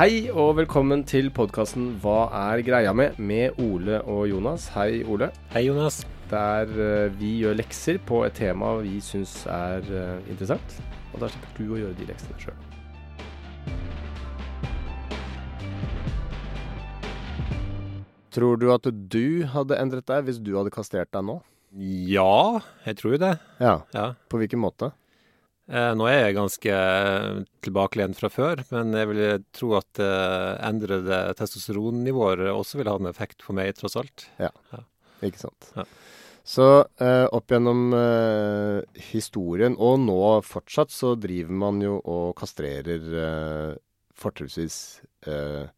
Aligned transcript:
Hei 0.00 0.30
og 0.32 0.54
velkommen 0.56 1.02
til 1.04 1.26
podkasten 1.28 1.98
Hva 2.00 2.30
er 2.32 2.62
greia 2.64 2.94
med? 2.96 3.18
med 3.20 3.58
Ole 3.60 3.98
og 4.08 4.30
Jonas. 4.30 4.70
Hei, 4.72 5.02
Ole. 5.04 5.26
Hei, 5.52 5.66
Jonas. 5.66 5.98
Der 6.30 6.70
eh, 6.72 7.12
vi 7.20 7.34
gjør 7.42 7.58
lekser 7.58 7.98
på 8.08 8.22
et 8.24 8.32
tema 8.32 8.70
vi 8.80 8.94
syns 9.04 9.42
er 9.44 9.84
eh, 9.84 10.22
interessant. 10.32 10.78
Og 11.12 11.20
da 11.20 11.28
slipper 11.28 11.52
du 11.58 11.74
å 11.74 11.80
gjøre 11.82 11.98
de 11.98 12.08
leksene 12.08 12.40
sjøl. 12.40 12.56
Tror 18.32 18.56
du 18.56 18.70
at 18.72 18.88
du 18.88 19.44
hadde 19.52 19.82
endret 19.84 20.08
deg 20.08 20.24
hvis 20.30 20.40
du 20.40 20.54
hadde 20.56 20.72
kastrert 20.72 21.12
deg 21.12 21.28
nå? 21.28 21.42
Ja, 22.08 22.64
jeg 22.88 23.02
tror 23.02 23.20
det. 23.20 23.34
Ja. 23.60 23.82
Ja. 23.92 24.14
På 24.32 24.40
hvilken 24.40 24.64
måte? 24.64 24.94
Eh, 25.70 25.92
nå 25.94 26.06
er 26.10 26.24
jeg 26.24 26.34
ganske 26.34 26.74
eh, 26.74 27.42
tilbakelent 27.62 28.18
fra 28.18 28.30
før, 28.32 28.62
men 28.72 28.94
jeg 28.98 29.10
vil 29.12 29.20
tro 29.54 29.76
at 29.78 30.00
eh, 30.02 30.54
endrede 30.66 31.20
testosteronnivåer 31.38 32.48
også 32.50 32.80
vil 32.80 32.90
ha 32.90 32.96
en 32.98 33.10
effekt 33.10 33.44
på 33.46 33.54
meg, 33.54 33.76
tross 33.78 33.94
alt. 34.00 34.26
Ja, 34.42 34.50
Ikke 35.22 35.44
sant. 35.44 35.70
Ja. 35.76 35.86
Så 36.50 36.66
eh, 36.98 37.26
opp 37.30 37.52
gjennom 37.52 37.92
eh, 37.94 38.80
historien, 39.12 39.76
og 39.78 40.00
nå 40.02 40.18
fortsatt, 40.42 40.90
så 40.90 41.14
driver 41.14 41.54
man 41.62 41.78
jo 41.84 42.00
og 42.00 42.32
kastrerer 42.40 43.06
eh, 43.26 43.74
fortrinnsvis 44.18 44.78
eh, 45.30 45.68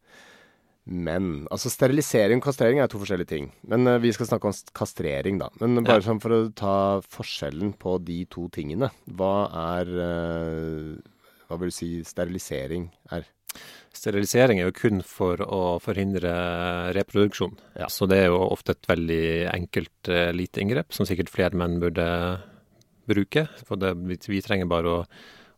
menn. 0.85 1.45
Altså 1.53 1.69
sterilisering 1.71 2.41
og 2.41 2.47
kastrering 2.49 2.81
er 2.83 2.89
to 2.91 2.99
forskjellige 2.99 3.29
ting. 3.29 3.51
Men 3.69 3.87
uh, 3.87 3.99
vi 4.03 4.11
skal 4.15 4.27
snakke 4.27 4.49
om 4.49 4.55
kastrering, 4.75 5.37
da. 5.39 5.47
Men 5.61 5.83
bare 5.83 6.01
Ja. 6.01 6.07
sånn 6.09 6.19
for 6.23 6.35
å 6.35 6.41
ta 6.53 6.75
forskjellen 7.07 7.75
på 7.79 7.97
de 8.03 8.25
to 8.25 8.49
tingene. 8.51 8.89
Hva 9.07 9.47
er 9.77 9.93
uh, 9.95 10.97
Hva 11.47 11.59
vil 11.61 11.69
du 11.71 11.75
si 11.75 11.89
sterilisering 12.07 12.89
er? 13.11 13.25
Sterilisering 13.93 14.57
er 14.59 14.65
jo 14.71 14.73
kun 14.75 15.03
for 15.05 15.37
å 15.45 15.77
forhindre 15.83 16.31
reproduksjon. 16.97 17.53
Ja. 17.77 17.85
Så 17.93 18.07
det 18.09 18.23
er 18.23 18.31
jo 18.33 18.39
ofte 18.47 18.73
et 18.73 18.87
veldig 18.89 19.23
enkelt, 19.53 20.09
uh, 20.09 20.31
lite 20.33 20.63
inngrep, 20.63 20.91
som 20.91 21.05
sikkert 21.05 21.29
flere 21.29 21.53
menn 21.55 21.77
burde 21.83 22.07
bruke. 23.07 23.45
For 23.67 23.77
det, 23.79 23.93
vi, 24.09 24.17
vi 24.31 24.41
trenger 24.41 24.65
bare 24.71 24.97
å, 24.97 25.05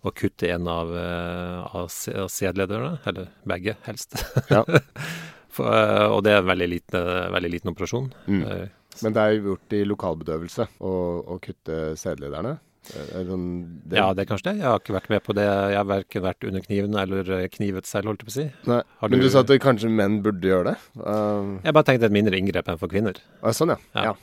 å 0.05 0.13
kutte 0.15 0.49
en 0.53 0.67
av, 0.71 0.91
eh, 0.97 1.75
av 1.75 1.87
sædlederne, 2.31 2.99
eller 3.09 3.29
begge, 3.47 3.75
helst. 3.87 4.15
Ja. 4.51 4.63
For, 5.55 5.71
eh, 5.71 6.05
og 6.11 6.23
det 6.25 6.33
er 6.35 6.41
en 6.43 6.49
veldig 6.51 6.67
liten, 6.67 7.05
veldig 7.31 7.51
liten 7.53 7.71
operasjon. 7.71 8.09
Mm. 8.27 8.41
Eh, 8.43 8.65
Men 9.03 9.13
det 9.15 9.21
er 9.25 9.33
jo 9.37 9.51
gjort 9.53 9.73
i 9.75 9.83
lokalbedøvelse 9.87 10.65
å, 10.83 10.93
å 11.35 11.37
kutte 11.43 11.77
sædlederne. 11.99 12.57
Eh, 12.91 13.05
er 13.17 13.23
det 13.23 13.31
sånn, 13.31 13.45
det, 13.87 13.97
Ja, 14.01 14.09
det 14.13 14.25
er 14.25 14.29
kanskje 14.33 14.49
det. 14.51 14.55
Jeg 14.61 14.67
har 14.69 14.81
ikke 14.83 14.97
vært 14.97 15.09
med 15.15 15.23
på 15.25 15.35
det. 15.39 15.45
Jeg 15.47 15.79
har 15.79 15.87
verken 15.89 16.25
vært 16.27 16.47
under 16.51 16.65
kniven 16.67 16.99
eller 17.01 17.31
eh, 17.39 17.47
knivet 17.55 17.87
selv, 17.89 18.11
holdt 18.11 18.21
jeg 18.25 18.27
på 18.29 18.33
å 18.33 18.37
si. 18.37 18.45
Nei. 18.69 18.81
Har 18.99 19.09
Men 19.09 19.19
du 19.23 19.25
du- 19.25 19.31
sa 19.33 19.45
at 19.47 19.55
kanskje 19.63 19.89
menn 19.91 20.19
burde 20.27 20.51
gjøre 20.51 20.73
det? 20.73 20.77
Uh, 20.99 21.55
Jeg 21.63 21.73
bare 21.79 21.87
tenkte 21.89 22.11
et 22.11 22.17
mindre 22.19 22.37
inngrep 22.37 22.67
enn 22.71 22.77
for 22.83 22.91
kvinner. 22.91 23.15
sånn, 23.55 23.73
ja. 23.73 23.79
ja. 23.95 24.03
Ja. 24.11 24.15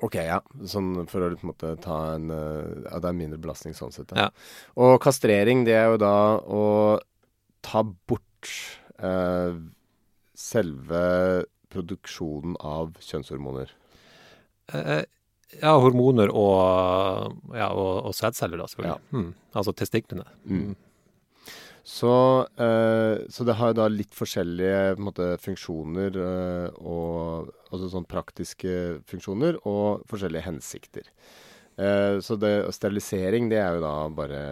Ok, 0.00 0.16
ja. 0.24 0.40
Sånn 0.68 1.06
for 1.10 1.26
å 1.26 1.30
på 1.34 1.44
en 1.44 1.50
måte 1.50 1.74
ta 1.84 1.98
en 2.14 2.30
eh, 2.32 2.86
Ja, 2.86 3.00
det 3.02 3.10
er 3.10 3.18
mindre 3.18 3.40
belastning 3.42 3.76
sånn 3.76 3.92
sett. 3.92 4.14
Ja. 4.16 4.30
Og 4.80 4.96
kastrering, 5.04 5.66
det 5.68 5.76
er 5.76 5.92
jo 5.92 6.00
da 6.00 6.16
å 6.40 6.64
ta 7.62 7.82
bort 7.84 8.52
eh, 8.98 9.58
selve 10.38 11.02
produksjonen 11.72 12.56
av 12.58 12.96
kjønnshormoner. 13.04 13.72
Eh, 14.72 15.02
ja, 15.60 15.74
hormoner 15.76 16.32
og, 16.32 17.36
ja, 17.52 17.68
og, 17.68 18.08
og 18.08 18.16
sædceller, 18.16 18.60
da, 18.60 18.68
selvfølgelig. 18.72 19.04
Mm. 19.12 19.28
Altså 19.60 19.76
testiklene. 19.76 20.26
Mm. 20.48 20.72
Så, 21.82 22.12
eh, 22.62 23.24
så 23.28 23.44
det 23.44 23.56
har 23.58 23.72
da 23.74 23.88
litt 23.90 24.14
forskjellige 24.14 24.98
måte, 25.02 25.32
funksjoner, 25.42 26.14
eh, 26.14 26.76
og, 26.78 27.50
altså 27.72 27.90
sånn 27.90 28.06
praktiske 28.06 29.00
funksjoner, 29.10 29.58
og 29.66 30.04
forskjellige 30.10 30.46
hensikter. 30.46 31.10
Eh, 31.80 32.20
så 32.22 32.36
det, 32.38 32.52
sterilisering, 32.76 33.48
det 33.50 33.58
er 33.58 33.76
jo 33.76 33.82
da 33.82 33.96
bare 34.14 34.42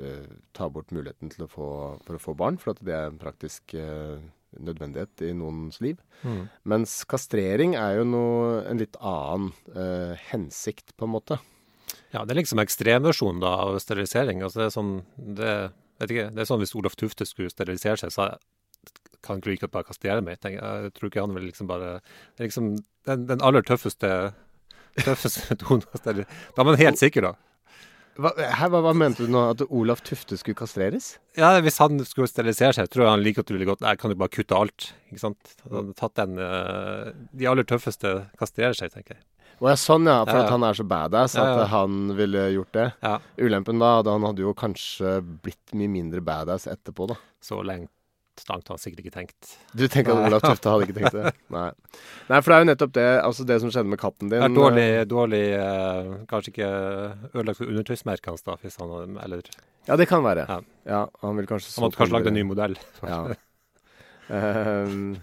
eh, 0.00 0.26
ta 0.56 0.66
bort 0.72 0.90
muligheten 0.90 1.30
å 1.44 1.50
få, 1.50 1.70
for 2.06 2.18
å 2.18 2.22
få 2.22 2.34
barn, 2.34 2.58
for 2.58 2.78
det 2.82 2.96
er 2.96 3.10
en 3.10 3.20
praktisk 3.20 3.76
eh, 3.78 4.18
nødvendighet 4.58 5.22
i 5.28 5.34
noens 5.36 5.78
liv. 5.84 6.00
Mm. 6.26 6.48
Mens 6.72 6.96
kastrering 7.06 7.76
er 7.78 8.00
jo 8.00 8.08
noe, 8.08 8.64
en 8.66 8.82
litt 8.82 8.98
annen 8.98 9.52
eh, 9.76 10.18
hensikt, 10.32 10.96
på 10.96 11.06
en 11.06 11.14
måte. 11.14 11.38
Ja, 12.10 12.24
det 12.24 12.34
er 12.34 12.40
liksom 12.40 12.62
ekstremversjonen 12.62 13.44
av 13.46 13.76
sterilisering. 13.82 14.42
Altså, 14.42 14.64
det 14.64 14.66
er 14.66 14.74
sånn 14.74 14.94
det, 15.38 15.54
vet 16.02 16.14
ikke, 16.14 16.28
det 16.36 16.42
er 16.44 16.48
sånn 16.48 16.62
hvis 16.62 16.76
Olaf 16.78 16.96
Tufte 16.98 17.26
skulle 17.28 17.52
sterilisere 17.52 18.00
seg, 18.00 18.14
så 18.14 18.30
kan 19.24 19.42
ikke 19.42 19.66
godt 19.66 19.74
bare 19.74 19.88
kastrere 19.90 20.24
meg. 20.24 20.40
Jeg, 20.44 20.56
jeg 20.56 20.94
tror 20.96 21.10
ikke 21.10 21.24
han 21.26 21.34
vil 21.36 21.50
liksom 21.50 21.68
bare 21.68 21.98
Det 22.00 22.40
er 22.40 22.48
liksom 22.48 22.72
den, 23.08 23.26
den 23.28 23.44
aller 23.44 23.64
tøffeste 23.66 24.32
tøffeste 24.96 25.56
sterilisere. 26.00 26.26
Da 26.56 26.62
er 26.62 26.68
man 26.70 26.80
helt 26.80 27.00
sikker, 27.00 27.28
da. 27.28 27.34
Hva, 28.20 28.32
her, 28.36 28.68
hva, 28.72 28.80
hva 28.84 28.92
mente 28.96 29.24
du 29.24 29.30
nå? 29.32 29.42
At 29.54 29.62
Olaf 29.68 30.02
Tufte 30.04 30.36
skulle 30.36 30.58
kastreres? 30.58 31.14
Ja, 31.38 31.52
Hvis 31.62 31.78
han 31.80 32.00
skulle 32.04 32.28
sterilisere 32.28 32.74
seg, 32.76 32.90
tror 32.90 33.06
jeg 33.06 33.14
han 33.14 33.22
like 33.24 33.38
godt 33.38 33.52
ville 33.54 33.68
gått 33.68 33.84
Nei, 33.84 33.94
kan 34.00 34.12
du 34.12 34.16
bare 34.18 34.32
kutte 34.34 34.56
alt? 34.58 34.90
ikke 35.08 35.22
sant? 35.22 35.54
Han 35.64 35.76
hadde 35.78 35.94
tatt 36.00 36.16
den 36.18 36.40
eh, 36.42 37.12
De 37.38 37.48
aller 37.48 37.68
tøffeste 37.68 38.16
kastrerer 38.40 38.76
seg, 38.76 38.92
tenker 38.92 39.16
jeg. 39.16 39.24
Å 39.60 39.68
ja, 39.68 39.76
sånn 39.76 40.08
ja. 40.08 40.22
For 40.24 40.40
at 40.40 40.50
han 40.54 40.64
er 40.64 40.76
så 40.78 40.84
badass 40.88 41.36
at 41.40 41.66
han 41.68 42.14
ville 42.16 42.46
gjort 42.54 42.72
det. 42.76 42.86
Ja, 43.04 43.18
Ulempen 43.36 43.80
da, 43.82 43.98
da 44.06 44.16
han 44.16 44.24
hadde 44.24 44.44
jo 44.46 44.54
kanskje 44.56 45.18
blitt 45.44 45.74
mye 45.76 45.92
mindre 45.92 46.22
badass 46.24 46.64
etterpå, 46.70 47.10
da. 47.12 47.18
Så 47.44 47.60
lenge 47.60 47.90
langt 48.48 48.68
har 48.68 48.76
han 48.76 48.80
sikkert 48.80 49.02
ikke 49.04 49.12
tenkt. 49.12 49.50
Du 49.76 49.84
tenker 49.90 50.14
at 50.14 50.30
Olav 50.30 50.40
Tufte 50.40 50.72
hadde 50.72 50.86
ikke 50.86 50.96
tenkt 50.96 51.16
det? 51.16 51.32
Nei. 51.56 51.66
Nei, 52.30 52.38
for 52.40 52.48
det 52.48 52.56
er 52.56 52.62
jo 52.64 52.68
nettopp 52.70 52.94
det, 52.96 53.06
altså 53.20 53.46
det 53.48 53.58
som 53.60 53.72
skjedde 53.74 53.92
med 53.92 54.00
katten 54.00 54.30
din. 54.30 54.40
Det 54.40 54.46
er 54.48 54.56
dårlig, 54.56 54.86
dårlig 55.10 55.42
eh, 55.58 56.10
Kanskje 56.30 56.54
ikke 56.54 56.70
ødelagt 57.34 57.60
undertøysmerket 57.66 58.30
hans, 58.32 58.46
da, 58.46 58.56
hvis 58.62 58.80
han 58.80 58.94
hadde 58.94 59.26
Eller 59.26 59.50
Ja, 59.88 59.98
det 60.00 60.08
kan 60.08 60.24
være. 60.24 60.46
Ja. 60.48 60.60
Ja, 60.88 61.02
han 61.24 61.36
vil 61.36 61.50
kanskje 61.50 61.74
han 61.76 61.86
måtte 61.86 62.00
kanskje 62.00 62.16
lagd 62.16 62.32
en 62.32 62.38
ny 62.40 62.46
modell. 62.48 62.78
Ja. 63.04 63.22
Ehm, 64.30 65.16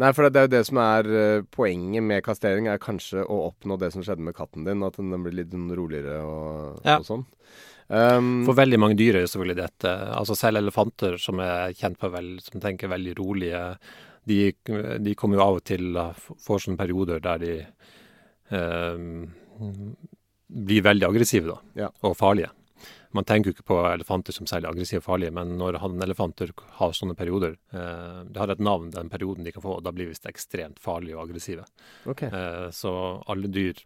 nei, 0.00 0.12
for 0.12 0.28
det 0.30 0.40
er 0.40 0.46
jo 0.48 0.52
det 0.56 0.62
som 0.68 0.78
er 0.82 1.08
eh, 1.12 1.42
poenget 1.52 2.02
med 2.06 2.22
kastrering, 2.24 2.68
er 2.68 2.78
kanskje 2.82 3.24
å 3.26 3.40
oppnå 3.50 3.78
det 3.80 3.92
som 3.94 4.02
skjedde 4.04 4.24
med 4.26 4.34
katten 4.38 4.64
din. 4.64 4.82
At 4.86 4.96
den 5.00 5.12
blir 5.24 5.32
litt 5.42 5.52
roligere 5.52 6.20
og, 6.24 6.80
Ja. 6.84 6.98
og 6.98 7.04
sånn. 7.08 7.26
Um, 7.92 8.44
For 8.46 8.54
veldig 8.56 8.78
mange 8.80 8.96
dyr 8.96 9.16
er 9.18 9.26
jo 9.26 9.32
selvfølgelig 9.34 9.58
dette. 9.58 9.90
Altså 10.16 10.36
selv 10.38 10.62
elefanter, 10.62 11.18
som 11.20 11.40
er 11.44 11.74
kjent 11.76 11.98
for 12.00 12.08
vel, 12.14 12.38
som 12.40 12.60
tenker 12.62 12.88
veldig 12.88 13.16
rolige, 13.18 13.62
de, 14.24 14.52
de 15.02 15.14
kommer 15.18 15.36
jo 15.36 15.42
av 15.44 15.56
og 15.58 15.64
til 15.66 15.92
får 16.40 16.62
sånne 16.64 16.78
perioder 16.78 17.20
der 17.20 17.38
de 17.42 17.54
um, 18.54 19.26
blir 20.48 20.82
veldig 20.86 21.08
aggressive 21.08 21.48
da, 21.50 21.58
Ja. 21.84 21.88
og 22.02 22.16
farlige. 22.16 22.50
Man 23.12 23.24
tenker 23.28 23.50
jo 23.50 23.56
ikke 23.56 23.66
på 23.68 23.78
elefanter 23.92 24.32
som 24.36 24.46
særlig 24.48 24.70
aggressive 24.70 25.02
og 25.02 25.06
farlige, 25.06 25.32
men 25.36 25.56
når 25.60 25.76
hannelefanter 25.82 26.52
har 26.78 26.94
sånne 26.96 27.16
perioder 27.18 27.56
eh, 27.74 28.20
Det 28.28 28.40
har 28.40 28.52
et 28.54 28.62
navn, 28.64 28.90
den 28.94 29.10
perioden 29.12 29.44
de 29.44 29.52
kan 29.52 29.64
få, 29.64 29.78
og 29.78 29.82
da 29.84 29.92
blir 29.92 30.06
de 30.08 30.14
visst 30.14 30.28
ekstremt 30.30 30.80
farlige 30.80 31.16
og 31.18 31.26
aggressive. 31.28 31.66
Okay. 32.08 32.28
Eh, 32.32 32.70
Så 32.72 32.92
alle 33.28 33.48
dyr 33.52 33.82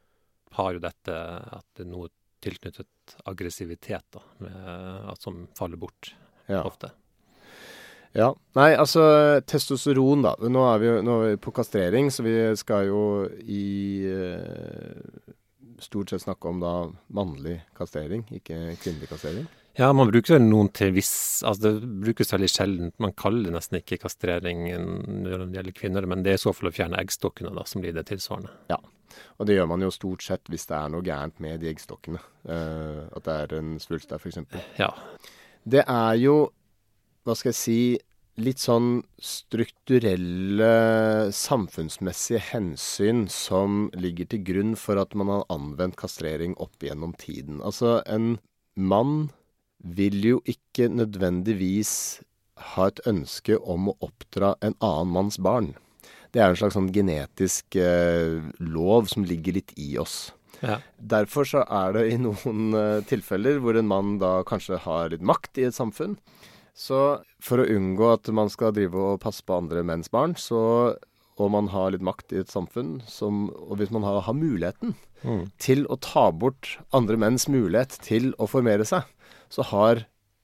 har 0.57 0.77
jo 0.77 0.85
dette 0.85 1.17
at 1.17 1.65
det 1.77 1.85
er 1.87 1.91
noe 1.91 2.09
tilknyttet 2.47 3.17
aggressivitet 3.27 4.05
da, 4.15 4.21
med, 4.45 5.17
som 5.19 5.47
faller 5.59 5.77
bort 5.81 6.13
Ja. 6.49 6.63
ofte. 6.63 6.93
Ja. 8.15 8.31
Nei, 8.57 8.71
altså 8.79 9.03
testosteron, 9.45 10.23
da. 10.25 10.37
Nå 10.49 10.63
er 10.71 10.79
vi, 10.81 10.93
nå 11.05 11.17
er 11.25 11.33
vi 11.35 11.41
på 11.43 11.53
kastrering, 11.53 12.09
så 12.15 12.23
vi 12.25 12.37
skal 12.57 12.87
jo 12.89 13.01
i 13.43 14.07
eh, 14.09 15.35
stort 15.83 16.13
sett 16.13 16.25
snakke 16.25 16.49
om 16.49 16.61
da 16.63 16.75
mannlig 17.15 17.61
kastrering, 17.77 18.25
ikke 18.33 18.77
kvinnelig 18.83 19.11
kastrering. 19.11 19.47
Ja, 19.77 19.91
man 19.93 20.09
bruker 20.09 20.41
noen 20.41 20.71
til 20.73 20.95
viss 20.97 21.43
Altså 21.45 21.67
det 21.67 21.89
brukes 22.01 22.33
veldig 22.33 22.49
sjelden. 22.49 22.93
Man 23.03 23.13
kaller 23.13 23.51
det 23.51 23.57
nesten 23.59 23.77
ikke 23.83 23.99
kastrering 24.01 24.63
når 24.73 25.43
det 25.43 25.59
gjelder 25.59 25.77
kvinner, 25.77 26.07
men 26.09 26.25
det 26.25 26.33
er 26.33 26.39
i 26.41 26.45
så 26.47 26.55
fall 26.57 26.71
å 26.71 26.77
fjerne 26.77 27.01
eggstokkene 27.03 27.53
da, 27.57 27.67
som 27.69 27.85
blir 27.85 27.93
det 27.97 28.07
tilsvarende. 28.09 28.55
Ja. 28.73 28.81
Og 29.37 29.49
det 29.49 29.59
gjør 29.59 29.69
man 29.69 29.85
jo 29.85 29.93
stort 29.93 30.25
sett 30.25 30.49
hvis 30.53 30.65
det 30.71 30.77
er 30.79 30.93
noe 30.93 31.05
gærent 31.05 31.41
med 31.45 31.61
de 31.61 31.69
eggstokkene. 31.71 32.23
Eh, 32.49 33.03
at 33.17 33.29
det 33.29 33.37
er 33.43 33.57
en 33.59 33.77
svulst 33.83 34.13
der, 34.13 34.23
f.eks. 34.23 34.41
Ja. 34.81 34.91
Det 35.67 35.85
er 35.85 36.19
jo, 36.23 36.37
hva 37.27 37.37
skal 37.37 37.53
jeg 37.53 37.61
si, 37.61 37.79
litt 38.37 38.61
sånn 38.61 39.01
strukturelle, 39.23 40.73
samfunnsmessige 41.33 42.43
hensyn 42.51 43.25
som 43.33 43.87
ligger 43.97 44.29
til 44.33 44.45
grunn 44.45 44.77
for 44.81 45.01
at 45.01 45.17
man 45.17 45.33
har 45.33 45.47
anvendt 45.53 45.97
kastrering 46.01 46.57
opp 46.61 46.85
gjennom 46.85 47.17
tiden. 47.21 47.63
Altså, 47.65 48.03
en 48.05 48.37
mann 48.77 49.31
vil 49.81 50.21
jo 50.25 50.43
ikke 50.49 50.91
nødvendigvis 50.93 51.93
ha 52.75 52.89
et 52.91 53.03
ønske 53.09 53.59
om 53.61 53.91
å 53.91 53.99
oppdra 54.05 54.55
en 54.65 54.77
annen 54.85 55.13
manns 55.17 55.41
barn. 55.41 55.75
Det 56.33 56.43
er 56.43 56.53
en 56.53 56.59
slags 56.59 56.77
sånn 56.77 56.93
genetisk 56.93 57.77
eh, 57.81 58.43
lov 58.61 59.09
som 59.13 59.25
ligger 59.25 59.57
litt 59.57 59.73
i 59.81 59.95
oss. 60.01 60.33
ja. 60.61 60.81
Derfor 60.97 61.49
så 61.49 61.63
er 61.65 61.97
det 61.97 62.05
i 62.13 62.19
noen 62.21 62.77
eh, 62.77 63.05
tilfeller 63.09 63.61
hvor 63.63 63.77
en 63.79 63.89
mann 63.89 64.17
da 64.21 64.41
kanskje 64.49 64.81
har 64.85 65.13
litt 65.13 65.25
makt 65.25 65.63
i 65.63 65.69
et 65.69 65.77
samfunn. 65.77 66.19
Så 66.77 67.01
for 67.41 67.63
å 67.63 67.69
unngå 67.73 68.11
at 68.13 68.29
man 68.37 68.51
skal 68.53 68.75
drive 68.77 69.01
og 69.01 69.21
passe 69.23 69.45
på 69.47 69.57
andre 69.57 69.81
menns 69.87 70.11
barn, 70.13 70.35
så, 70.37 70.61
og 71.41 71.53
man 71.55 71.71
har 71.73 71.95
litt 71.95 72.05
makt 72.05 72.35
i 72.37 72.43
et 72.43 72.53
samfunn, 72.53 72.99
som, 73.09 73.47
og 73.57 73.79
hvis 73.81 73.93
man 73.95 74.05
har, 74.07 74.23
har 74.29 74.37
muligheten 74.37 74.95
Mm. 75.25 75.47
til 75.59 75.87
å 75.89 75.97
ta 75.97 76.27
bort 76.31 76.75
andre 76.95 77.17
menns 77.19 77.47
mulighet 77.49 77.97
til 78.05 78.35
å 78.39 78.47
formere 78.47 78.85
seg, 78.87 79.07
så 79.49 79.65
har 79.71 80.03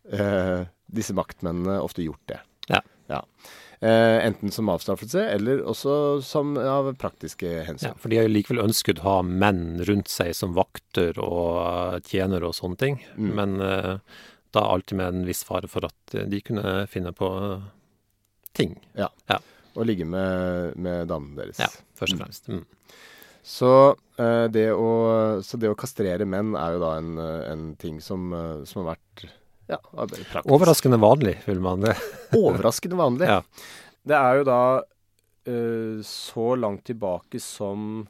eh, 0.09 0.65
disse 0.89 1.15
maktmennene 1.15 1.77
ofte 1.85 2.03
gjort 2.03 2.23
det. 2.33 2.41
Ja. 3.13 3.21
Eh, 3.83 4.19
enten 4.25 4.53
som 4.55 4.71
avstraffelse, 4.73 5.27
eller 5.35 5.61
også 5.69 6.23
som 6.25 6.55
av 6.57 6.89
praktiske 6.97 7.65
hensyn. 7.67 7.91
Ja, 7.91 7.99
for 8.01 8.09
de 8.09 8.21
har 8.21 8.29
jo 8.29 8.33
likevel 8.33 8.63
ønsket 8.65 9.03
å 9.03 9.09
ha 9.09 9.17
menn 9.27 9.83
rundt 9.85 10.09
seg 10.09 10.33
som 10.39 10.55
vakter 10.57 11.19
og 11.21 11.59
eh, 11.67 11.99
tjenere 12.09 12.49
og 12.49 12.57
sånne 12.57 12.79
ting. 12.81 13.01
Mm. 13.19 13.33
Men 13.37 13.57
eh, 13.67 14.23
da 14.53 14.67
alltid 14.69 14.99
med 14.99 15.09
en 15.09 15.25
viss 15.29 15.43
fare 15.49 15.71
for 15.71 15.89
at 15.89 16.17
eh, 16.17 16.29
de 16.29 16.43
kunne 16.45 16.83
finne 16.93 17.15
på 17.17 17.31
ting. 18.57 18.77
Ja. 18.99 19.09
ja. 19.31 19.41
Og 19.75 19.89
ligge 19.89 20.05
med, 20.09 20.77
med 20.77 21.09
damene 21.09 21.41
deres. 21.41 21.61
Ja, 21.63 21.71
først 21.99 22.17
og 22.19 22.25
fremst. 22.25 22.51
Mm. 22.53 22.65
Så, 23.43 23.71
eh, 24.23 24.47
det 24.55 24.69
å, 24.77 24.91
så 25.43 25.59
det 25.59 25.73
å 25.73 25.79
kastrere 25.79 26.27
menn 26.29 26.55
er 26.59 26.77
jo 26.77 26.83
da 26.85 26.93
en, 27.01 27.15
eh, 27.19 27.39
en 27.51 27.65
ting 27.81 27.99
som, 28.05 28.29
eh, 28.37 28.63
som 28.69 28.85
har 28.85 28.95
vært 28.95 29.25
ja, 29.73 29.79
praktisk. 29.81 30.47
Overraskende 30.53 31.01
vanlig, 31.03 31.39
vil 31.49 31.63
man 31.65 31.83
det. 31.83 31.97
Overraskende 32.39 32.99
vanlig. 33.01 33.31
Ja. 33.31 33.41
Det 34.07 34.19
er 34.19 34.39
jo 34.39 34.47
da 34.47 34.63
eh, 35.49 35.99
så 36.07 36.53
langt 36.59 36.85
tilbake 36.91 37.41
som 37.43 38.05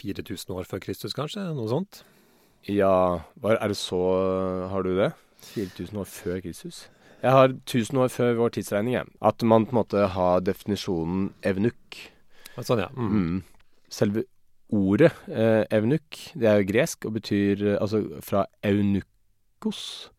4000 0.00 0.56
år 0.56 0.68
før 0.68 0.82
Kristus, 0.84 1.16
kanskje? 1.16 1.44
Noe 1.56 1.68
sånt? 1.70 2.04
Ja, 2.64 3.20
er 3.44 3.68
det 3.68 3.76
så 3.76 3.98
Har 4.72 4.84
du 4.86 4.94
det? 4.96 5.10
4000 5.46 6.02
år 6.02 6.10
før 6.10 6.42
Kristus? 6.44 6.84
Jeg 7.24 7.32
har 7.32 7.54
1000 7.54 8.00
år 8.04 8.12
før 8.12 8.34
vår 8.36 8.54
tidsregning, 8.58 8.98
jeg. 8.98 9.08
At 9.24 9.42
man 9.42 9.64
på 9.64 9.72
en 9.72 9.80
måte 9.80 10.06
har 10.12 10.44
definisjonen 10.44 11.30
evnuk. 11.46 12.00
Sånn, 12.60 12.82
ja. 12.84 12.90
Mm. 12.92 13.12
Mm. 13.14 13.76
Selve 13.92 14.26
ordet 14.74 15.12
eh, 15.30 15.62
evnuk, 15.72 16.18
det 16.34 16.50
er 16.50 16.60
jo 16.60 16.68
gresk 16.68 17.06
og 17.08 17.16
betyr 17.16 17.62
eh, 17.74 17.78
altså 17.80 18.02
fra 18.24 18.44
eunukos. 18.66 20.10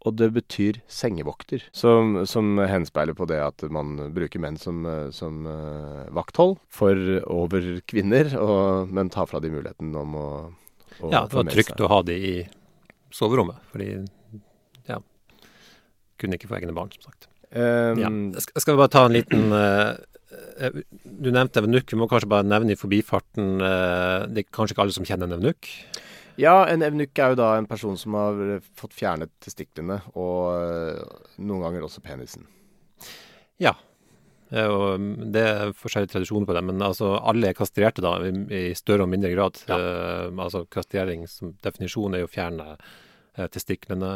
Og 0.00 0.14
det 0.16 0.30
betyr 0.32 0.78
sengevokter, 0.88 1.66
som, 1.76 2.22
som 2.24 2.56
henspeiler 2.64 3.12
på 3.12 3.26
det 3.28 3.36
at 3.44 3.64
man 3.68 3.98
bruker 4.16 4.40
menn 4.40 4.56
som, 4.56 4.78
eh, 4.88 5.10
som 5.12 5.44
uh, 5.44 6.06
vakthold 6.16 6.56
for 6.72 6.96
over 7.28 7.66
kvinner, 7.84 8.32
og, 8.40 8.88
men 8.88 9.12
tar 9.12 9.28
fra 9.28 9.42
de 9.44 9.52
muligheten 9.52 9.92
om 10.00 10.16
å, 10.16 10.30
å 11.02 11.12
Ja, 11.12 11.26
det 11.28 11.36
var 11.36 11.52
trygt 11.52 11.84
å 11.84 11.90
ha 11.92 12.00
de 12.08 12.16
i 12.16 12.32
soverommet, 13.12 13.60
fordi 13.68 13.90
kunne 16.20 16.38
ikke 16.38 16.50
få 16.50 16.60
egne 16.60 16.76
barn, 16.76 16.92
som 16.94 17.08
sagt. 17.08 17.28
Um, 17.50 17.98
Ja. 17.98 18.10
Skal, 18.44 18.76
vi 18.76 18.78
bare 18.78 18.92
ta 18.94 19.00
en 19.08 19.16
liten 19.16 19.50
eh, 19.50 20.76
Du 21.02 21.32
nevnte 21.34 21.58
Evnuk. 21.58 21.90
Vi 21.90 21.98
må 21.98 22.06
kanskje 22.06 22.30
bare 22.30 22.46
nevne 22.46 22.76
i 22.76 22.78
forbifarten 22.78 23.58
uh, 23.58 24.28
Det 24.30 24.44
er 24.44 24.52
kanskje 24.54 24.76
ikke 24.76 24.84
alle 24.84 24.94
som 24.94 25.08
kjenner 25.08 25.26
en 25.26 25.40
Evnuk? 25.40 25.66
Ja, 26.40 26.62
en 26.70 26.84
evnukk 26.86 27.18
er 27.20 27.34
jo 27.34 27.40
da 27.40 27.50
en 27.58 27.68
person 27.68 27.98
som 28.00 28.14
har 28.16 28.38
fått 28.78 28.94
fjernet 28.96 29.32
testiklene, 29.44 29.98
og 30.16 31.02
noen 31.36 31.64
ganger 31.66 31.84
også 31.84 32.00
penisen. 32.04 32.46
Ja. 33.60 33.74
Og 34.50 35.04
det 35.30 35.42
er 35.46 35.74
forskjellige 35.78 36.14
tradisjoner 36.16 36.48
på 36.48 36.56
det, 36.56 36.62
men 36.66 36.82
altså 36.82 37.12
alle 37.18 37.52
er 37.52 37.58
kastrerte 37.58 38.02
da, 38.02 38.16
i, 38.26 38.72
større 38.78 39.06
og 39.06 39.12
mindre 39.12 39.30
grad. 39.34 39.60
Eh, 39.70 40.26
altså 40.32 40.64
Kastrering 40.72 41.28
som 41.30 41.52
definisjon 41.62 42.16
er 42.16 42.24
jo 42.24 42.30
å 42.30 42.32
fjerne 42.32 42.72
testiklene 43.48 44.08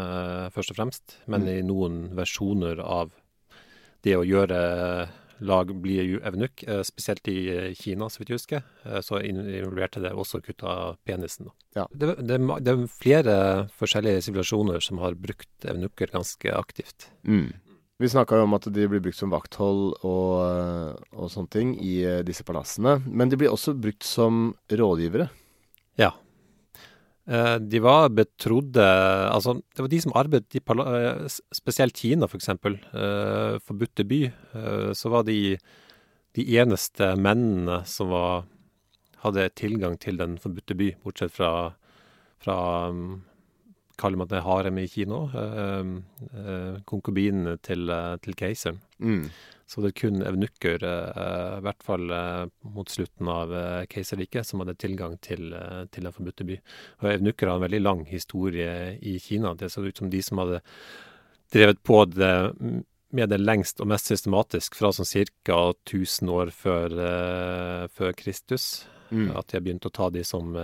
eh, 0.47 0.49
først 0.55 0.71
og 0.75 0.77
fremst, 0.77 1.19
men 1.27 1.43
Mm. 1.45 1.49
i 1.49 1.63
noen 1.63 2.17
versjoner 2.17 2.81
av 2.81 3.11
det 4.03 4.17
å 4.17 4.25
gjøre 4.25 5.09
lag 5.41 5.67
bli 5.83 6.19
evnukk, 6.23 6.63
eh, 6.69 6.83
spesielt 6.83 7.27
i 7.29 7.49
eh, 7.51 7.75
Kina, 7.75 8.07
så 8.09 8.19
vidt 8.21 8.29
jeg 8.31 8.39
husker, 8.39 8.63
eh, 8.85 9.01
så 9.01 9.19
involverte 9.21 10.01
det 10.01 10.13
også 10.13 10.39
å 10.39 10.45
kutte 10.45 10.65
av 10.65 10.97
penisen. 11.05 11.51
Ja. 11.75 11.87
Det, 11.91 12.17
det, 12.23 12.39
det 12.63 12.71
er 12.73 12.87
flere 12.87 13.37
forskjellige 13.79 14.23
sivilisasjoner 14.23 14.81
som 14.81 14.99
har 14.99 15.15
brukt 15.19 15.65
evnukker 15.67 16.13
ganske 16.15 16.55
aktivt. 16.55 17.09
Vi 17.25 18.09
snakka 18.11 18.41
om 18.43 18.55
at 18.55 18.67
de 18.75 18.87
blir 18.91 19.01
brukt 19.01 19.19
som 19.19 19.31
vakthold 19.31 19.99
og, 20.03 20.31
eh, 20.47 21.19
og 21.19 21.31
sånne 21.31 21.51
ting 21.51 21.75
i 21.83 22.03
eh, 22.05 22.23
disse 22.27 22.45
palassene. 22.47 23.01
Men 23.07 23.29
de 23.31 23.37
blir 23.37 23.51
også 23.55 23.75
brukt 23.79 24.03
som 24.07 24.55
rådgivere. 24.71 25.29
Eh, 27.27 27.57
De 27.59 27.81
var 27.81 28.11
betrodde 28.13 28.85
Altså, 29.31 29.55
det 29.75 29.81
var 29.81 29.89
de 29.89 30.01
som 30.01 30.13
arbeidet 30.15 30.55
i 30.55 30.61
eh, 30.61 31.27
spesielt 31.53 31.97
Kina, 31.97 32.27
for 32.27 32.37
eksempel. 32.37 32.79
eh, 32.93 33.59
Forbudte 33.65 34.05
by. 34.05 34.33
Så 34.95 35.11
var 35.11 35.25
de 35.25 35.57
de 36.35 36.43
eneste 36.59 37.15
mennene 37.15 37.85
som 37.87 38.11
var 38.11 38.45
hadde 39.23 39.49
tilgang 39.57 39.97
til 40.01 40.19
Den 40.19 40.37
forbudte 40.39 40.75
by, 40.75 40.91
bortsett 41.05 41.33
fra, 41.33 41.73
fra 42.43 42.89
um, 42.91 43.23
Kaller 43.97 44.19
man 44.19 44.27
det 44.29 44.43
harem 44.43 44.79
i 44.83 44.89
Kina? 44.91 45.21
Uh, 45.31 45.93
uh, 46.35 46.81
konkubinene 46.85 47.57
til, 47.63 47.87
til 48.25 48.35
keiseren. 48.35 48.81
Mm. 48.99 49.29
Så 49.67 49.81
det 49.81 49.91
er 49.91 49.97
kun 49.97 50.23
evnukker, 50.23 50.83
eh, 50.85 51.59
i 51.59 51.65
hvert 51.65 51.85
fall 51.85 52.11
eh, 52.13 52.45
mot 52.75 52.91
slutten 52.91 53.29
av 53.33 53.55
eh, 53.57 53.85
keiserriket, 53.91 54.47
som 54.47 54.61
hadde 54.61 54.77
tilgang 54.81 55.17
til, 55.25 55.55
til 55.91 56.05
Den 56.05 56.15
forbudte 56.15 56.47
by. 56.49 56.59
Og 57.03 57.11
evnukker 57.15 57.49
har 57.49 57.59
en 57.59 57.65
veldig 57.65 57.81
lang 57.81 58.05
historie 58.11 58.99
i 59.01 59.17
Kina. 59.23 59.55
Det 59.57 59.73
så 59.73 59.85
ut 59.85 59.97
som 59.97 60.11
de 60.13 60.21
som 60.23 60.43
hadde 60.43 60.61
drevet 61.55 61.81
på 61.83 62.03
det 62.13 62.35
med 63.15 63.31
det 63.31 63.39
lengst 63.39 63.81
og 63.81 63.89
mest 63.89 64.11
systematisk 64.11 64.75
fra 64.75 64.91
sånn 64.93 65.07
ca. 65.47 65.59
1000 65.87 66.33
år 66.35 66.51
før, 66.51 66.97
før 67.95 68.17
Kristus. 68.19 68.89
Mm. 69.11 69.29
At 69.39 69.49
de 69.49 69.61
har 69.61 69.63
begynt 69.63 69.87
å 69.87 69.93
ta 69.95 70.09
de 70.11 70.25
som 70.27 70.57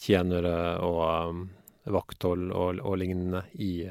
tjenere 0.00 0.52
og 0.84 1.00
um, 1.30 1.40
vakthold 1.88 2.50
og, 2.52 2.82
og 2.84 2.98
lignende 3.00 3.46
i, 3.56 3.86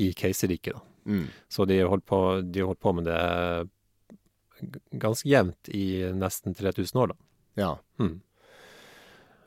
i 0.00 0.08
keiserriket. 0.16 0.80
Mm. 1.10 1.26
Så 1.50 1.66
de 1.66 1.80
holdt 1.82 2.04
på, 2.06 2.20
de 2.46 2.62
holdt 2.62 2.80
på 2.80 2.92
med 2.94 3.08
det 3.10 3.68
ganske 5.02 5.26
jevnt 5.28 5.70
i 5.74 5.84
nesten 6.14 6.54
3000 6.54 7.00
år, 7.02 7.12
da. 7.12 7.16
Ja. 7.58 7.70
Mm. 7.98 8.20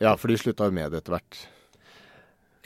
ja, 0.03 0.15
for 0.19 0.27
de 0.27 0.37
slutta 0.41 0.67
jo 0.67 0.73
med 0.75 0.91
det 0.91 0.99
etter 1.03 1.15
hvert. 1.15 1.37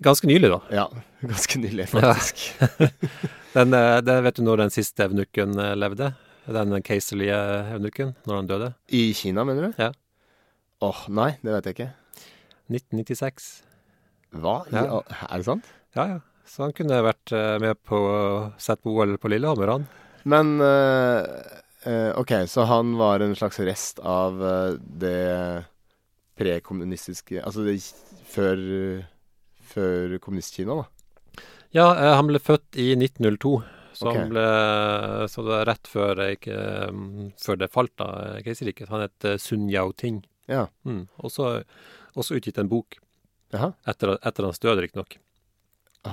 Ganske 0.05 0.29
nylig, 0.29 0.49
da. 0.53 0.59
Ja, 0.73 0.85
ganske 1.33 1.59
nylig, 1.61 1.87
Ja. 1.93 2.13
faktisk. 2.13 2.97
Den, 3.57 3.73
eh, 3.73 3.99
det 4.05 4.15
vet 4.21 4.37
du 4.37 4.43
når 4.45 4.59
den 4.65 4.73
siste 4.73 5.05
evnukken 5.07 5.55
eh, 5.59 5.75
levde? 5.77 6.11
Den 6.47 6.75
keiserlige 6.85 7.37
evnukken, 7.75 8.11
når 8.29 8.35
han 8.41 8.49
døde? 8.49 8.67
I 8.93 9.09
Kina, 9.17 9.43
mener 9.47 9.67
du? 9.67 9.79
Ja. 9.81 9.91
Åh, 10.85 10.99
nei, 11.09 11.31
det 11.41 11.51
vet 11.55 11.65
jeg 11.69 11.75
ikke. 11.77 11.87
1996. 12.71 13.47
Hva? 14.37 14.59
Ja. 14.71 15.01
Er 15.27 15.41
det 15.41 15.47
sant? 15.47 15.67
Ja, 15.97 16.05
ja. 16.13 16.19
Så 16.47 16.63
han 16.63 16.73
kunne 16.75 17.03
vært 17.03 17.31
eh, 17.35 17.55
med 17.61 17.79
på 17.85 17.99
sett 18.61 18.81
på 18.83 18.93
OL 18.95 19.17
på 19.19 19.31
Lillehammer, 19.31 19.73
han. 19.75 19.87
Men 20.27 20.53
eh, 20.63 21.25
eh, 21.83 22.11
OK, 22.19 22.33
så 22.47 22.65
han 22.69 22.95
var 22.99 23.23
en 23.23 23.35
slags 23.35 23.59
rest 23.67 23.99
av 23.99 24.39
det 24.79 25.65
prekommunistiske 26.37 27.41
Altså 27.41 27.63
det, 27.65 27.79
før, 28.29 28.59
før 29.73 30.17
kommunist-Kina, 30.23 30.77
da. 30.77 31.43
Ja, 31.75 31.87
han 32.15 32.29
ble 32.29 32.39
født 32.39 32.77
i 32.79 32.91
1902, 32.95 33.53
Så, 33.97 34.07
okay. 34.11 34.27
ble, 34.31 34.45
så 35.33 35.43
det 35.45 35.55
er 35.57 35.69
rett 35.71 35.89
før, 35.89 36.21
jeg, 36.29 36.41
mm, 36.47 37.31
før 37.41 37.59
det 37.59 37.71
falt 37.73 38.03
av 38.05 38.37
keiserriket. 38.45 38.91
Han 38.93 39.03
het 39.03 39.29
Sun 39.41 39.65
Yao-ting. 39.73 40.21
Ja. 40.47 40.67
Mm. 40.87 41.09
og 41.19 41.33
så 41.33 42.37
utgitt 42.37 42.61
en 42.61 42.69
bok 42.71 43.01
etter, 43.51 44.13
etter 44.15 44.47
hans 44.47 44.61
død, 44.63 44.85
riktignok. 44.85 45.17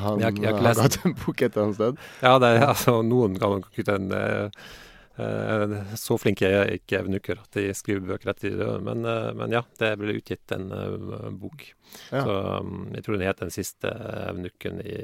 Han 0.00 0.20
Jeg 0.22 0.38
jeg 0.42 0.54
har 0.58 0.74
gatt 0.78 0.98
en 1.04 1.14
bok 1.24 1.42
etter 1.46 1.62
annet 1.64 1.78
sted? 1.78 2.00
Ja, 2.22 2.38
det, 2.42 2.48
er- 2.56 2.66
altså, 2.72 2.98
noen 3.06 3.36
kan 3.40 3.54
nok 3.58 3.68
kutte 3.74 3.94
en 3.98 4.10
uh, 4.12 5.94
Så 6.00 6.16
flinke 6.18 6.48
er 6.50 6.72
ikke 6.74 6.98
evnukker 7.04 7.38
at 7.42 7.54
de 7.58 7.68
skriver 7.76 8.02
bøker 8.08 8.32
etter 8.32 8.50
de 8.50 8.58
døde. 8.58 8.80
Men, 8.82 9.04
uh, 9.06 9.30
men 9.38 9.54
ja, 9.54 9.62
det 9.78 9.92
ble 10.00 10.16
utgitt 10.18 10.54
en 10.56 10.70
uh, 10.74 11.28
bok. 11.38 11.66
Ja. 12.10 12.24
Så 12.24 12.38
um, 12.64 12.88
jeg 12.96 13.04
tror 13.06 13.18
den 13.20 13.28
het 13.28 13.42
Den 13.44 13.54
siste 13.54 13.92
evnukken 14.28 14.80
i 14.82 14.96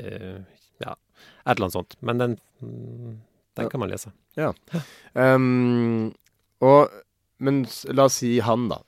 Ja, 0.82 0.96
et 1.44 1.54
eller 1.54 1.66
annet 1.68 1.76
sånt. 1.78 1.96
Men 2.00 2.18
den, 2.18 2.38
mm, 2.64 3.18
den 3.60 3.68
kan 3.70 3.80
man 3.82 3.90
lese. 3.92 4.10
Um, 5.14 6.12
og, 6.64 6.88
men 7.38 7.62
la 7.92 8.06
oss 8.08 8.18
si 8.22 8.38
han, 8.44 8.68
da. 8.72 8.80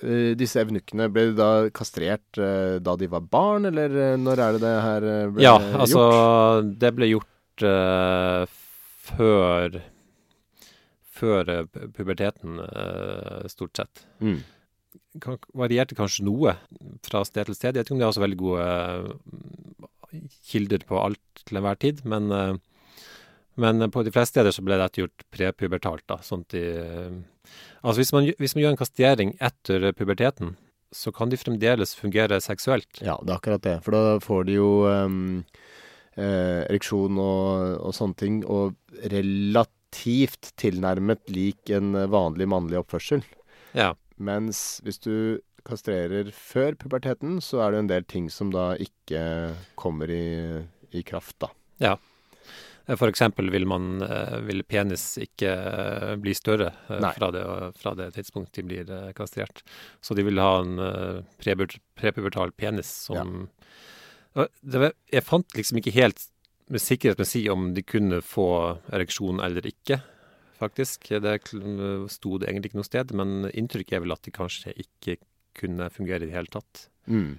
Eh, 0.00 0.32
disse 0.38 0.60
evnukkene, 0.62 1.10
ble 1.12 1.26
de 1.30 1.34
da 1.36 1.48
kastrert 1.76 2.38
eh, 2.40 2.78
da 2.80 2.94
de 2.96 3.08
var 3.12 3.24
barn, 3.28 3.68
eller 3.68 3.92
eh, 3.92 4.16
når 4.20 4.42
er 4.44 4.56
det 4.56 4.62
det 4.64 4.74
her 4.86 5.06
ble 5.34 5.44
Ja, 5.44 5.56
gjort? 5.58 5.80
altså 5.84 6.04
Det 6.80 6.92
ble 6.96 7.10
gjort 7.10 7.64
uh, 7.68 8.46
før 9.10 9.80
Før 11.20 11.52
puberteten, 11.92 12.62
uh, 12.64 13.44
stort 13.52 13.76
sett. 13.76 14.06
Mm. 14.24 14.38
kan, 15.20 15.36
varierte 15.52 15.98
kanskje 15.98 16.24
noe 16.24 16.54
fra 17.04 17.20
sted 17.28 17.50
til 17.50 17.58
sted. 17.58 17.74
Jeg 17.76 17.82
vet 17.82 17.90
ikke 17.90 17.98
om 17.98 18.00
de 18.00 18.06
har 18.08 18.16
så 18.16 18.24
veldig 18.24 18.38
gode 18.40 18.64
uh, 18.64 20.16
kilder 20.48 20.86
på 20.88 20.96
alt 20.96 21.44
til 21.44 21.60
enhver 21.60 21.76
tid, 21.82 22.00
men, 22.08 22.32
men 23.60 23.90
på 23.92 24.04
de 24.06 24.12
fleste 24.14 24.38
steder 24.38 24.54
så 24.56 24.64
ble 24.64 24.78
dette 24.80 25.02
gjort 25.02 25.26
prepubertalt. 25.34 26.06
da, 26.08 26.18
sånn 26.24 26.46
de, 26.54 26.64
eh, 26.80 27.52
altså 27.82 28.00
hvis 28.00 28.12
man, 28.16 28.30
hvis 28.40 28.56
man 28.56 28.64
gjør 28.64 28.74
en 28.74 28.82
kastrering 28.82 29.34
etter 29.40 29.90
puberteten, 29.96 30.56
så 30.90 31.12
kan 31.14 31.30
de 31.30 31.38
fremdeles 31.38 31.94
fungere 31.94 32.40
seksuelt. 32.42 32.88
Ja, 32.98 33.18
det 33.22 33.30
er 33.30 33.36
akkurat 33.38 33.66
det. 33.66 33.76
For 33.86 33.94
da 33.94 34.16
får 34.22 34.48
de 34.48 34.56
jo 34.56 34.70
um, 34.90 35.44
eh, 36.16 36.64
ereksjon 36.66 37.20
og, 37.20 37.76
og 37.78 37.94
sånne 37.96 38.18
ting, 38.18 38.40
og 38.42 38.74
relativt 39.12 40.52
tilnærmet 40.60 41.30
lik 41.30 41.70
en 41.74 41.94
eh, 41.94 42.10
vanlig 42.10 42.50
mannlig 42.50 42.80
oppførsel. 42.82 43.22
Ja. 43.76 43.92
Mens 44.18 44.80
hvis 44.84 44.98
du 45.04 45.14
kastrerer 45.66 46.30
før 46.34 46.74
puberteten, 46.80 47.38
så 47.44 47.62
er 47.64 47.72
det 47.72 47.82
en 47.84 47.90
del 47.90 48.06
ting 48.08 48.30
som 48.32 48.50
da 48.52 48.72
ikke 48.80 49.22
kommer 49.78 50.10
i, 50.10 50.26
i 50.96 51.04
kraft, 51.06 51.36
da. 51.44 51.52
Eh, 51.80 52.09
For 52.86 53.06
eksempel 53.10 53.50
vil, 53.52 53.66
man, 53.70 54.00
eh, 54.02 54.38
vil 54.48 54.62
penis 54.66 55.04
ikke 55.22 55.50
eh, 55.52 56.14
bli 56.18 56.32
større 56.34 56.72
eh, 56.90 57.04
fra 57.14 57.28
det, 57.34 57.42
fra 57.78 57.92
det 57.98 58.08
tidspunkt 58.16 58.52
de 58.56 58.64
blir 58.66 58.90
eh, 58.90 59.12
kastrert. 59.14 59.62
Så 60.02 60.16
de 60.18 60.24
vil 60.26 60.40
ha 60.42 60.56
en 60.62 60.78
eh, 60.82 61.20
prepubertal 62.00 62.50
penis 62.58 62.90
som 63.06 63.48
ja. 64.34 64.46
det, 64.62 64.78
var- 64.86 64.96
Jeg 65.12 65.26
fant 65.28 65.54
liksom 65.58 65.78
ikke 65.78 65.94
helt 65.94 66.24
med 66.70 66.82
sikkerhet 66.82 67.18
med 67.18 67.26
å 67.26 67.30
si 67.30 67.44
om 67.50 67.68
de 67.74 67.82
kunne 67.82 68.20
få 68.22 68.48
ereksjon 68.94 69.40
eller 69.42 69.66
ikke, 69.66 70.00
faktisk. 70.60 71.08
Det 71.22 71.36
sto 72.14 72.36
det 72.38 72.46
egentlig 72.50 72.70
ikke 72.70 72.78
noe 72.78 72.86
sted, 72.90 73.14
men 73.18 73.48
inntrykket 73.50 73.96
er 73.98 74.04
vel 74.04 74.14
at 74.14 74.22
de 74.26 74.34
kanskje 74.34 74.74
ikke 74.78 75.16
kunne 75.58 75.88
fungere 75.90 76.22
i 76.22 76.30
det 76.30 76.36
hele 76.36 76.50
tatt. 76.52 76.84
Mm. 77.10 77.32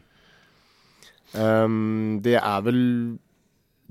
Um, 1.31 2.19
det 2.25 2.35
er 2.41 2.63
vel 2.65 2.81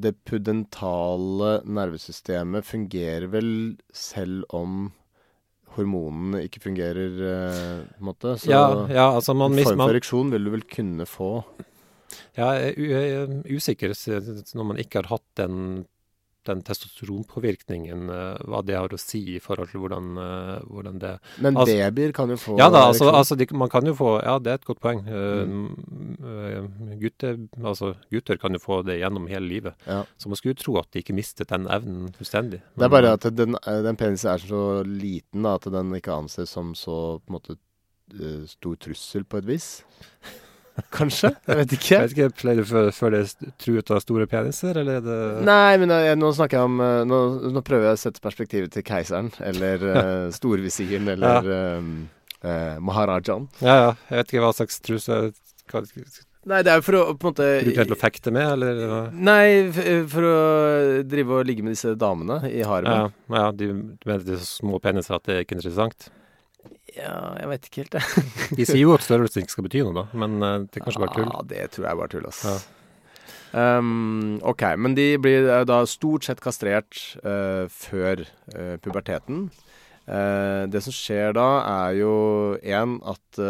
Det 0.01 0.15
pudentale 0.29 1.59
nervesystemet 1.69 2.67
fungerer 2.67 3.29
vel 3.33 3.51
selv 3.93 4.47
om 4.57 4.89
hormonene 5.77 6.45
ikke 6.47 6.63
fungerer, 6.65 7.19
eh, 7.31 7.83
på 7.87 8.01
en 8.01 8.09
måte. 8.11 8.35
Så 8.41 8.51
Ja, 8.51 8.65
ja, 8.91 9.07
altså 9.15 9.35
man, 9.37 9.55
en 9.55 9.65
form 9.65 9.85
for 9.85 9.95
ereksjon 9.95 10.33
vil 10.35 10.49
du 10.49 10.51
vel 10.57 10.67
kunne 10.67 11.07
få. 11.07 11.31
Ja, 12.37 12.53
jeg 12.59 12.75
er 12.75 12.91
jeg 12.91 13.11
er 13.21 13.57
usikker 13.57 13.95
når 14.55 14.67
man 14.67 14.81
ikke 14.83 15.03
har 15.03 15.11
hatt 15.13 15.27
den, 15.39 15.87
den 16.49 16.63
testosteronpåvirkningen, 16.63 18.09
eh, 18.11 18.39
hva 18.49 18.63
det 18.65 18.77
har 18.77 18.89
å 18.89 18.99
si 19.01 19.37
i 19.37 19.41
forhold 19.43 19.71
til 19.73 19.81
hvordan, 19.83 20.11
eh, 20.19 20.63
hvordan 20.67 20.99
det 20.99 21.19
Men 21.39 21.57
Altså- 21.57 21.77
babyer 21.77 22.13
kan 22.13 22.29
jo 22.29 22.37
få 22.37 22.59
Ja 22.59 22.69
da, 22.71 22.87
altså, 22.89 23.11
altså 23.13 23.37
de, 23.37 23.47
man 23.53 23.69
kan 23.69 23.85
jo 23.85 23.95
få 23.95 24.23
Ja, 24.23 24.39
det 24.39 24.51
er 24.51 24.55
et 24.55 24.65
godt 24.65 24.81
poeng. 24.81 25.05
Mm. 25.05 26.17
eh, 26.21 26.97
gutter, 27.01 27.37
altså, 27.63 27.95
gutter 28.11 28.39
kan 28.39 28.53
jo 28.53 28.59
få 28.59 28.85
det 28.85 29.01
gjennom 29.01 29.29
hele 29.29 29.49
livet. 29.49 29.75
Ja. 29.87 30.05
Så 30.19 30.29
man 30.29 30.37
skulle 30.37 30.55
jo 30.55 30.63
tro 30.63 30.79
at 30.79 30.91
de 30.93 31.03
ikke 31.03 31.15
mistet 31.15 31.49
den 31.49 31.67
evnen 31.67 32.13
fullstendig. 32.13 32.63
Det 32.77 32.85
er 32.85 32.89
bare 32.89 33.13
at 33.13 33.23
den, 33.35 33.55
eh, 33.67 33.83
den 33.83 33.97
penisen 33.97 34.33
er 34.35 34.39
så 34.39 34.85
liten 34.85 35.43
da, 35.43 35.55
at 35.55 35.63
den 35.71 35.93
ikke 35.93 36.13
anses 36.17 36.49
som 36.51 36.75
så 36.75 37.21
på 37.21 37.29
en 37.29 37.39
måte 37.41 37.57
eh, 38.21 38.47
stor 38.47 38.77
trussel 38.77 39.25
på 39.25 39.39
et 39.39 39.47
vis. 39.47 39.83
Kanskje? 40.95 41.33
Jeg 41.47 41.59
vet 41.61 41.75
ikke. 41.77 41.91
Jeg 41.95 42.03
vet 42.03 42.15
ikke, 42.17 42.29
Pleier 42.41 42.61
du 42.61 42.65
før, 42.69 43.15
det 43.15 43.53
truet 43.61 43.93
av 43.93 44.01
store 44.05 44.27
peniser, 44.31 44.79
eller 44.81 45.01
er 45.01 45.05
det 45.05 45.19
Nei, 45.49 45.75
men 45.83 45.93
jeg, 45.95 46.17
nå 46.21 46.33
snakker 46.37 46.61
jeg 46.61 46.71
om 46.71 46.81
eh, 46.85 47.03
Nå, 47.09 47.21
nå 47.55 47.65
prøver 47.67 47.91
jeg 47.91 47.99
å 47.99 48.03
sette 48.05 48.25
perspektivet 48.25 48.73
til 48.75 48.87
keiseren, 48.87 49.31
eller 49.45 49.85
uh, 49.91 50.27
storvisiren, 50.35 51.13
eller 51.17 51.53
eh, 51.57 51.93
uh, 52.47 52.81
maharajaen. 52.85 53.49
Ja, 53.61 53.79
ja. 53.85 53.95
Jeg 54.11 54.23
vet 54.23 54.35
ikke 54.35 54.45
hva 54.49 54.57
slags 54.57 54.83
truse 54.85 55.23
hva, 55.71 55.85
Nei, 56.49 56.63
det 56.65 56.73
er 56.73 56.79
jo 56.81 56.85
for 56.87 56.97
å 56.97 57.01
på 57.21 57.29
en 57.29 57.35
måte 57.35 57.49
du 57.67 57.75
til 57.77 57.93
å 57.93 57.99
fekte 58.01 58.33
med, 58.33 58.47
eller? 58.55 59.11
Nei, 59.13 59.69
for 60.09 60.25
å 60.25 60.39
drive 61.05 61.37
og 61.37 61.45
ligge 61.47 61.67
med 61.67 61.77
disse 61.77 61.93
damene 62.01 62.41
i 62.49 62.63
Ja, 62.63 62.71
haremet. 62.73 63.19
ja 63.29 63.51
de, 63.53 63.69
mener 64.09 64.25
de 64.25 64.39
er 64.39 64.41
så 64.41 64.63
små 64.63 64.81
peniser 64.81 65.19
at 65.19 65.29
det 65.29 65.37
er 65.37 65.45
ikke 65.45 65.59
interessant? 65.59 66.09
Ja. 66.97 67.15
jeg 67.41 67.49
vet 67.53 67.69
ikke 67.69 67.83
helt, 67.85 67.97
jeg. 67.97 68.27
De 68.59 68.67
sier 68.69 68.83
jo 68.83 68.93
at 68.97 69.07
størrelse 69.07 69.43
ikke 69.43 69.55
skal 69.55 69.67
bety 69.67 69.83
noe, 69.87 69.97
da, 69.97 70.05
men 70.23 70.37
eh, 70.43 70.59
det 70.67 70.81
er 70.81 70.87
kanskje 70.87 71.05
bare 71.05 71.17
tull. 71.17 71.31
Ja, 71.31 71.43
det 71.53 71.65
tror 71.75 71.87
jeg 71.87 71.93
er 71.93 72.01
bare 72.03 72.13
tull, 72.15 72.29
ass. 72.31 72.45
Ja. 72.47 72.59
Um, 73.51 74.39
ok, 74.47 74.63
men 74.79 74.95
de 74.95 75.09
blir 75.19 75.49
eh, 75.51 75.65
da 75.67 75.81
stort 75.91 76.29
sett 76.29 76.43
kastrert 76.43 77.01
uh, 77.25 77.67
før 77.67 78.23
uh, 78.55 78.77
puberteten. 78.83 79.49
Uh, 80.07 80.67
det 80.71 80.83
som 80.87 80.95
skjer 80.95 81.35
da, 81.39 81.49
er 81.87 82.01
jo 82.01 82.15
én 82.63 82.99
at 83.07 83.43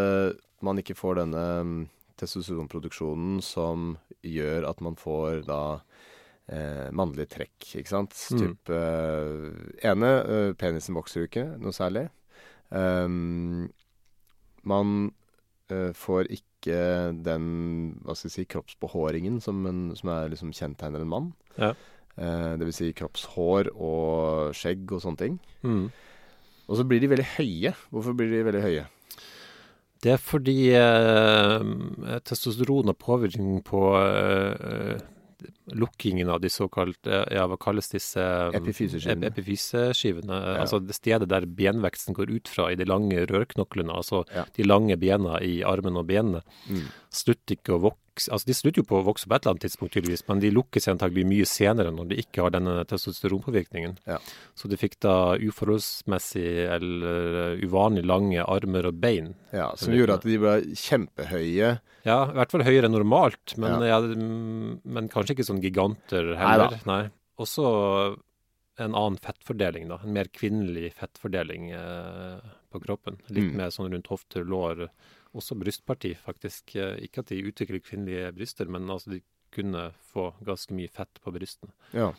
man 0.60 0.80
ikke 0.80 0.96
får 0.96 1.22
denne 1.22 1.44
mm, 1.64 1.76
testosteronproduksjonen 2.20 3.40
som 3.44 3.94
gjør 4.26 4.66
at 4.68 4.82
man 4.84 4.96
får 5.00 5.44
da 5.48 5.62
eh, 6.50 6.88
mannlige 6.96 7.30
trekk, 7.36 7.56
ikke 7.80 7.92
sant. 7.92 8.16
Mm. 8.34 8.40
Typ 8.42 8.72
eh, 8.76 9.90
ene, 9.90 10.10
eh, 10.20 10.50
penisen 10.60 10.98
vokser 10.98 11.22
jo 11.24 11.30
ikke 11.30 11.46
noe 11.60 11.76
særlig. 11.76 12.08
Um, 12.70 13.70
man 14.62 15.10
eh, 15.70 15.90
får 15.96 16.28
ikke 16.30 16.76
den 17.24 17.46
hva 18.04 18.14
skal 18.14 18.28
jeg 18.28 18.34
si, 18.34 18.44
kroppsbehåringen 18.52 19.40
som, 19.42 19.64
en, 19.66 19.88
som 19.96 20.12
er 20.12 20.30
liksom 20.32 20.52
kjennetegner 20.54 21.02
en 21.02 21.12
mann. 21.14 21.32
Ja. 21.56 21.72
Eh, 22.20 22.52
det 22.60 22.68
vil 22.68 22.76
si 22.76 22.92
kroppshår 22.96 23.72
og 23.74 24.56
skjegg 24.56 24.90
og 24.92 25.02
sånne 25.04 25.22
ting. 25.22 25.38
Mm. 25.64 25.86
Og 26.70 26.78
så 26.78 26.86
blir 26.86 27.02
de 27.02 27.10
veldig 27.10 27.28
høye. 27.36 27.74
Hvorfor 27.90 28.16
blir 28.16 28.30
de 28.32 28.44
veldig 28.46 28.64
høye? 28.64 28.88
Det 30.00 30.14
er 30.14 30.20
fordi 30.22 30.70
eh, 30.72 32.20
testosteron 32.24 32.88
har 32.88 32.96
påvirkning 33.00 33.60
på 33.66 33.82
eh, 34.00 35.00
lukkingen 35.74 36.28
av 36.30 36.40
de 36.40 36.48
såkalte 36.48 37.24
Ja, 37.32 37.46
hva 37.46 37.56
kalles 37.60 37.88
disse 37.92 38.20
epifyseskivene. 38.54 39.26
Epifyseskivene. 39.30 40.32
ja. 40.54 40.60
Altså 40.62 40.80
det 40.84 40.94
stedet 40.94 41.28
der 41.28 41.46
benveksten 41.46 42.14
går 42.14 42.30
ut 42.30 42.48
fra 42.48 42.70
i 42.72 42.76
de 42.76 42.84
lange 42.84 43.26
rørknoklene, 43.26 43.92
altså 43.94 44.24
Ja. 44.34 44.44
de 44.56 44.62
lange 44.64 44.96
bena 44.98 45.38
i 45.40 45.62
armen 45.62 45.96
og 45.96 46.06
benene. 46.06 46.42
Mm. 46.68 46.86
Slutter 47.10 47.56
ikke 47.56 47.74
å 47.78 47.80
vokse 47.90 47.98
Altså 48.30 48.44
de 48.44 48.52
slutter 48.52 48.82
jo 48.82 48.84
på 48.84 48.98
å 49.00 49.04
vokse 49.06 49.24
på 49.26 49.32
et 49.34 49.46
eller 49.46 49.54
annet 49.54 49.62
tidspunkt, 49.64 49.92
tydeligvis, 49.94 50.24
men 50.28 50.40
de 50.40 50.50
lukkes 50.50 50.88
antagelig 50.92 51.24
mye 51.24 51.46
senere 51.46 51.90
når 51.94 52.08
de 52.10 52.16
ikke 52.20 52.42
har 52.42 52.50
denne 52.50 52.84
testosteronpåvirkningen. 52.84 53.96
Ja. 54.06 54.18
Så 54.54 54.68
de 54.68 54.76
fikk 54.76 54.98
da 55.00 55.36
uforholdsmessig 55.38 56.66
eller 56.74 57.56
uvanlig 57.64 58.04
lange 58.04 58.44
armer 58.44 58.86
og 58.90 58.98
bein. 59.00 59.34
Ja, 59.54 59.70
Som 59.76 59.94
gjorde 59.94 60.18
at 60.18 60.26
de 60.26 60.36
ble 60.42 60.56
kjempehøye. 60.76 61.80
Ja, 62.04 62.18
i 62.30 62.34
hvert 62.36 62.50
fall 62.52 62.62
høyere 62.64 62.88
enn 62.88 62.94
normalt, 62.96 63.56
men, 63.56 63.80
Ja. 63.80 63.98
ja. 63.98 64.00
mm, 64.00 64.80
men 64.84 65.08
kanskje 65.08 65.34
ikke 65.36 65.44
sånn 65.48 65.59
giganter 65.62 66.34
heller. 66.38 66.80
Nei. 66.86 67.02
Også 67.40 67.64
en 68.80 68.94
annen 68.96 69.18
fettfordeling, 69.20 69.88
da. 69.90 69.98
En 70.04 70.14
mer 70.16 70.28
kvinnelig 70.32 70.94
fettfordeling 70.96 71.70
eh, 71.76 72.40
på 72.72 72.80
kroppen. 72.80 73.18
Litt 73.28 73.50
Mm. 73.52 73.56
mer 73.56 73.70
sånn 73.74 73.92
rundt 73.92 74.08
hofter, 74.08 74.44
lår. 74.44 74.88
Også 75.36 75.54
brystparti, 75.58 76.14
faktisk. 76.16 76.76
Eh, 76.76 76.96
ikke 77.04 77.20
at 77.20 77.26
de 77.32 77.42
utvikler 77.44 77.82
kvinnelige 77.84 78.32
bryster, 78.34 78.66
men 78.68 78.88
altså 78.88 79.10
de 79.10 79.20
kunne 79.52 79.90
få 80.12 80.30
ganske 80.46 80.72
mye 80.72 80.88
fett 80.88 81.20
på 81.22 81.32
brystene. 81.34 81.72
Ja. 81.92 82.12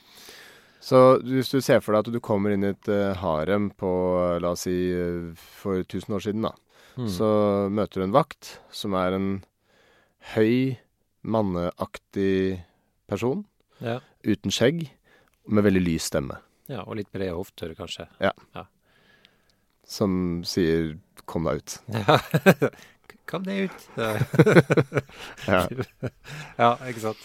Så 0.82 1.22
hvis 1.22 1.50
du 1.52 1.62
ser 1.62 1.80
for 1.80 1.94
deg 1.94 2.08
at 2.08 2.14
du 2.14 2.20
kommer 2.20 2.52
inn 2.52 2.64
i 2.66 2.72
et 2.74 2.88
uh, 2.90 3.14
harem 3.14 3.70
på, 3.78 4.40
la 4.42 4.52
oss 4.56 4.66
si, 4.66 4.92
eh, 4.92 5.32
for 5.38 5.84
1000 5.84 6.16
år 6.18 6.24
siden, 6.26 6.42
da. 6.42 6.52
Mm. 6.98 7.08
Så 7.08 7.70
møter 7.72 8.02
du 8.02 8.04
en 8.04 8.16
vakt 8.16 8.58
som 8.72 8.94
er 8.94 9.14
en 9.14 9.44
høy, 10.36 10.78
manneaktig 11.24 12.64
person. 13.12 13.44
Ja. 13.82 14.00
uten 14.24 14.54
skjegg, 14.54 14.88
Med 15.50 15.64
veldig 15.66 15.82
lys 15.82 16.06
stemme. 16.12 16.36
Ja, 16.70 16.84
og 16.86 16.96
litt 17.00 17.10
brede 17.12 17.34
hofter, 17.34 17.72
kanskje. 17.76 18.06
Som 19.84 20.44
sier 20.46 20.98
'kom 21.26 21.44
deg 21.50 21.64
ut'. 21.64 21.80
Ja. 21.90 22.70
Kom 23.32 23.44
deg 23.48 23.70
ut. 23.70 23.88
Ja. 23.98 24.12
Ja. 25.48 25.62
ja, 26.62 26.70
ikke 26.88 27.04
sant. 27.04 27.22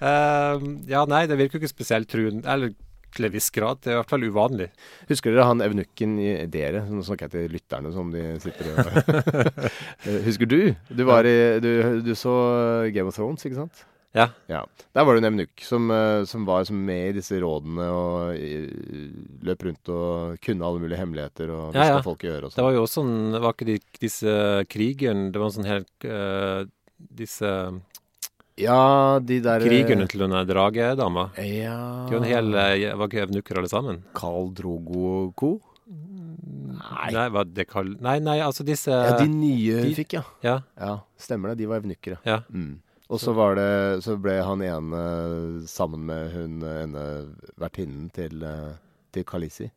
Ehm, 0.00 0.78
ja, 0.88 1.02
nei, 1.10 1.26
det 1.28 1.36
virker 1.38 1.58
jo 1.58 1.62
ikke 1.64 1.72
spesielt 1.74 2.08
truende. 2.10 2.46
Eller 2.48 2.72
til 3.14 3.26
en 3.26 3.32
viss 3.34 3.50
grad. 3.50 3.80
Det 3.82 3.90
er 3.90 3.96
i 3.96 4.00
hvert 4.00 4.12
fall 4.12 4.24
uvanlig. 4.30 4.68
Husker 5.10 5.34
dere 5.34 5.48
han 5.48 5.62
evnukken 5.64 6.16
i 6.22 6.30
dere? 6.50 6.84
Nå 6.88 7.02
snakker 7.06 7.26
jeg 7.26 7.34
til 7.34 7.56
lytterne 7.56 7.90
som 7.94 8.12
de 8.14 8.24
sitter 8.42 8.70
og 8.70 8.78
Eh, 10.06 10.20
Husker 10.24 10.48
du? 10.48 10.74
Du, 10.88 11.02
var 11.04 11.26
i, 11.28 11.58
du, 11.60 12.00
du 12.06 12.14
så 12.16 12.32
Game 12.94 13.10
of 13.10 13.18
Thrones, 13.18 13.44
ikke 13.44 13.58
sant? 13.58 13.82
Ja. 14.14 14.24
Ja. 14.50 14.64
Der 14.92 15.04
var 15.06 15.14
det 15.14 15.20
en 15.22 15.28
evnukk 15.32 15.60
som, 15.62 15.84
eh, 15.94 16.24
som 16.26 16.44
var 16.48 16.64
som 16.66 16.80
med 16.84 17.10
i 17.12 17.16
disse 17.20 17.38
rådene 17.38 17.84
og 17.94 18.34
i, 18.34 18.56
løp 19.46 19.62
rundt 19.68 19.88
og 19.94 20.40
kunne 20.42 20.66
alle 20.66 20.80
mulige 20.82 20.98
hemmeligheter 20.98 21.52
og 21.54 21.74
Ja, 21.76 21.84
hviska 21.84 21.94
ja. 21.94 22.02
folk 22.02 22.24
i 22.26 22.32
øret 22.32 22.44
og 22.44 22.50
Det 22.50 22.56
sånn. 22.58 22.64
var 22.66 22.72
jo 22.74 22.82
også 22.82 23.04
en 23.06 23.38
Var 23.44 23.54
ikke 23.54 23.68
de, 23.70 23.76
disse 24.02 24.34
krigerne 24.68 25.30
Det 25.30 25.38
var 25.38 25.46
en 25.46 25.56
sånn 25.60 25.70
helt 25.70 26.08
uh, 26.10 26.64
Disse 27.22 27.52
Ja, 28.60 29.18
de 29.22 29.38
der 29.46 29.62
krigerne 29.64 30.08
til 30.10 30.20
denne 30.26 30.42
dragedama. 30.44 31.28
Ja 31.38 31.78
Det 32.10 32.18
var 32.18 32.24
en 32.24 32.28
hel 32.34 32.54
eh, 32.66 32.90
Var 32.98 33.06
ikke 33.08 33.22
evnukker 33.28 33.58
alle 33.62 33.70
sammen? 33.70 34.02
Karl 34.18 34.50
Drogo 34.58 35.30
Co? 35.38 35.54
Nei. 35.86 37.10
Nei, 37.14 37.28
var 37.34 37.44
det 37.46 37.66
kall... 37.68 37.94
Nei, 38.00 38.18
nei, 38.24 38.38
altså 38.42 38.64
disse 38.66 38.90
Ja, 38.90 39.16
de 39.18 39.26
nye 39.30 39.82
de- 39.86 39.94
fikk, 39.96 40.14
ja. 40.18 40.22
Ja. 40.42 40.58
Ja, 40.78 40.92
Stemmer 41.20 41.52
det. 41.52 41.58
De 41.62 41.66
var 41.70 41.78
evnukkere. 41.82 42.18
ja. 42.24 42.40
ja. 42.40 42.42
Mm. 42.50 42.78
Og 43.10 43.18
så 43.18 43.32
var 43.34 43.56
det 43.58 43.68
Så 44.06 44.14
ble 44.22 44.36
han 44.46 44.62
ene 44.62 45.00
sammen 45.66 46.04
med 46.06 46.30
hun 46.34 46.60
ene 46.62 47.04
vertinnen 47.60 48.08
til, 48.14 48.42
eh, 48.46 48.72
til 49.12 49.24
Kalisi. 49.26 49.70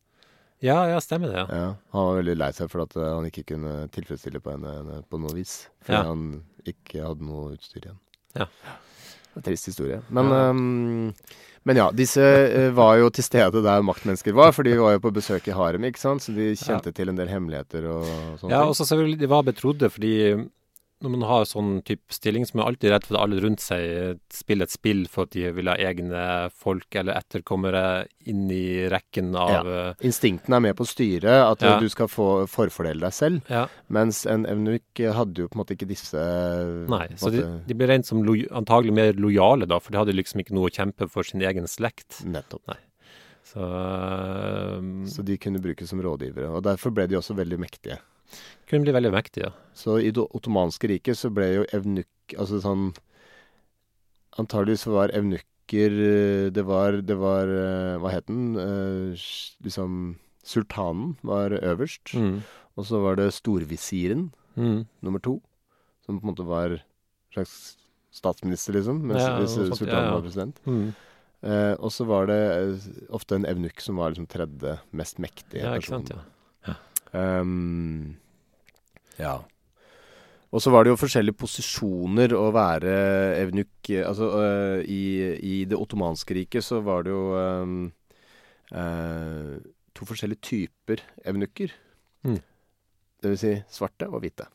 Ja, 0.64 0.86
ja, 0.88 1.00
stemmer 1.04 1.28
det. 1.34 1.42
ja. 1.42 1.48
Ja, 1.50 1.76
han 1.92 2.06
var 2.08 2.20
veldig 2.22 2.38
lei 2.40 2.52
seg 2.56 2.70
for 2.72 2.86
at 2.86 2.94
eh, 2.96 3.10
han 3.10 3.26
ikke 3.28 3.44
kunne 3.52 3.90
tilfredsstille 3.92 4.40
på 4.40 4.54
henne 4.54 5.02
på 5.10 5.20
noe 5.20 5.34
vis. 5.36 5.68
Fordi 5.84 5.98
Ja. 5.98 6.04
han 6.14 6.44
ikke 6.66 7.02
hadde 7.04 7.26
noe 7.28 7.56
utstyr 7.58 7.82
igjen. 7.84 8.00
Ja. 8.38 8.46
En 9.36 9.42
trist 9.42 9.66
historie. 9.66 10.02
Men, 10.10 10.30
Ja. 10.30 10.50
Um, 10.52 11.14
men 11.66 11.76
ja, 11.80 11.90
disse 11.92 12.22
eh, 12.22 12.70
var 12.72 12.98
jo 13.02 13.10
til 13.10 13.24
stede 13.24 13.64
der 13.64 13.82
maktmennesker 13.82 14.34
var, 14.36 14.52
for 14.54 14.64
de 14.64 14.78
var 14.78 14.94
jo 14.94 15.00
på 15.00 15.12
besøk 15.16 15.48
i 15.48 15.52
harem, 15.58 15.84
ikke 15.90 16.00
sant? 16.00 16.22
Så 16.22 16.34
de 16.36 16.54
kjente 16.56 16.94
til 16.94 17.10
en 17.10 17.16
del 17.18 17.28
hemmeligheter 17.32 17.86
og 17.90 18.06
sånne 18.40 18.52
Ja, 18.52 18.64
og 18.68 18.76
så 18.76 18.86
selvfølgelig, 18.86 19.20
de 19.20 19.28
var 19.32 19.44
betrodde, 19.44 19.90
fordi 19.90 20.14
når 21.04 21.12
man 21.18 21.24
har 21.28 21.44
sånn 21.50 21.72
type 21.86 22.14
stilling, 22.16 22.46
så 22.48 22.56
er 22.56 22.60
man 22.62 22.70
alltid 22.72 22.94
redd 22.94 23.06
for 23.08 23.18
at 23.18 23.26
alle 23.26 23.42
rundt 23.44 23.62
seg 23.64 24.20
spiller 24.34 24.70
et 24.70 24.74
spill 24.74 25.02
for 25.12 25.28
at 25.28 25.36
de 25.36 25.50
vil 25.58 25.68
ha 25.70 25.76
egne 25.76 26.24
folk 26.56 26.96
eller 27.02 27.20
etterkommere 27.20 27.84
inn 28.32 28.46
i 28.54 28.86
rekken 28.92 29.34
av 29.36 29.68
ja. 29.68 29.82
Instinktene 30.08 30.58
er 30.62 30.66
med 30.70 30.78
på 30.80 30.88
å 30.88 30.90
styre 30.90 31.36
at 31.50 31.62
Ja. 31.66 31.76
du 31.82 31.90
skal 31.92 32.08
få 32.12 32.30
forfordele 32.48 33.04
deg 33.04 33.14
selv, 33.16 33.42
Ja, 33.52 33.66
mens 33.90 34.24
en 34.26 34.48
evnuk 34.50 35.04
hadde 35.04 35.44
jo 35.44 35.50
på 35.52 35.60
en 35.60 35.64
måte 35.66 35.76
ikke 35.76 35.90
disse 35.92 36.24
nei. 36.90 37.08
Så 37.20 37.32
de, 37.36 37.44
de 37.68 37.78
ble 37.78 37.92
rent 37.92 38.08
som 38.08 38.24
antagelig 38.24 38.96
mer 38.96 39.14
lojale, 39.20 39.68
da, 39.68 39.80
for 39.84 39.92
de 39.92 40.00
hadde 40.02 40.16
liksom 40.16 40.40
ikke 40.42 40.56
noe 40.56 40.72
å 40.72 40.74
kjempe 40.74 41.10
for 41.12 41.28
sin 41.28 41.44
egen 41.44 41.68
slekt. 41.68 42.24
Nettopp. 42.26 42.74
Så 43.44 43.60
eh, 43.60 44.80
Så 45.12 45.22
de 45.26 45.38
kunne 45.38 45.62
brukes 45.62 45.90
som 45.92 46.02
rådgivere. 46.02 46.50
Og 46.56 46.64
derfor 46.66 46.94
ble 46.96 47.08
de 47.12 47.20
også 47.20 47.36
veldig 47.38 47.60
mektige. 47.60 48.00
Kunne 48.70 48.84
bli 48.86 48.94
veldig 48.96 49.12
mektige. 49.14 49.52
Så 49.74 49.98
i 50.02 50.12
det 50.12 50.24
ottomanske 50.34 50.88
riket 50.90 51.18
så 51.20 51.30
ble 51.34 51.50
jo 51.56 51.66
evnuk 51.74 52.08
Altså 52.40 52.60
sånn 52.64 52.94
Antagelig 54.40 54.80
var 54.90 55.12
evnukker 55.14 55.96
Det 56.56 56.64
var, 56.66 56.98
det 57.06 57.18
var 57.20 57.50
eh, 57.52 57.98
Hva 58.02 58.12
het 58.14 58.26
den? 58.30 58.56
Eh, 58.58 59.26
liksom 59.66 60.16
Sultanen 60.44 61.14
var 61.24 61.54
øverst. 61.56 62.14
Mm. 62.20 62.42
Og 62.76 62.86
så 62.90 63.00
var 63.00 63.16
det 63.16 63.30
storvisiren 63.32 64.32
Mm. 64.58 64.86
nummer 65.02 65.20
to. 65.24 65.42
Som 66.06 66.20
på 66.20 66.28
en 66.28 66.34
måte 66.36 66.44
var 66.46 66.76
slags 67.34 67.78
statsminister, 68.12 68.74
liksom. 68.76 69.00
Mens 69.08 69.22
Ja, 69.24 69.40
sultanen 69.48 69.88
ja, 69.90 70.04
ja. 70.04 70.12
var 70.14 70.22
president. 70.22 70.60
Mm. 70.68 70.94
Eh, 71.44 71.74
og 71.80 71.90
så 71.96 72.06
var 72.06 72.28
det 72.28 72.42
eh, 72.52 72.90
ofte 73.10 73.36
en 73.40 73.46
evnukk 73.46 73.80
som 73.82 73.96
var 73.96 74.12
liksom 74.12 74.28
tredje 74.28 74.76
mest 74.92 75.18
mektige 75.18 75.64
Ja, 75.64 75.74
personen. 75.80 76.20
Ehm, 77.14 78.16
ja. 79.20 79.38
Og 80.54 80.62
så 80.62 80.70
var 80.70 80.86
det 80.86 80.94
jo 80.94 81.02
forskjellige 81.02 81.38
posisjoner 81.42 82.36
å 82.38 82.46
være 82.54 82.94
evnuk 83.42 83.90
Altså 84.06 84.30
uh, 84.38 84.80
i, 84.86 85.04
i 85.42 85.56
det 85.70 85.76
ottomanske 85.76 86.38
riket 86.38 86.64
så 86.66 86.78
var 86.86 87.04
det 87.04 87.12
jo 87.12 87.24
um, 87.36 87.80
uh, 88.72 89.58
to 89.94 90.08
forskjellige 90.08 90.46
typer 90.46 91.02
evnukker. 91.28 91.74
Mm. 92.24 92.40
Det 93.20 93.34
vil 93.34 93.42
si 93.42 93.54
svarte 93.74 94.08
og 94.08 94.24
hvite. 94.24 94.48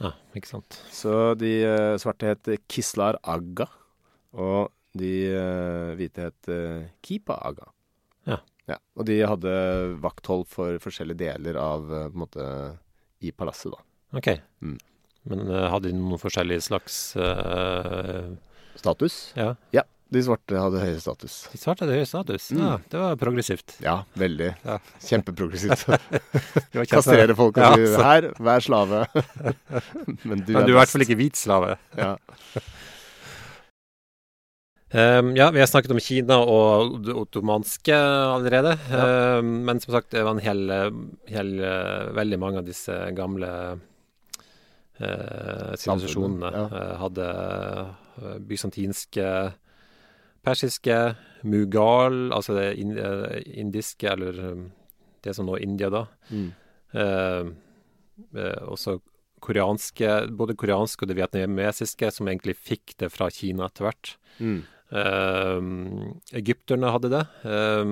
ja, 0.00 0.14
ikke 0.38 0.52
sant. 0.54 0.78
Så 0.94 1.34
de 1.38 1.52
uh, 1.66 1.98
svarte 2.00 2.30
het 2.30 2.54
Kislar 2.70 3.18
Aga, 3.20 3.68
og 4.32 4.72
de 4.94 5.14
hvite 5.98 6.30
het 6.30 6.50
Kipa 7.02 7.36
Aga. 7.42 7.73
Ja. 8.70 8.78
Og 8.96 9.06
de 9.08 9.18
hadde 9.26 9.54
vakthold 10.02 10.46
for 10.50 10.80
forskjellige 10.82 11.20
deler 11.20 11.58
av 11.60 11.84
øh, 11.90 12.06
på 12.08 12.16
en 12.16 12.22
måte 12.24 12.48
i 13.24 13.32
palasset, 13.32 13.74
da. 13.74 13.82
OK. 14.18 14.30
Mm. 14.64 14.76
Men 15.30 15.46
eh, 15.48 15.66
hadde 15.72 15.90
de 15.90 15.96
noen 15.98 16.20
forskjellige 16.20 16.66
slags 16.66 16.98
uh, 17.16 18.32
Status? 18.76 19.32
Ja. 19.38 19.54
ja. 19.74 19.84
De 20.14 20.20
svarte 20.22 20.58
hadde 20.60 20.78
høy 20.78 20.98
status. 21.00 21.36
De 21.50 21.58
svarte 21.58 21.86
hadde 21.86 21.96
høy 21.96 22.06
status. 22.06 22.50
Mm. 22.54 22.60
Ja, 22.60 22.74
det 22.92 23.00
var 23.00 23.16
progressivt. 23.18 23.76
Ja, 23.82 23.94
veldig. 24.20 24.50
Ja. 24.62 24.76
Kjempeprogressivt. 25.02 25.86
Kjempe- 25.88 26.84
Kastrere 26.92 27.34
folk 27.38 27.58
og 27.58 27.74
si 27.80 27.88
ja, 27.88 28.02
'her, 28.04 28.28
vær 28.38 28.62
slave'. 28.62 29.02
Men 30.28 30.44
du 30.44 30.52
Men 30.54 30.68
du 30.68 30.74
er 30.74 30.74
i 30.76 30.78
hvert 30.78 30.92
fall 30.92 31.06
ikke 31.06 31.18
hvit 31.18 31.40
slave. 31.40 31.78
Ja. 31.98 32.14
Ehm, 34.94 35.32
ja, 35.36 35.50
vi 35.50 35.58
har 35.58 35.66
snakket 35.66 35.90
om 35.90 36.00
Kina 36.00 36.36
og 36.38 37.00
det 37.02 37.14
ottomanske 37.18 37.96
allerede. 37.98 38.76
Ehm, 38.94 39.56
men 39.66 39.80
som 39.82 39.96
sagt, 39.96 40.12
det 40.14 40.22
var 40.22 40.36
en 40.36 40.44
hel, 40.44 40.70
hel 41.26 41.50
Veldig 42.14 42.38
mange 42.38 42.62
av 42.62 42.68
disse 42.68 42.94
gamle 43.16 43.50
uh, 45.00 45.72
sivilisasjonene 45.74 46.50
ja. 46.54 46.64
uh, 46.70 46.92
hadde 47.02 47.26
eh, 47.26 48.36
bysantinske, 48.46 49.30
persiske, 50.44 50.98
mughal, 51.42 52.28
altså 52.36 52.54
det 52.58 52.68
in, 52.80 52.92
indiske, 53.64 54.12
eller 54.12 54.38
um, 54.52 54.68
det 55.24 55.34
som 55.34 55.48
nå 55.48 55.56
er 55.56 55.64
India, 55.64 55.88
da. 55.90 56.04
Mm. 56.28 56.52
Også 58.68 58.98
koreanske, 59.42 60.10
både 60.36 60.54
koreanske 60.60 61.04
og 61.04 61.10
det 61.10 61.16
vietnamesiske, 61.18 62.10
som 62.12 62.28
egentlig 62.28 62.54
fikk 62.60 62.94
det 63.00 63.08
fra 63.12 63.30
Kina 63.32 63.66
etter 63.66 63.88
hvert. 63.88 64.12
Mm. 64.36 64.60
Eh, 64.94 65.60
egypterne 66.38 66.92
hadde 66.94 67.10
det, 67.10 67.22
eh, 67.50 67.84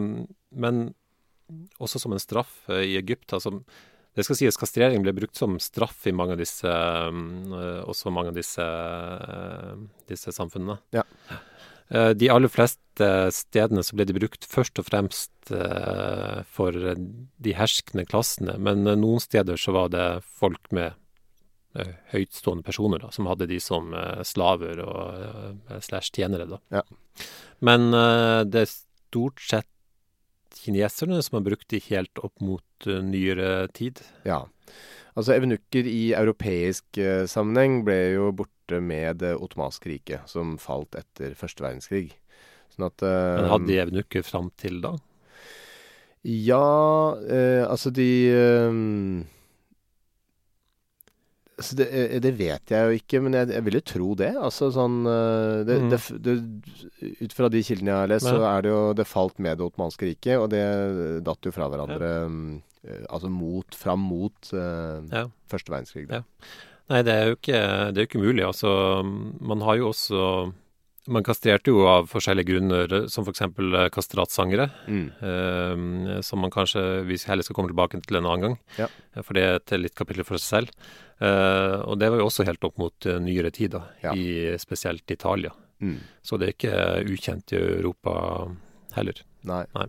men 0.55 0.83
også 1.83 2.01
som 2.03 2.15
en 2.15 2.23
straff 2.23 2.63
eh, 2.71 2.85
i 2.93 2.99
Egypt. 3.01 3.33
Altså, 3.35 3.59
det 4.15 4.27
skal 4.27 4.39
sies 4.39 4.61
kastrering 4.61 5.03
ble 5.05 5.15
brukt 5.17 5.39
som 5.39 5.57
straff 5.63 6.07
i 6.07 6.13
mange 6.15 6.37
av 6.37 6.43
disse, 6.43 6.69
også 7.89 8.13
mange 8.13 8.29
av 8.29 8.37
disse, 8.37 8.67
disse 10.11 10.35
samfunnene. 10.37 10.77
Ja. 10.93 11.07
Eh, 11.89 12.13
De 12.21 12.29
aller 12.31 12.53
fleste 12.53 13.09
stedene 13.33 13.81
så 13.83 13.97
ble 13.97 14.05
de 14.07 14.19
brukt 14.19 14.45
først 14.45 14.79
og 14.79 14.91
fremst 14.91 15.31
for 16.55 16.77
de 16.77 17.55
herskende 17.57 18.05
klassene, 18.07 18.55
men 18.63 18.85
noen 18.85 19.21
steder 19.21 19.59
så 19.59 19.73
var 19.75 19.89
det 19.91 20.05
folk 20.23 20.71
med 20.71 20.93
høytstående 22.13 22.65
personer 22.67 23.01
da, 23.03 23.11
som 23.15 23.29
hadde 23.31 23.49
de 23.51 23.59
som 23.63 23.93
eh, 23.97 24.23
slaver 24.29 24.83
og 24.85 25.23
eh, 25.25 25.79
slash 25.81 26.13
tjenere. 26.13 26.49
da. 26.51 26.61
Ja. 26.79 26.83
Men 27.65 27.93
eh, 27.97 28.41
det 28.49 28.65
er 28.65 28.73
stort 28.73 29.41
sett 29.45 29.69
kineserne 30.63 31.23
som 31.25 31.39
har 31.39 31.47
brukt 31.47 31.69
de 31.73 31.81
helt 31.89 32.21
opp 32.23 32.43
mot 32.45 32.89
eh, 32.89 33.03
nyere 33.05 33.69
tid. 33.77 34.05
ja. 34.29 34.45
Altså 35.13 35.35
Evenukker 35.35 35.85
i 35.85 36.15
europeisk 36.17 36.97
eh, 36.97 37.27
sammenheng 37.29 37.83
ble 37.85 37.97
jo 38.15 38.31
borte 38.33 38.79
med 38.81 39.19
det 39.21 39.35
ottomanske 39.37 39.91
riket, 39.91 40.25
som 40.31 40.55
falt 40.57 40.97
etter 40.97 41.35
første 41.37 41.61
verdenskrig. 41.61 42.15
Sånn 42.73 42.87
at 42.89 43.05
eh, 43.05 43.35
Men 43.43 43.51
hadde 43.51 43.69
de 43.69 43.77
evenukker 43.83 44.25
fram 44.25 44.49
til 44.57 44.81
da? 44.81 44.95
Ja, 46.25 47.19
eh, 47.29 47.61
altså 47.67 47.93
de 47.93 48.09
eh, 48.33 48.81
altså 51.63 51.77
det, 51.79 51.87
eh, 51.95 52.19
det 52.21 52.33
vet 52.37 52.73
jeg 52.75 52.89
jo 52.91 52.99
ikke, 52.99 53.21
men 53.25 53.37
jeg, 53.39 53.49
jeg 53.55 53.65
vil 53.69 53.79
jo 53.79 53.83
tro 53.93 54.09
det. 54.19 54.33
Altså 54.37 54.69
sånn 54.75 54.99
eh, 55.07 55.63
det, 55.69 55.79
Mm. 55.83 55.95
det, 56.27 56.35
Ut 57.23 57.33
fra 57.39 57.49
de 57.55 57.63
kildene 57.65 57.95
jeg 57.95 58.01
har 58.03 58.11
lest, 58.11 58.27
så 58.29 58.43
er 58.51 58.63
det 58.67 58.71
jo 58.75 58.83
Det 58.99 59.07
falt 59.09 59.39
med 59.43 59.59
det 59.59 59.65
ottomanske 59.71 60.11
riket, 60.11 60.37
og 60.43 60.51
det 60.53 60.63
datt 61.27 61.47
jo 61.49 61.55
fra 61.55 61.71
hverandre 61.73 62.11
mm, 62.29 62.45
eh, 62.89 63.01
Altså 63.09 63.31
mot, 63.33 63.75
fram 63.79 64.03
mot 64.11 64.53
uh, 64.53 65.01
Ja. 65.15 65.25
første 65.51 65.73
verdenskrig. 65.73 66.05
Ja. 66.11 66.23
Nei, 66.91 67.01
det 67.07 67.13
er 67.15 67.29
jo 67.31 67.37
ikke, 67.39 67.59
det 67.95 68.03
er 68.03 68.07
ikke 68.11 68.21
mulig. 68.21 68.43
Altså, 68.45 68.69
man 69.41 69.63
har 69.65 69.79
jo 69.79 69.89
også 69.95 70.53
man 71.09 71.25
kastrerte 71.27 71.73
jo 71.73 71.83
av 71.91 72.07
forskjellige 72.11 72.47
grunner, 72.53 72.93
som 73.11 73.25
f.eks. 73.27 73.43
kastratsangere. 73.95 74.69
Mm. 74.87 75.07
Eh, 75.19 76.21
som 76.23 76.39
man 76.45 76.51
kanskje 76.55 77.03
vi 77.09 77.17
heller 77.27 77.43
skal 77.43 77.57
komme 77.59 77.73
tilbake 77.73 77.99
til 78.07 78.21
en 78.21 78.29
annen 78.29 78.45
gang. 78.47 78.59
Ja. 78.79 78.87
Eh, 79.15 79.23
For 79.23 79.35
det 79.35 79.43
er 79.43 79.57
et 79.59 79.75
litt 79.83 79.97
kapittel 79.99 80.25
for 80.29 80.39
seg 80.39 80.69
selv. 80.69 80.77
Eh, 81.23 81.79
og 81.87 81.99
det 81.99 82.11
var 82.11 82.19
jo 82.23 82.29
også 82.29 82.47
helt 82.47 82.65
opp 82.65 82.79
mot 82.79 83.07
eh, 83.07 83.19
nyere 83.23 83.51
tid, 83.55 83.75
da, 83.79 83.83
Ja. 84.03 84.15
i 84.15 84.55
spesielt 84.59 85.11
Italia. 85.11 85.51
Mm. 85.83 85.99
Så 86.23 86.39
det 86.39 86.49
er 86.49 86.55
ikke 86.55 87.13
ukjent 87.17 87.53
i 87.53 87.59
Europa 87.81 88.15
heller. 88.95 89.25
Nei. 89.43 89.65
Nei. 89.75 89.89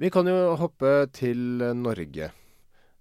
Vi 0.00 0.08
kan 0.08 0.24
jo 0.24 0.54
hoppe 0.56 1.10
til 1.12 1.60
Norge. 1.76 2.30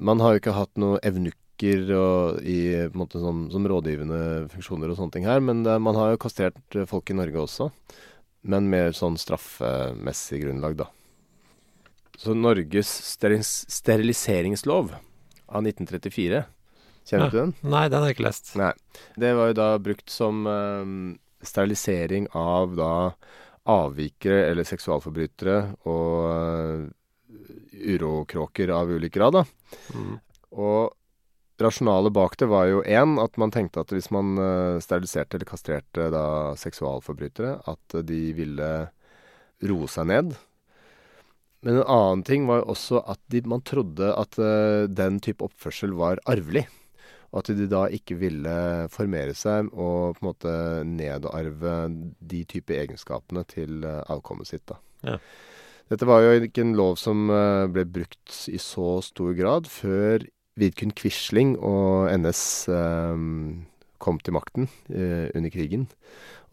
Man 0.04 0.20
har 0.20 0.34
jo 0.34 0.42
ikke 0.42 0.56
hatt 0.58 0.80
noe 0.82 0.98
evnukker 1.08 1.94
og, 1.96 2.42
i, 2.44 2.60
måte, 2.92 3.22
som, 3.24 3.46
som 3.54 3.68
rådgivende 3.72 4.50
funksjoner 4.52 4.92
og 4.92 5.00
sånne 5.00 5.16
ting 5.16 5.28
her, 5.30 5.40
men 5.40 5.62
det, 5.64 5.78
man 5.80 5.96
har 5.96 6.12
jo 6.12 6.20
kastrert 6.20 6.78
folk 6.92 7.08
i 7.08 7.16
Norge 7.16 7.40
også. 7.46 7.70
Men 8.52 8.68
mer 8.72 8.92
sånn 8.96 9.16
straffemessig 9.20 10.42
grunnlag, 10.44 10.76
da. 10.82 10.90
Så 12.20 12.36
Norges 12.36 12.92
steriliseringslov 13.72 14.92
av 14.92 15.64
1934, 15.64 16.44
kjenner 17.08 17.32
du 17.32 17.38
ja. 17.40 17.46
den? 17.46 17.56
Nei, 17.64 17.86
den 17.88 18.04
har 18.04 18.12
jeg 18.12 18.20
ikke 18.20 18.28
lest. 18.28 18.52
Nei. 18.60 18.74
Det 19.16 19.32
var 19.40 19.54
jo 19.54 19.60
da 19.62 19.70
brukt 19.88 20.12
som 20.12 20.44
um, 20.44 20.98
sterilisering 21.48 22.28
av 22.36 22.76
da 22.76 22.92
avvikere 23.70 24.46
eller 24.50 24.68
seksualforbrytere 24.68 25.58
og 25.90 26.14
eh, 26.30 26.88
urokråker 27.96 28.72
av 28.74 28.92
ulik 28.92 29.14
grad, 29.16 29.40
da. 29.40 29.44
Mm. 29.96 30.16
Og 30.60 31.62
rasjonalet 31.62 32.16
bak 32.16 32.38
det 32.40 32.50
var 32.50 32.70
jo 32.70 32.84
én, 32.84 33.18
at 33.22 33.38
man 33.42 33.52
tenkte 33.54 33.84
at 33.84 33.94
hvis 33.94 34.10
man 34.16 34.38
eh, 34.40 34.82
steriliserte 34.84 35.38
eller 35.38 35.50
kastrerte 35.50 36.10
da 36.14 36.26
seksualforbrytere, 36.60 37.58
at 37.70 38.00
de 38.08 38.22
ville 38.38 38.70
roe 39.70 39.92
seg 39.92 40.10
ned. 40.10 40.36
Men 41.66 41.82
en 41.82 41.90
annen 41.92 42.24
ting 42.24 42.46
var 42.48 42.62
jo 42.62 42.74
også 42.74 43.02
at 43.12 43.20
de, 43.32 43.44
man 43.50 43.64
trodde 43.68 44.14
at 44.16 44.40
eh, 44.40 44.88
den 44.88 45.20
type 45.24 45.44
oppførsel 45.46 45.96
var 46.00 46.22
arvelig. 46.30 46.66
Og 47.30 47.42
at 47.44 47.52
de 47.54 47.68
da 47.70 47.84
ikke 47.94 48.18
ville 48.18 48.54
formere 48.90 49.36
seg 49.38 49.70
og 49.70 50.18
på 50.18 50.24
en 50.24 50.30
måte 50.32 50.54
nedarve 50.88 51.76
de 52.20 52.44
type 52.50 52.74
egenskapene 52.74 53.44
til 53.50 53.84
eh, 53.86 54.02
avkommet 54.10 54.50
sitt. 54.50 54.66
da. 54.70 54.80
Ja. 55.06 55.18
Dette 55.90 56.06
var 56.10 56.22
jo 56.22 56.36
ikke 56.46 56.62
en 56.66 56.76
lov 56.78 56.98
som 57.02 57.30
eh, 57.34 57.66
ble 57.74 57.86
brukt 57.90 58.44
i 58.50 58.58
så 58.62 59.00
stor 59.06 59.34
grad 59.38 59.70
før 59.70 60.26
Vidkun 60.60 60.92
Quisling 60.98 61.56
og 61.62 62.10
NS 62.18 62.44
eh, 62.74 63.26
kom 64.02 64.20
til 64.24 64.36
makten 64.36 64.70
eh, 64.90 65.30
under 65.36 65.54
krigen. 65.54 65.88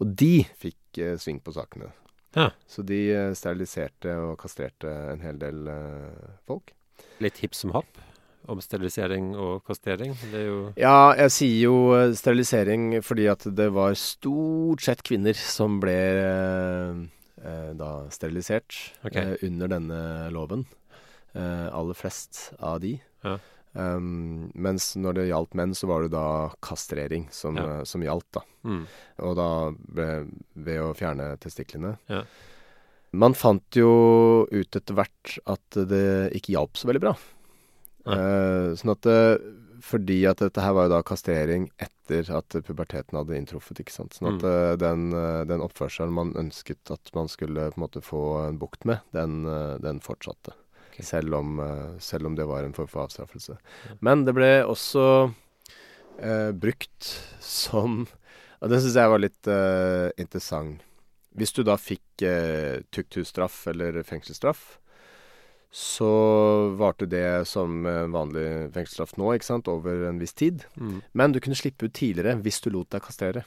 Og 0.01 0.13
de 0.19 0.45
fikk 0.61 1.01
eh, 1.01 1.17
sving 1.21 1.41
på 1.41 1.53
sakene. 1.57 1.89
Ja. 2.37 2.51
Så 2.69 2.85
de 2.85 2.99
eh, 3.13 3.33
steriliserte 3.37 4.13
og 4.21 4.37
kastrerte 4.41 4.91
en 5.13 5.25
hel 5.25 5.41
del 5.41 5.69
eh, 5.73 6.35
folk. 6.49 6.73
Litt 7.23 7.41
hipp 7.41 7.57
som 7.57 7.73
happ 7.73 8.01
om 8.47 8.61
sterilisering 8.63 9.33
og 9.35 9.65
kastering. 9.67 10.13
Er 10.31 10.73
Ja, 10.79 11.13
jeg 11.17 11.33
sier 11.35 11.59
jo 11.67 11.75
eh, 11.97 12.13
sterilisering 12.15 13.01
fordi 13.03 13.27
at 13.31 13.43
det 13.57 13.69
var 13.75 13.97
stort 13.99 14.85
sett 14.85 15.03
kvinner 15.03 15.35
som 15.37 15.79
ble 15.83 15.97
eh, 15.97 17.03
eh, 17.43 17.69
da 17.77 17.91
sterilisert 18.13 18.77
okay. 19.03 19.33
eh, 19.33 19.45
under 19.49 19.67
denne 19.75 20.01
loven. 20.31 20.65
Eh, 21.35 21.67
aller 21.75 21.97
flest 21.97 22.53
av 22.59 22.79
de. 22.81 22.95
Ja. 23.25 23.37
Um, 23.77 24.47
mens 24.57 24.95
når 24.97 25.19
det 25.19 25.25
gjaldt 25.27 25.53
menn, 25.59 25.73
så 25.77 25.85
var 25.91 26.01
det 26.01 26.13
da 26.15 26.49
kastrering 26.65 27.27
som, 27.35 27.57
Ja. 27.59 27.65
eh, 27.79 27.83
som 27.85 28.01
gjaldt, 28.01 28.25
da. 28.33 28.41
mm. 28.65 28.85
Og 29.27 29.35
da 29.37 29.49
ble, 29.75 30.07
ved 30.55 30.81
å 30.81 30.93
fjerne 30.97 31.35
testiklene. 31.43 31.97
Ja. 32.09 32.23
Man 33.13 33.35
fant 33.37 33.77
jo 33.77 34.47
ut 34.51 34.75
etter 34.75 34.97
hvert 34.97 35.37
at 35.45 35.77
det 35.89 36.33
ikke 36.37 36.55
hjalp 36.55 36.77
så 36.79 36.89
veldig 36.89 37.03
bra. 37.05 37.13
Eh, 38.07 38.75
sånn 38.79 38.91
at 38.93 39.01
det, 39.01 39.53
Fordi 39.83 40.25
at 40.25 40.37
dette 40.41 40.59
her 40.63 40.73
var 40.73 40.87
jo 40.87 40.95
da 40.95 41.01
kastrering 41.05 41.67
etter 41.79 42.25
at 42.33 42.49
puberteten 42.65 43.13
hadde 43.17 43.35
inntruffet. 43.37 43.77
ikke 43.79 43.93
sant? 43.93 44.13
Sånn 44.17 44.35
at 44.35 44.41
Mm. 44.41 44.47
eh, 44.49 44.75
den, 44.81 45.13
eh, 45.13 45.43
den 45.45 45.61
oppførselen 45.61 46.11
man 46.13 46.33
ønsket 46.33 46.89
at 46.91 47.11
man 47.13 47.27
skulle 47.27 47.69
på 47.71 47.77
en 47.77 47.83
måte 47.85 48.01
få 48.01 48.47
en 48.47 48.57
bukt 48.57 48.85
med, 48.85 48.99
den, 49.13 49.45
eh, 49.45 49.77
den 49.77 49.99
fortsatte. 49.99 50.53
Okay. 50.91 51.05
Selv, 51.05 51.33
om, 51.35 51.59
eh, 51.59 51.99
selv 51.99 52.25
om 52.25 52.35
det 52.35 52.47
var 52.47 52.63
en 52.63 52.73
form 52.73 52.87
for 52.87 53.05
avstraffelse. 53.07 53.57
Men 54.01 54.25
det 54.25 54.33
ble 54.33 54.63
også 54.65 55.31
eh, 56.19 56.51
brukt 56.51 57.21
som 57.39 58.07
Og 58.61 58.69
det 58.71 58.81
syns 58.81 58.95
jeg 58.95 59.09
var 59.11 59.19
litt 59.21 59.47
eh, 59.47 60.09
interessant. 60.17 60.81
Hvis 61.37 61.53
du 61.53 61.61
da 61.61 61.75
fikk 61.77 62.23
eh, 62.25 62.81
tukthusstraff 62.91 63.67
eller 63.67 64.01
fengselsstraff, 64.01 64.79
så 65.77 66.09
varte 66.79 67.05
det 67.05 67.45
som 67.45 67.83
vanlig 67.85 68.71
fengselsstraff 68.73 69.13
nå, 69.21 69.35
ikke 69.37 69.45
sant, 69.45 69.69
over 69.69 70.07
en 70.09 70.17
viss 70.17 70.33
tid. 70.33 70.63
Mm. 70.73 70.95
Men 71.13 71.35
du 71.35 71.37
kunne 71.43 71.59
slippe 71.59 71.85
ut 71.85 71.93
tidligere 71.93 72.39
hvis 72.41 72.57
du 72.65 72.71
lot 72.73 72.89
deg 72.95 73.03
kastrere. 73.05 73.43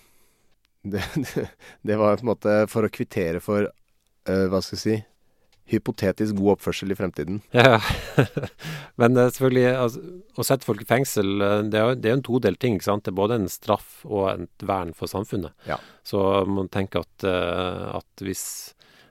Det, 0.82 1.02
det, 1.34 1.48
det 1.82 1.96
var 1.96 2.16
på 2.16 2.24
en 2.24 2.32
måte 2.32 2.56
for 2.72 2.86
å 2.86 2.92
kvittere 2.92 3.40
for, 3.44 3.68
uh, 4.28 4.46
hva 4.50 4.62
skal 4.64 4.78
jeg 4.78 4.82
si, 4.82 4.98
hypotetisk 5.70 6.34
god 6.40 6.56
oppførsel 6.56 6.90
i 6.90 6.98
fremtiden. 6.98 7.42
Ja, 7.54 7.78
men 8.98 9.14
eh, 9.14 9.28
selvfølgelig, 9.30 9.66
altså, 9.78 10.00
å 10.34 10.46
sette 10.46 10.66
folk 10.66 10.82
i 10.82 10.88
fengsel, 10.88 11.30
eh, 11.46 11.60
det 11.70 11.78
er 11.78 11.92
jo 11.94 12.16
en 12.16 12.24
todelt 12.26 12.58
ting. 12.62 12.74
ikke 12.74 12.88
sant? 12.88 13.04
Det 13.06 13.12
er 13.12 13.20
både 13.20 13.38
en 13.38 13.46
straff 13.52 14.00
og 14.08 14.32
et 14.32 14.66
vern 14.66 14.90
for 14.98 15.10
samfunnet. 15.10 15.54
Ja. 15.70 15.78
Så 16.02 16.18
man 16.50 16.72
tenker 16.74 17.04
at, 17.04 17.26
at 18.00 18.24
hvis 18.24 18.42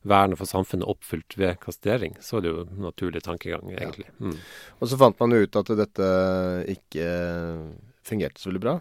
vernet 0.07 0.39
for 0.39 0.49
samfunnet 0.49 0.87
oppfylt 0.87 1.35
ved 1.37 1.59
kastrering, 1.63 2.15
så 2.23 2.37
er 2.37 2.45
det 2.45 2.53
jo 2.53 2.65
naturlig 2.79 3.23
tankegang, 3.25 3.73
egentlig. 3.75 4.07
Mm. 4.19 4.37
Og 4.79 4.91
så 4.91 4.99
fant 4.99 5.19
man 5.19 5.35
jo 5.35 5.43
ut 5.43 5.59
at 5.59 5.73
dette 5.79 6.07
ikke 6.75 7.09
fungerte 8.07 8.41
så 8.41 8.49
veldig 8.49 8.63
bra. 8.63 8.79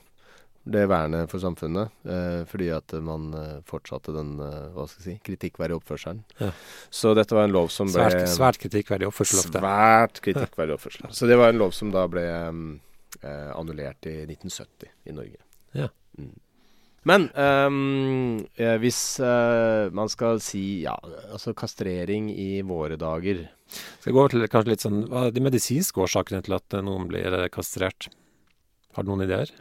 Det 0.68 0.84
vernet 0.90 1.30
for 1.30 1.40
samfunnet. 1.40 1.94
Eh, 2.04 2.42
fordi 2.48 2.68
at 2.74 2.92
man 3.04 3.30
eh, 3.34 3.54
fortsatte 3.68 4.12
den 4.12 4.34
eh, 4.44 4.66
hva 4.74 4.84
skal 4.88 5.00
jeg 5.00 5.06
si, 5.06 5.14
kritikkverdige 5.24 5.80
oppførselen. 5.80 6.20
Ja. 6.42 6.50
Så 6.92 7.14
dette 7.16 7.36
var 7.36 7.48
en 7.48 7.54
lov 7.56 7.70
som 7.72 7.88
ble 7.88 8.04
Svært, 8.04 8.34
svært 8.34 8.60
kritikkverdig 8.60 9.08
oppførsel 9.08 9.40
ofte. 9.40 9.62
Svært 9.62 10.20
kritikkverdig 10.26 10.76
oppførsel. 10.76 11.08
Så 11.16 11.30
det 11.30 11.38
var 11.40 11.54
en 11.54 11.62
lov 11.62 11.72
som 11.76 11.94
da 11.94 12.04
ble 12.10 12.26
eh, 12.28 13.48
annullert 13.54 14.10
i 14.10 14.18
1970 14.26 14.92
i 15.08 15.16
Norge. 15.16 15.40
Ja. 15.78 15.88
Mm. 16.20 16.36
Men 17.08 17.28
um, 17.32 18.40
hvis 18.82 19.00
eh, 19.24 19.88
man 19.96 20.10
skal 20.12 20.42
si 20.44 20.82
ja, 20.82 20.96
altså 21.32 21.54
kastrering 21.56 22.28
i 22.34 22.60
våre 22.66 22.98
dager 23.00 23.46
Skal 23.70 24.10
jeg 24.10 24.16
gå 24.16 24.20
over 24.20 24.34
til 24.34 24.44
kanskje 24.52 24.74
litt 24.74 24.84
sånn, 24.84 24.98
hva 25.08 25.28
er 25.28 25.32
de 25.36 25.44
medisinske 25.44 26.02
årsakene 26.04 26.42
til 26.44 26.58
at 26.58 26.76
eh, 26.76 26.84
noen 26.84 27.08
blir 27.08 27.38
kastrert? 27.54 28.10
Har 28.96 29.06
du 29.06 29.12
noen 29.12 29.24
ideer? 29.24 29.52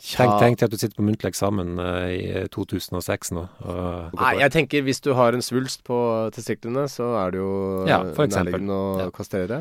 Tenk, 0.00 0.32
tenk 0.40 0.62
at 0.64 0.72
du 0.72 0.78
sitter 0.80 0.96
på 0.96 1.04
muntlig 1.04 1.28
eksamen 1.28 1.74
eh, 1.78 2.12
i 2.16 2.44
2006 2.54 3.32
nå. 3.36 3.42
Og, 3.68 4.14
Nei, 4.16 4.30
jeg 4.40 4.52
tenker 4.54 4.84
hvis 4.86 5.02
du 5.04 5.10
har 5.18 5.36
en 5.36 5.44
svulst 5.44 5.82
på 5.84 5.98
testiklene, 6.32 6.86
så 6.88 7.10
er 7.20 7.34
det 7.34 7.42
jo 7.42 7.50
Ja, 7.88 7.98
eh, 8.08 8.22
nærliggende 8.32 8.72
å 8.72 8.86
Ja. 9.02 9.10
kastrere. 9.12 9.60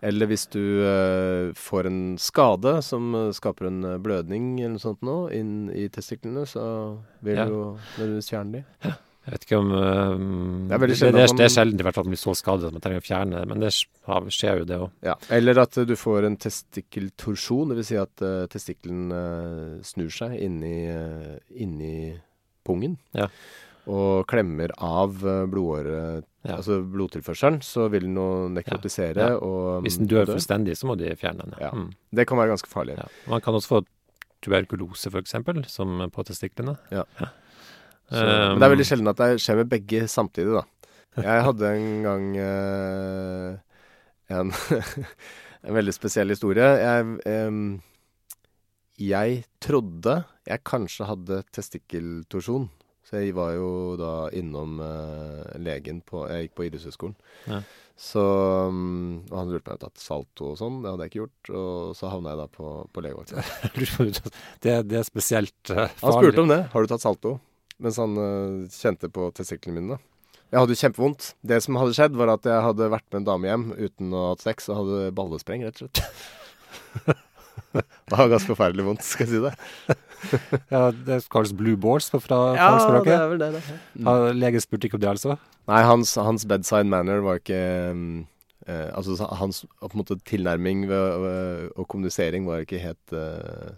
Eller 0.00 0.30
hvis 0.30 0.46
du 0.48 0.60
uh, 0.86 1.50
får 1.58 1.86
en 1.90 2.00
skade 2.22 2.76
som 2.86 3.10
eh, 3.18 3.32
skaper 3.36 3.66
en 3.68 3.82
eh, 3.84 3.98
blødning 4.00 4.60
eller 4.60 4.78
noe 4.78 4.84
sånt 4.86 5.02
nå 5.04 5.18
inn 5.36 5.68
i 5.74 5.88
testiklene, 5.92 6.46
så 6.48 6.62
vil 7.22 7.36
Ja. 7.36 7.44
du 7.44 7.52
jo 7.52 7.64
nødvendigvis 7.98 8.30
fjerne 8.30 8.52
de. 8.52 8.94
Jeg 9.26 9.34
vet 9.34 9.42
ikke 9.44 9.58
om 9.60 9.70
uh, 9.76 10.14
Det 10.70 10.74
er 10.74 10.80
veldig 10.80 10.96
sjelden 10.96 11.18
det, 11.18 11.24
er- 11.28 11.36
det 11.36 11.44
er 11.44 11.52
sjelden 11.52 11.80
i 11.80 11.84
hvert 11.84 11.94
fall 11.94 12.06
at 12.06 12.08
man 12.08 12.14
blir 12.16 12.22
så 12.22 12.32
skadet 12.38 12.68
at 12.70 12.72
man 12.76 12.82
trenger 12.84 13.02
å 13.02 13.04
fjerne 13.04 13.40
det, 13.42 13.48
men 13.50 13.60
det 13.60 13.70
skjer 14.32 14.62
jo 14.62 14.68
det 14.70 14.78
òg. 14.80 14.90
Ja. 15.04 15.14
Eller 15.36 15.60
at 15.60 15.76
eh, 15.76 15.84
du 15.86 15.92
får 16.00 16.24
en 16.26 16.38
testikkeltorsjon, 16.40 17.74
dvs. 17.74 17.90
Si 17.90 17.98
at 18.00 18.24
uh, 18.24 18.46
testikkelen 18.50 19.12
uh, 19.12 19.82
snur 19.86 20.08
seg 20.14 20.38
inni, 20.40 20.72
uh, 20.88 21.36
inni 21.52 21.92
pungen. 22.66 22.96
Ja. 23.16 23.28
Og 23.90 24.24
klemmer 24.30 24.72
av 24.76 25.16
blodåret, 25.50 26.24
Ja. 26.46 26.54
altså 26.56 26.78
blodtilførselen, 26.88 27.58
så 27.60 27.88
vil 27.92 28.06
den 28.06 28.14
jo 28.16 28.26
nekrotisere 28.48 29.34
og 29.44 29.82
Hvis 29.84 29.98
den 30.00 30.08
dør 30.08 30.24
dø. 30.24 30.36
fullstendig, 30.38 30.76
så 30.78 30.86
må 30.88 30.94
de 30.96 31.10
fjerne 31.20 31.44
den. 31.44 31.54
Ja. 31.60 31.70
Mm. 31.76 31.90
Det 32.16 32.24
kan 32.28 32.38
være 32.40 32.54
ganske 32.54 32.70
farlig. 32.70 32.96
Man 33.28 33.40
kan 33.44 33.52
også 33.58 33.68
få 33.74 33.80
tuberkulose, 34.44 35.10
f.eks., 35.12 35.34
som 35.68 36.06
på 36.12 36.24
testiklene. 36.24 36.78
Ja. 36.92 37.04
Så, 38.10 38.22
Um, 38.26 38.52
men 38.52 38.58
det 38.58 38.66
er 38.66 38.72
veldig 38.74 38.88
sjelden 38.88 39.10
at 39.12 39.20
det 39.20 39.42
skjer 39.42 39.60
med 39.60 39.70
begge 39.70 40.06
samtidig, 40.10 40.50
da. 40.58 40.64
Jeg 41.20 41.44
hadde 41.46 41.70
en 41.74 42.02
gang 42.06 42.26
uh, 42.38 43.52
en, 44.34 44.50
en 45.66 45.76
veldig 45.78 45.94
spesiell 45.94 46.34
historie. 46.34 46.66
Jeg, 46.80 47.06
um, 47.48 47.80
jeg 49.00 49.44
trodde 49.62 50.20
jeg 50.50 50.66
kanskje 50.66 51.08
hadde 51.08 51.42
testikkeltorsjon. 51.54 52.68
Så 53.06 53.22
jeg 53.24 53.34
var 53.34 53.54
jo 53.56 53.70
da 53.98 54.14
innom 54.38 54.78
uh, 54.78 55.42
legen 55.58 55.98
på 56.06 56.26
Jeg 56.30 56.46
gikk 56.46 56.58
på 56.58 56.66
idrettshøyskolen. 56.68 57.16
Ja. 57.50 57.62
Så 58.00 58.22
mm, 58.72 59.26
Og 59.28 59.34
han 59.36 59.50
lurte 59.50 59.66
på 59.66 59.72
om 59.72 59.74
jeg 59.74 59.80
hadde 59.80 59.88
tatt 59.88 60.02
salto 60.04 60.52
og 60.52 60.58
sånn. 60.60 60.78
Det 60.84 60.92
hadde 60.92 61.06
jeg 61.06 61.12
ikke 61.12 61.22
gjort. 61.24 61.52
Og 61.60 61.96
så 61.98 62.12
havna 62.12 62.34
jeg 62.34 62.40
da 62.40 62.48
på, 62.54 62.72
på 62.94 63.04
legevakta. 63.04 63.44
det, 64.64 64.76
det 64.92 65.00
er 65.02 65.06
spesielt 65.08 65.74
uh, 65.74 65.86
Han 66.04 66.16
spurte 66.16 66.44
om 66.44 66.52
det. 66.52 66.62
Har 66.72 66.86
du 66.86 66.92
tatt 66.92 67.04
salto? 67.04 67.38
Mens 67.80 67.98
han 68.00 68.16
øh, 68.20 68.68
kjente 68.74 69.08
på 69.12 69.30
testiklene 69.36 69.80
mine. 69.80 69.96
da. 69.96 70.10
Jeg 70.50 70.58
hadde 70.58 70.74
jo 70.74 70.82
kjempevondt. 70.82 71.32
Det 71.46 71.60
som 71.62 71.78
hadde 71.78 71.94
skjedd, 71.96 72.16
var 72.18 72.34
at 72.34 72.46
jeg 72.48 72.66
hadde 72.66 72.90
vært 72.92 73.06
med 73.12 73.22
en 73.22 73.28
dame 73.28 73.50
hjem 73.50 73.66
uten 73.78 74.14
å 74.14 74.22
ha 74.24 74.30
hatt 74.34 74.44
sex, 74.44 74.66
og 74.68 74.80
hadde 74.82 75.10
ballespreng, 75.16 75.62
rett 75.66 75.78
og 75.78 75.86
slett. 75.86 76.00
det 77.76 78.16
var 78.16 78.32
ganske 78.32 78.50
forferdelig 78.50 78.86
vondt, 78.88 79.06
skal 79.06 79.28
jeg 79.28 79.36
si 79.36 79.44
det. 79.46 79.54
Ja, 80.68 80.90
det 80.92 81.22
kalles 81.32 81.54
blue 81.56 81.78
balls 81.80 82.10
fra 82.12 82.20
fagspråket. 82.28 83.22
vel 83.30 83.38
det, 83.40 83.46
det. 83.54 83.76
Mm. 83.96 84.10
Legen 84.36 84.60
spurte 84.60 84.90
ikke 84.90 84.98
om 84.98 85.04
det, 85.06 85.14
altså? 85.14 85.38
Nei, 85.70 85.78
hans, 85.88 86.12
hans 86.20 86.44
bedside 86.44 86.90
manner 86.92 87.22
var 87.24 87.40
ikke 87.40 87.60
mm, 87.96 88.18
eh, 88.66 88.90
Altså 88.90 89.16
hans 89.40 89.62
på 89.80 89.94
en 89.94 90.02
måte 90.02 90.18
tilnærming 90.28 90.84
ved, 90.90 91.16
ved, 91.24 91.70
og 91.72 91.88
kommunisering 91.88 92.44
var 92.50 92.66
ikke 92.66 92.82
helt 92.82 93.16
eh, 93.16 93.72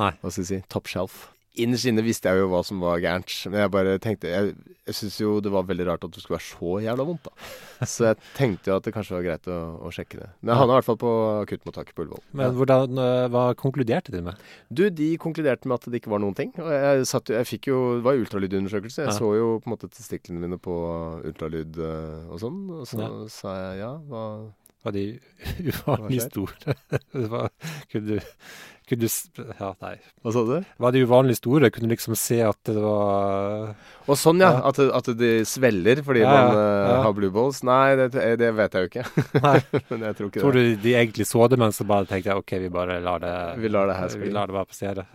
Nei. 0.00 0.14
Hva 0.22 0.32
skal 0.32 0.46
jeg 0.46 0.48
si 0.48 0.62
top 0.72 0.88
shelf. 0.88 1.26
Innerst 1.56 1.86
inne 1.88 2.02
visste 2.04 2.28
jeg 2.28 2.42
jo 2.42 2.48
hva 2.52 2.58
som 2.66 2.80
var 2.84 2.98
gærent, 3.00 3.32
men 3.48 3.62
jeg 3.62 3.70
bare 3.72 3.94
tenkte 4.02 4.28
Jeg, 4.28 4.50
jeg 4.86 4.94
syns 4.98 5.14
jo 5.22 5.30
det 5.40 5.50
var 5.54 5.64
veldig 5.64 5.86
rart 5.88 6.04
at 6.04 6.12
det 6.12 6.20
skulle 6.20 6.36
være 6.36 6.46
så 6.50 6.72
jævla 6.84 7.06
vondt, 7.08 7.24
da. 7.30 7.48
Så 7.92 8.04
jeg 8.10 8.18
tenkte 8.36 8.70
jo 8.70 8.76
at 8.76 8.84
det 8.86 8.92
kanskje 8.96 9.16
var 9.16 9.24
greit 9.24 9.48
å, 9.52 9.56
å 9.84 9.92
sjekke 9.92 10.20
det. 10.20 10.28
Men 10.40 10.52
jeg 10.52 10.60
havna 10.60 10.74
i 10.74 10.78
hvert 10.78 10.88
fall 10.90 10.98
på 11.00 11.12
akuttmottaket 11.46 11.96
på 11.96 12.04
Ullevål. 12.06 12.22
Men 12.40 12.54
hvordan, 12.56 13.00
hva 13.32 13.42
konkluderte 13.60 14.12
de 14.14 14.20
med? 14.28 14.44
Du, 14.68 14.84
de 14.90 15.08
konkluderte 15.20 15.68
med 15.68 15.76
at 15.80 15.88
det 15.92 16.00
ikke 16.02 16.12
var 16.14 16.22
noen 16.24 16.36
ting. 16.38 16.52
Og 16.60 16.70
jeg, 16.72 17.08
satt, 17.10 17.32
jeg 17.34 17.48
fikk 17.50 17.68
jo 17.72 17.80
Det 17.98 18.04
var 18.06 18.20
ultralydundersøkelse. 18.20 19.02
Jeg 19.06 19.12
Ja. 19.12 19.16
så 19.18 19.32
jo 19.36 19.48
på 19.60 19.68
en 19.70 19.74
måte 19.76 19.90
testiklene 19.92 20.40
mine 20.44 20.60
på 20.60 20.76
ultralyd 21.28 21.76
og 21.82 22.38
sånn. 22.44 22.62
Og 22.80 22.86
så 22.88 23.00
Ja. 23.02 23.10
sa 23.32 23.56
jeg 23.72 23.82
ja, 23.84 23.92
hva 24.12 24.24
Var 24.86 24.92
de 24.94 25.04
uvanlig 25.66 26.20
store? 26.28 26.74
Hva, 27.26 27.48
kunne 27.90 28.06
du, 28.06 28.20
kunne 28.86 29.02
du 29.02 29.42
Ja, 29.58 29.72
nei. 29.82 29.94
Hva 30.22 30.32
sa 30.34 30.42
du? 30.46 30.54
Var 30.78 30.92
de 30.94 31.02
uvanlig 31.06 31.36
store? 31.40 31.70
Kunne 31.74 31.88
du 31.88 31.94
liksom 31.94 32.14
se 32.18 32.38
at 32.46 32.58
det 32.68 32.76
var 32.80 33.72
Og 34.06 34.14
sånn, 34.20 34.38
ja. 34.44 34.52
Ja. 34.60 34.70
At, 34.70 34.78
at 34.78 35.10
de 35.18 35.30
svelger 35.48 36.02
fordi 36.06 36.22
Ja, 36.22 36.30
man 36.30 36.54
ja, 36.54 36.60
øh, 36.60 36.88
ja. 36.92 37.02
har 37.02 37.12
blue 37.18 37.30
balls. 37.34 37.62
Nei, 37.66 37.96
det, 37.98 38.10
det 38.38 38.52
vet 38.54 38.78
jeg 38.78 38.86
jo 38.86 38.90
ikke. 38.92 39.06
Nei. 39.46 39.58
Men 39.90 40.06
jeg 40.08 40.16
tror 40.20 40.30
ikke 40.30 40.40
Tror 40.46 40.52
det. 40.58 40.64
du 40.76 40.82
de 40.86 40.94
egentlig 41.02 41.26
så 41.26 41.48
det, 41.50 41.58
men 41.58 41.74
så 41.74 41.84
bare 41.88 42.06
tenkte 42.06 42.30
jeg 42.30 42.42
OK, 42.44 42.56
vi 42.62 42.70
bare 42.72 43.00
lar 43.02 43.18
det 43.26 43.34
Vi 43.64 43.68
lar 43.74 43.90
det 43.90 43.96
her 44.00 44.08
skli. 44.14 44.26
Vi 44.28 44.34
lar 44.38 44.46
det 44.50 44.54
bare 44.60 44.70
passere. 44.70 45.06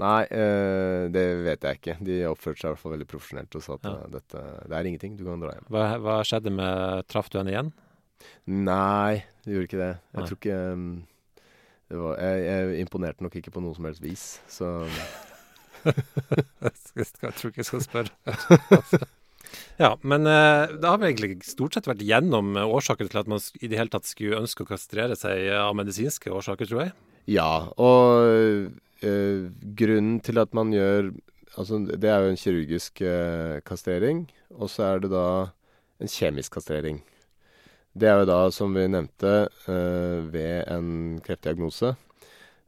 Nei, 0.00 0.22
øh, 0.32 1.10
det 1.12 1.24
vet 1.44 1.64
jeg 1.66 1.76
ikke. 1.76 1.94
De 2.00 2.14
oppførte 2.30 2.62
seg 2.62 2.70
i 2.70 2.72
hvert 2.72 2.80
fall 2.80 2.94
veldig 2.94 3.06
profesjonelt 3.10 3.56
og 3.58 3.64
sa 3.66 3.74
at 3.76 3.84
Ja. 3.84 3.90
øh, 3.98 4.06
dette 4.14 4.44
Det 4.70 4.72
er 4.78 4.86
ingenting, 4.88 5.16
du 5.18 5.24
kan 5.26 5.42
dra 5.42 5.50
hjem. 5.52 5.66
Hva, 5.68 5.82
hva 6.00 6.14
skjedde 6.24 6.52
med 6.56 7.04
Traff 7.10 7.28
du 7.28 7.36
henne 7.36 7.52
igjen? 7.52 7.72
Nei, 8.48 9.24
det 9.44 9.52
gjorde 9.52 9.68
ikke 9.68 9.82
det. 9.82 9.90
Jeg 10.14 10.20
Nei. 10.22 10.26
tror 10.30 10.38
ikke 10.40 10.56
um, 10.72 10.86
var, 11.98 12.18
jeg, 12.22 12.44
jeg 12.46 12.84
imponerte 12.84 13.24
nok 13.24 13.34
ikke 13.40 13.52
på 13.54 13.62
noe 13.64 13.74
som 13.74 13.88
helst 13.88 14.04
vis. 14.04 14.26
Så 14.50 14.68
Jeg, 16.96 17.06
tror 17.22 17.48
ikke 17.48 17.62
jeg 17.62 17.68
skal 17.68 17.82
spørre. 17.84 18.36
ja, 19.84 19.94
men 20.02 20.28
eh, 20.28 20.74
da 20.82 20.92
har 20.92 21.00
vi 21.00 21.08
egentlig 21.08 21.46
stort 21.46 21.76
sett 21.76 21.88
vært 21.88 22.04
gjennom 22.04 22.52
eh, 22.58 22.74
årsaker 22.78 23.08
til 23.10 23.22
at 23.22 23.30
man 23.30 23.40
i 23.60 23.70
det 23.70 23.78
hele 23.78 23.92
tatt 23.92 24.08
skulle 24.08 24.42
ønske 24.42 24.66
å 24.66 24.68
kastrere 24.68 25.16
seg 25.18 25.46
eh, 25.46 25.56
av 25.56 25.76
medisinske 25.78 26.32
årsaker, 26.34 26.68
tror 26.68 26.84
jeg. 26.84 26.94
ja. 27.38 27.50
Og 27.80 28.76
øh, 29.06 29.50
grunnen 29.80 30.20
til 30.24 30.42
at 30.42 30.56
man 30.56 30.74
gjør 30.76 31.12
Altså, 31.58 31.80
det 31.82 32.06
er 32.06 32.22
jo 32.22 32.28
en 32.30 32.38
kirurgisk 32.38 33.00
øh, 33.02 33.56
kastrering, 33.66 34.20
og 34.54 34.68
så 34.70 34.84
er 34.86 35.00
det 35.02 35.08
da 35.10 35.50
en 35.98 36.08
kjemisk 36.08 36.54
kastrering. 36.54 37.00
Det 37.96 38.06
er 38.08 38.20
jo 38.22 38.28
da, 38.30 38.38
som 38.54 38.74
vi 38.74 38.86
nevnte, 38.88 39.48
øh, 39.68 40.32
ved 40.32 40.68
en 40.70 41.20
kreftdiagnose, 41.26 41.96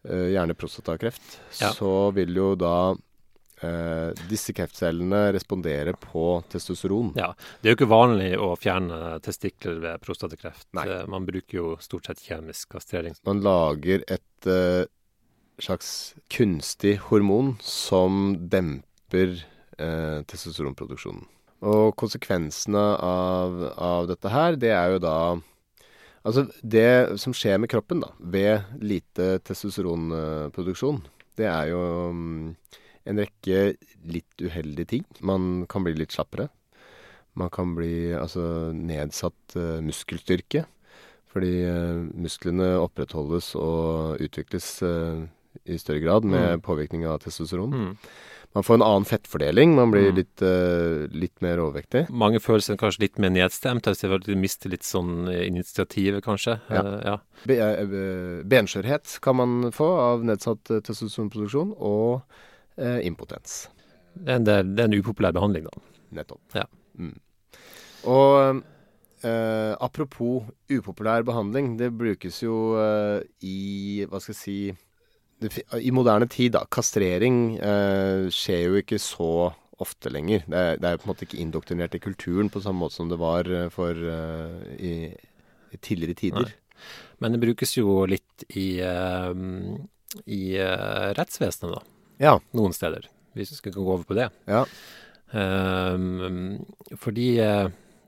øh, 0.09 0.29
gjerne 0.35 0.55
prostatakreft, 0.59 1.39
Ja. 1.61 1.71
så 1.73 2.13
vil 2.15 2.35
jo 2.35 2.55
da 2.57 2.95
Eh, 3.63 4.11
disse 4.27 4.51
kreftcellene 4.53 5.33
respondere 5.33 5.93
på 5.95 6.43
testosteron. 6.51 7.13
Ja, 7.15 7.29
Det 7.63 7.69
er 7.69 7.77
jo 7.77 7.77
ikke 7.77 7.95
vanlig 7.95 8.33
å 8.37 8.57
fjerne 8.59 9.21
testikler 9.23 9.79
ved 9.79 10.01
prostatakreft. 10.03 10.67
Nei. 10.75 10.89
Eh, 10.89 11.07
Man 11.07 11.25
bruker 11.25 11.55
jo 11.55 11.77
stort 11.79 12.07
sett 12.07 12.19
kjemisk 12.19 12.71
kastrering. 12.75 13.15
Man 13.25 13.41
lager 13.41 14.03
et 14.09 14.47
eh, 14.51 14.87
slags 15.61 16.15
kunstig 16.29 16.99
hormon 17.07 17.57
som 17.61 18.35
demper 18.49 19.45
eh, 19.79 20.23
testosteronproduksjonen. 20.27 21.25
Og 21.63 21.93
konsekvensene 22.01 22.83
av, 23.07 23.59
av 23.79 24.09
dette 24.11 24.33
her, 24.33 24.57
det 24.59 24.73
er 24.75 24.97
jo 24.97 25.03
da 25.05 25.17
Altså, 26.23 26.45
det 26.63 27.19
som 27.19 27.35
skjer 27.35 27.57
med 27.59 27.67
kroppen 27.73 27.99
da, 27.99 28.13
ved 28.21 28.69
lite 28.79 29.41
testosteronproduksjon, 29.43 31.01
det 31.35 31.49
er 31.51 31.73
jo 31.73 31.81
mm, 32.15 32.53
en 33.11 33.19
rekke 33.19 33.73
litt 34.07 34.45
uheldige 34.45 34.87
ting. 34.93 35.03
Man 35.19 35.65
kan 35.67 35.83
bli 35.83 35.97
litt 35.99 36.15
slappere. 36.15 36.47
Man 37.35 37.51
kan 37.51 37.75
bli 37.75 38.13
altså 38.15 38.71
nedsatt 38.71 39.57
eh, 39.59 39.81
muskelstyrke. 39.83 40.63
Fordi 41.33 41.53
eh, 41.67 42.03
musklene 42.23 42.75
opprettholdes 42.79 43.55
og 43.59 44.23
utvikles 44.23 44.69
eh, 44.87 45.25
i 45.67 45.79
større 45.81 46.05
grad 46.05 46.23
med 46.29 46.61
Mm. 46.61 46.63
påvirkning 46.69 47.03
av 47.09 47.19
testosteron. 47.25 47.73
Mm. 47.75 47.97
Man 48.53 48.65
får 48.65 48.75
en 48.75 48.83
annen 48.83 49.05
fettfordeling. 49.05 49.75
Man 49.75 49.91
blir 49.91 50.11
Mm. 50.11 50.17
litt, 50.17 50.43
uh, 50.43 51.09
litt 51.09 51.41
mer 51.41 51.57
overvektig. 51.57 52.11
Mange 52.11 52.39
føler 52.39 52.61
seg 52.61 52.79
kanskje 52.79 53.01
litt 53.01 53.19
mer 53.19 53.31
nedstemt. 53.31 53.87
altså 53.87 54.23
De 54.23 54.35
mister 54.37 54.69
litt 54.69 54.83
sånn 54.83 55.29
eh, 55.29 55.47
initiativet, 55.47 56.23
kanskje. 56.23 56.61
Ja. 56.69 56.83
Uh, 56.83 57.01
ja. 57.05 57.19
Be 57.47 58.45
benskjørhet 58.45 59.21
kan 59.23 59.37
man 59.37 59.73
få 59.73 59.89
av 59.99 60.25
nedsatt 60.25 60.65
testosteronproduksjon, 60.65 61.73
og 61.79 62.23
uh, 62.79 63.01
impotens. 63.01 63.69
Det, 64.15 64.49
er 64.49 64.85
en 64.85 64.93
upopulær 65.01 65.33
behandling, 65.33 65.65
da. 65.65 65.81
Nettopp. 66.13 66.43
Ja. 66.55 66.67
Mm. 66.99 67.19
Og 68.05 68.63
apropos 69.81 70.43
upopulær 70.69 71.23
behandling, 71.23 71.77
det 71.79 71.93
brukes 71.97 72.43
jo 72.43 72.75
i 73.41 74.05
Hva 74.11 74.19
skal 74.21 74.35
jeg 74.35 74.41
si 74.41 74.57
I 75.81 75.91
moderne 75.95 76.29
tid, 76.31 76.53
da. 76.57 76.65
Kastrering 76.71 77.57
eh, 77.59 78.29
skjer 78.33 78.63
jo 78.67 78.81
ikke 78.81 78.99
så 79.03 79.33
ofte 79.83 80.13
lenger. 80.13 80.45
Det 80.47 80.59
er, 80.59 80.81
det 80.81 80.89
er 80.89 81.01
på 81.01 81.07
en 81.07 81.13
måte 81.13 81.27
ikke 81.27 81.41
indoktrinert 81.43 81.97
i 81.97 82.03
kulturen 82.03 82.51
på 82.53 82.63
samme 82.63 82.85
måte 82.85 82.99
som 82.99 83.11
det 83.11 83.19
var 83.21 83.49
eh, 83.51 83.69
for 83.73 83.97
eh, 83.97 84.59
i, 84.79 84.93
i 85.73 85.81
tidligere 85.81 86.19
tider. 86.19 86.51
Nei. 86.51 86.85
Men 87.23 87.35
det 87.35 87.43
brukes 87.43 87.77
jo 87.77 88.03
litt 88.11 88.45
i, 88.51 88.81
eh, 88.83 89.33
i 90.27 90.43
eh, 90.59 91.09
rettsvesenet, 91.19 91.77
da. 91.77 91.83
Ja. 92.23 92.37
Noen 92.59 92.75
steder. 92.77 93.09
Hvis 93.39 93.55
vi 93.55 93.61
skal 93.63 93.77
gå 93.77 93.85
over 93.87 94.05
på 94.07 94.19
det. 94.19 94.29
Ja. 94.51 94.67
Fordi 97.01 97.29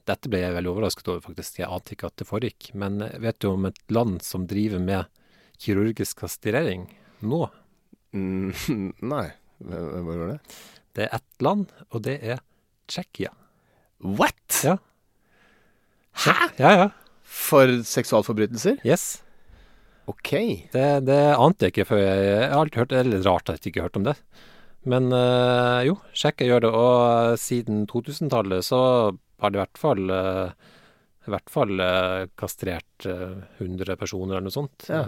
dette 0.04 0.28
ble 0.28 0.42
jeg 0.42 0.52
veldig 0.52 0.68
overrasket 0.68 1.08
over, 1.08 1.22
faktisk. 1.24 1.62
Jeg 1.62 1.70
ante 1.72 1.94
ikke 1.96 2.10
at 2.10 2.18
det 2.20 2.26
foregikk. 2.28 2.68
Men 2.76 3.00
vet 3.22 3.38
du 3.40 3.48
om 3.48 3.64
et 3.64 3.80
land 3.88 4.18
som 4.22 4.44
driver 4.50 4.82
med 4.84 5.08
kirurgisk 5.56 6.20
kastrering 6.20 6.84
nå? 7.22 7.44
Mm, 8.14 8.50
nei, 9.12 9.26
hva 9.68 10.02
var 10.06 10.26
det? 10.34 10.38
Det 10.94 11.06
er 11.06 11.16
ett 11.18 11.44
land, 11.44 11.70
og 11.90 12.04
det 12.06 12.18
er 12.22 12.42
Tsjekkia. 12.90 13.32
What?! 14.04 14.60
Ja. 14.64 14.76
Hæ? 16.24 16.34
Ja, 16.60 16.72
ja. 16.78 16.88
For 17.24 17.70
seksualforbrytelser? 17.88 18.78
Yes. 18.86 19.24
OK. 20.10 20.30
Det, 20.74 20.84
det 21.08 21.20
ante 21.32 21.66
jeg 21.66 21.72
ikke 21.72 21.86
før 21.88 22.02
jeg 22.02 22.24
Jeg 22.28 22.50
har 22.50 22.58
alltid 22.60 22.80
hørt 22.82 22.90
Det 22.92 22.98
er 22.98 23.08
litt 23.08 23.24
rart 23.26 23.48
at 23.48 23.64
jeg 23.64 23.72
ikke 23.72 23.80
har 23.80 23.88
hørt 23.88 23.98
om 24.02 24.06
det. 24.10 24.14
Men 24.84 25.08
øh, 25.16 25.80
jo, 25.88 25.96
Tsjekkia 26.12 26.50
gjør 26.50 26.66
det, 26.66 26.72
og 26.76 27.38
siden 27.40 27.86
2000-tallet 27.88 28.66
så 28.66 28.80
har 29.40 29.52
det 29.52 29.58
i 29.58 29.62
hvert 29.62 29.80
fall 29.80 30.12
øh, 30.12 30.72
i 31.24 31.32
hvert 31.32 31.52
fall 31.52 31.80
eh, 31.80 32.26
kastrert 32.36 33.06
eh, 33.08 33.38
100 33.62 33.96
personer 33.96 34.36
eller 34.36 34.50
noe 34.50 34.54
sånt. 34.54 34.88
Ja. 34.90 35.00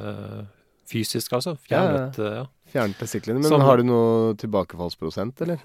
Fysisk, 0.87 1.33
altså. 1.33 1.57
Fjernet, 1.68 2.18
ja. 2.18 2.25
Eh, 2.27 2.37
ja. 2.40 2.46
Fjernet 2.72 2.99
testiklene. 2.99 3.40
Men 3.40 3.49
Som- 3.51 3.61
har 3.62 3.77
du 3.79 3.83
noe 3.85 4.35
tilbakefallsprosent, 4.35 5.40
eller? 5.42 5.59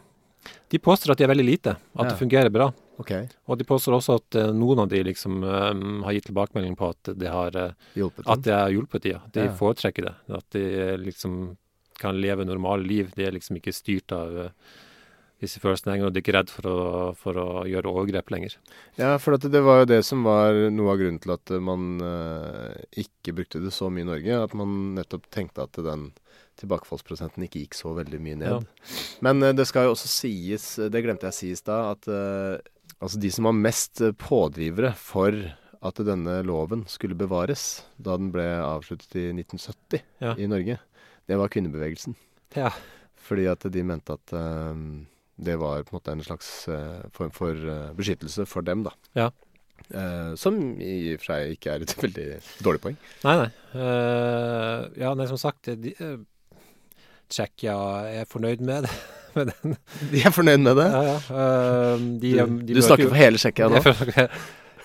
De 0.70 0.80
påstår 0.80 1.12
at 1.12 1.18
de 1.20 1.24
er 1.24 1.28
veldig 1.36 1.46
lite, 1.46 1.70
at 1.76 2.04
Ja. 2.06 2.10
det 2.10 2.18
fungerer 2.18 2.50
bra. 2.52 2.74
OK. 3.00 3.12
Og 3.48 3.58
de 3.58 3.64
påstår 3.64 3.94
også 3.98 4.16
at 4.16 4.36
eh, 4.36 4.52
noen 4.52 4.80
av 4.80 4.90
de 4.90 5.04
liksom 5.04 5.44
um, 5.44 6.04
har 6.04 6.14
gitt 6.14 6.26
tilbakemelding 6.30 6.76
på 6.78 6.90
at 6.90 7.18
det 7.18 7.30
har 7.30 7.52
Hjulpet 7.96 8.28
At 8.28 8.42
det 8.42 8.54
har 8.54 8.70
hjulpet 8.70 9.02
de, 9.02 9.10
ja. 9.10 9.20
De 9.32 9.46
Ja. 9.46 9.54
foretrekker 9.54 10.04
det. 10.06 10.16
At 10.30 10.50
de 10.52 10.98
liksom 10.98 11.58
kan 12.00 12.20
leve 12.20 12.44
normale 12.46 12.84
liv. 12.84 13.12
De 13.16 13.24
er 13.26 13.32
liksom 13.32 13.58
ikke 13.58 13.74
styrt 13.74 14.12
av 14.12 14.38
eh, 14.46 14.50
disse 15.42 15.62
følelsene 15.62 15.96
lenger, 15.96 16.08
og 16.08 16.14
de 16.14 16.20
er 16.20 16.24
ikke 16.26 16.36
redd 16.36 16.52
for 16.54 16.68
å, 16.70 16.80
for 17.18 17.38
å 17.42 17.46
gjøre 17.70 17.90
overgrep 17.90 18.30
lenger. 18.34 18.56
Ja, 19.00 19.16
for 19.22 19.36
at 19.38 19.46
det 19.50 19.62
var 19.66 19.82
jo 19.82 19.88
det 19.90 20.02
som 20.06 20.22
var 20.28 20.58
noe 20.74 20.94
av 20.94 21.00
grunnen 21.02 21.22
til 21.24 21.34
at 21.34 21.54
man 21.66 21.96
uh, 22.04 22.76
ikke 23.02 23.34
brukte 23.40 23.62
det 23.64 23.74
så 23.74 23.90
mye 23.90 24.06
i 24.06 24.10
Norge. 24.12 24.42
At 24.46 24.54
man 24.58 24.76
nettopp 25.00 25.26
tenkte 25.34 25.66
at 25.66 25.80
den 25.82 26.12
tilbakefallsprosenten 26.62 27.48
ikke 27.48 27.64
gikk 27.64 27.80
så 27.80 27.96
veldig 27.98 28.20
mye 28.22 28.38
ned. 28.44 28.70
Men 29.26 29.42
uh, 29.42 29.50
det 29.58 29.66
skal 29.70 29.90
jo 29.90 29.96
også 29.96 30.12
sies, 30.14 30.68
det 30.94 31.02
glemte 31.02 31.26
jeg 31.30 31.34
å 31.34 31.40
si 31.40 31.52
i 31.56 31.58
stad, 31.58 31.98
at 31.98 32.12
uh, 32.14 33.02
altså 33.02 33.22
de 33.24 33.34
som 33.34 33.50
var 33.50 33.58
mest 33.58 34.04
pådrivere 34.22 34.94
for 35.00 35.42
at 35.82 36.02
denne 36.06 36.44
loven 36.46 36.86
skulle 36.86 37.18
bevares 37.18 37.82
da 37.98 38.14
den 38.20 38.30
ble 38.34 38.46
avsluttet 38.62 39.18
i 39.18 39.30
1970 39.34 40.04
Ja. 40.22 40.36
i 40.38 40.46
Norge, 40.46 40.78
det 41.26 41.40
var 41.40 41.50
kvinnebevegelsen. 41.50 42.14
Ja. 42.54 42.70
Fordi 43.22 43.48
at 43.50 43.66
de 43.74 43.82
mente 43.86 44.14
at 44.14 44.34
det 45.42 45.56
var 45.62 45.82
på 45.84 45.94
en 45.96 45.98
måte 46.00 46.14
en 46.14 46.24
slags 46.26 46.50
eh, 46.70 47.02
form 47.16 47.32
for 47.36 47.58
eh, 47.58 47.88
beskyttelse 47.98 48.46
for 48.50 48.66
dem, 48.66 48.84
da. 48.88 48.94
Ja. 49.18 49.30
Uh, 49.92 50.36
som 50.40 50.60
i 50.80 51.16
og 51.16 51.24
for 51.24 51.32
seg 51.34 51.56
ikke 51.56 51.72
er 51.74 51.84
et 51.84 51.94
veldig 52.04 52.26
dårlig 52.64 52.82
poeng. 52.84 52.98
Nei, 53.26 53.34
nei. 53.42 53.48
Uh, 53.74 54.86
ja, 55.02 55.10
nei, 55.18 55.26
som 55.28 55.40
sagt, 55.42 55.72
de, 55.82 55.96
uh, 56.00 56.62
Tsjekkia 57.32 57.76
er 58.22 58.30
fornøyd 58.30 58.62
med 58.68 58.86
det. 58.86 58.94
med 59.36 59.50
den. 59.52 59.76
De 60.14 60.22
er 60.22 60.36
fornøyd 60.36 60.62
med 60.64 60.78
det. 60.80 60.88
Ja, 60.94 61.02
ja. 61.10 61.18
Uh, 61.34 62.06
de, 62.22 62.34
Du, 62.38 62.56
de 62.70 62.78
du 62.78 62.82
snakker 62.86 63.08
jo- 63.08 63.12
for 63.16 63.20
hele 63.20 63.42
Tsjekkia 63.42 63.68
nå? 63.74 63.82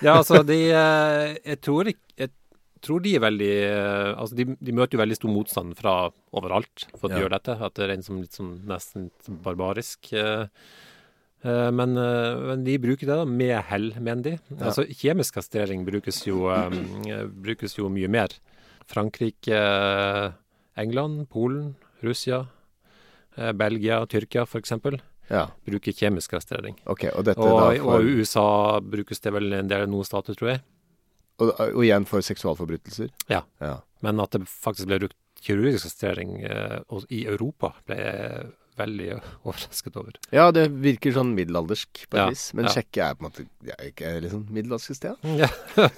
Ja, 0.03 0.17
altså, 0.17 0.43
de 0.49 0.59
Jeg 0.73 1.61
tror 1.65 1.93
ikke 1.93 2.31
tror 2.87 3.03
de 3.05 3.13
er 3.19 3.23
veldig 3.25 3.53
eh, 3.67 4.11
Altså, 4.17 4.37
de, 4.39 4.45
de 4.57 4.75
møter 4.77 4.97
jo 4.97 5.03
veldig 5.03 5.17
stor 5.19 5.33
motstand 5.35 5.77
fra 5.79 5.95
overalt 6.39 6.87
for 6.97 7.09
at 7.09 7.15
de 7.15 7.21
Ja. 7.21 7.23
gjør 7.27 7.35
dette. 7.37 7.57
At 7.67 7.75
det 7.79 7.85
er 7.89 7.95
en 7.97 8.05
som 8.07 8.21
litt 8.23 8.37
sånn 8.39 8.53
nesten 8.71 9.11
barbarisk. 9.45 10.13
eh, 10.15 10.47
eh, 11.45 11.71
men, 11.75 11.95
men 11.99 12.65
de 12.67 12.79
bruker 12.83 13.07
det 13.11 13.19
da 13.21 13.25
med 13.29 13.57
hell, 13.71 13.91
mener 14.01 14.23
de. 14.31 14.35
Ja. 14.57 14.71
Altså, 14.71 14.87
kjemisk 14.89 15.35
kastrering 15.41 15.85
brukes 15.87 16.23
jo, 16.27 16.47
brukes 17.43 17.77
jo 17.79 17.91
mye 17.93 18.09
mer. 18.09 18.35
Frankrike, 18.87 19.59
England, 20.79 21.27
Polen, 21.33 21.75
Russia, 22.07 22.45
Belgia, 23.55 24.01
Tyrkia 24.07 24.45
f.eks. 24.47 24.73
Ja, 25.29 25.49
bruker 25.67 25.91
kjemisk 25.93 26.31
kastrering. 26.37 26.77
Okay, 26.87 27.11
Og 27.11 27.27
Og, 27.35 27.81
for, 27.83 28.07
USA 28.07 28.79
brukes 28.81 29.19
det 29.25 29.33
vel 29.35 29.53
en 29.59 29.67
del 29.69 29.89
noen 29.91 30.07
stater, 30.07 30.37
tror 30.39 30.53
jeg. 30.55 30.61
Og, 31.43 31.53
og 31.61 31.83
igjen 31.85 32.07
for 32.09 32.25
seksualforbrytelser? 32.25 33.13
Ja. 33.33 33.43
ja. 33.63 33.79
Men 34.05 34.21
at 34.23 34.37
det 34.37 34.47
faktisk 34.51 34.91
ble 34.91 35.01
brukt 35.05 35.19
kirurgisk 35.47 35.87
kastrering 35.87 36.41
eh, 36.43 36.79
i 37.13 37.25
Europa, 37.29 37.75
ble 37.87 38.01
veldig 38.77 39.07
overrasket 39.47 39.97
over. 40.01 40.17
Ja, 40.35 40.51
det 40.55 40.67
virker 40.85 41.15
sånn 41.17 41.31
middelaldersk 41.37 42.05
på 42.11 42.17
et 42.17 42.21
Ja, 42.21 42.27
vis. 42.31 42.45
Men 42.57 42.67
ja. 42.69 42.73
Tsjekkia 42.75 43.09
er 43.11 43.15
på 43.19 43.25
en 43.25 43.29
måte 43.31 43.47
ja, 43.67 43.77
ikke 43.89 44.13
liksom 44.25 44.45
middelaldersk 44.53 44.99
sted? 44.99 45.17
Ja, 45.43 45.49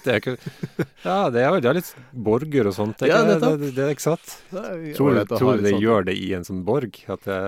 det 0.04 0.12
er 0.14 0.20
ikke 0.22 0.36
Ja, 1.04 1.16
det 1.34 1.42
er 1.44 1.48
jo 1.54 1.60
det 1.66 1.74
litt 1.78 1.90
borger 2.12 2.70
og 2.70 2.76
sånt. 2.78 2.96
Det 3.00 3.08
er, 3.08 3.12
Ja, 3.12 3.20
ikke, 3.22 3.34
nettopp. 3.34 3.58
det, 3.62 3.70
det 3.76 3.84
er 3.86 3.94
ikke 3.96 4.06
sant? 4.06 4.34
Det 4.52 4.64
er 4.64 4.82
Tror, 4.98 5.14
du, 5.18 5.34
tror 5.36 5.56
du 5.58 5.62
det 5.66 5.74
sånn- 5.74 5.84
gjør 5.84 6.08
det 6.08 6.16
i 6.22 6.28
en 6.38 6.46
sånn 6.48 6.62
borg? 6.66 7.00
At 7.08 7.26
det 7.28 7.40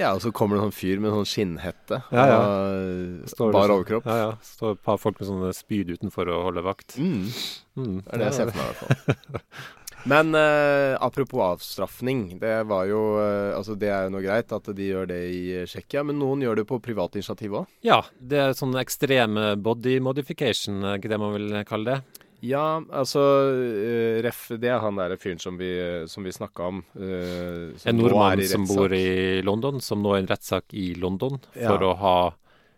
Ja, 0.00 0.12
og 0.16 0.22
så 0.24 0.32
kommer 0.36 0.56
det 0.56 0.62
en 0.64 0.70
sånn 0.70 0.78
fyr 0.80 1.00
med 1.02 1.10
en 1.12 1.18
sånn 1.22 1.30
skinnhette 1.32 2.02
Ja, 2.12 2.26
ja. 2.32 2.40
og 2.46 3.30
står 3.34 3.52
bar 3.56 3.66
sånn- 3.68 3.76
overkropp. 3.80 4.06
Ja, 4.12 4.16
ja. 4.24 4.32
Står 4.46 4.76
et 4.78 4.82
par 4.86 4.98
folk 5.02 5.20
med 5.20 5.28
sånne 5.30 5.52
spyd 5.56 5.94
utenfor 5.96 6.28
å 6.32 6.42
holde 6.48 6.64
vakt. 6.66 6.96
Mm, 7.00 7.30
Mm, 7.76 7.98
det 8.06 8.08
er 8.14 8.20
det 8.22 8.26
jeg 8.30 8.36
ser 8.38 8.48
for 8.48 8.56
meg, 8.56 8.64
i 8.64 8.68
hvert 8.72 8.78
fall. 8.80 9.40
Men 10.06 10.34
eh, 10.34 10.96
apropos 11.02 11.42
avstraffning. 11.42 12.38
Det 12.38 12.62
var 12.70 12.86
jo 12.86 13.00
eh, 13.18 13.56
Altså, 13.56 13.74
det 13.74 13.88
er 13.90 14.06
jo 14.06 14.12
noe 14.14 14.22
greit 14.22 14.52
at 14.54 14.68
de 14.76 14.90
gjør 14.92 15.08
det 15.10 15.18
i 15.34 15.40
Tsjekkia, 15.66 16.04
men 16.06 16.20
noen 16.20 16.44
gjør 16.44 16.60
det 16.60 16.66
på 16.68 16.78
privat 16.82 17.18
initiativ 17.18 17.56
òg. 17.62 17.72
Ja, 17.86 18.04
det 18.20 18.38
er 18.38 18.54
sånn 18.54 18.76
ekstrem 18.78 19.34
body 19.64 19.98
modification, 20.04 20.84
er 20.84 21.00
ikke 21.00 21.10
det 21.10 21.18
man 21.22 21.34
vil 21.34 21.58
kalle 21.66 21.96
det? 21.96 22.22
Ja, 22.44 22.78
altså 22.92 23.22
eh, 23.50 24.20
Ref, 24.22 24.46
det 24.60 24.70
er 24.70 24.82
han 24.84 25.00
der 25.00 25.16
fyren 25.18 25.40
som 25.42 25.58
vi, 25.58 25.72
som 26.10 26.26
vi 26.26 26.34
snakka 26.36 26.68
om. 26.70 26.82
Uh, 26.94 27.72
som 27.80 27.90
En 27.90 27.98
nordmann 27.98 28.44
som 28.46 28.66
bor 28.68 28.92
i 28.94 29.42
London, 29.42 29.80
som 29.82 30.04
nå 30.04 30.14
er 30.14 30.20
i 30.20 30.26
en 30.26 30.30
rettssak 30.30 30.76
i 30.76 30.90
London 31.00 31.40
Ja. 31.56 31.72
for 31.72 31.88
å 31.88 31.94
ha 31.98 32.16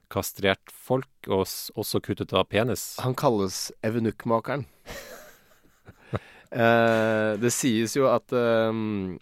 kastrert 0.09 0.73
folk, 0.73 1.11
og 1.27 1.45
også 1.45 2.01
kuttet 2.01 2.33
av 2.33 2.49
penis. 2.49 2.95
Han 3.05 3.19
kalles 3.19 3.67
evenukkmakeren. 3.85 4.65
Eh, 6.53 7.33
det 7.43 7.51
sies 7.53 7.93
jo 7.99 8.07
at 8.09 8.33
eh, 8.33 8.71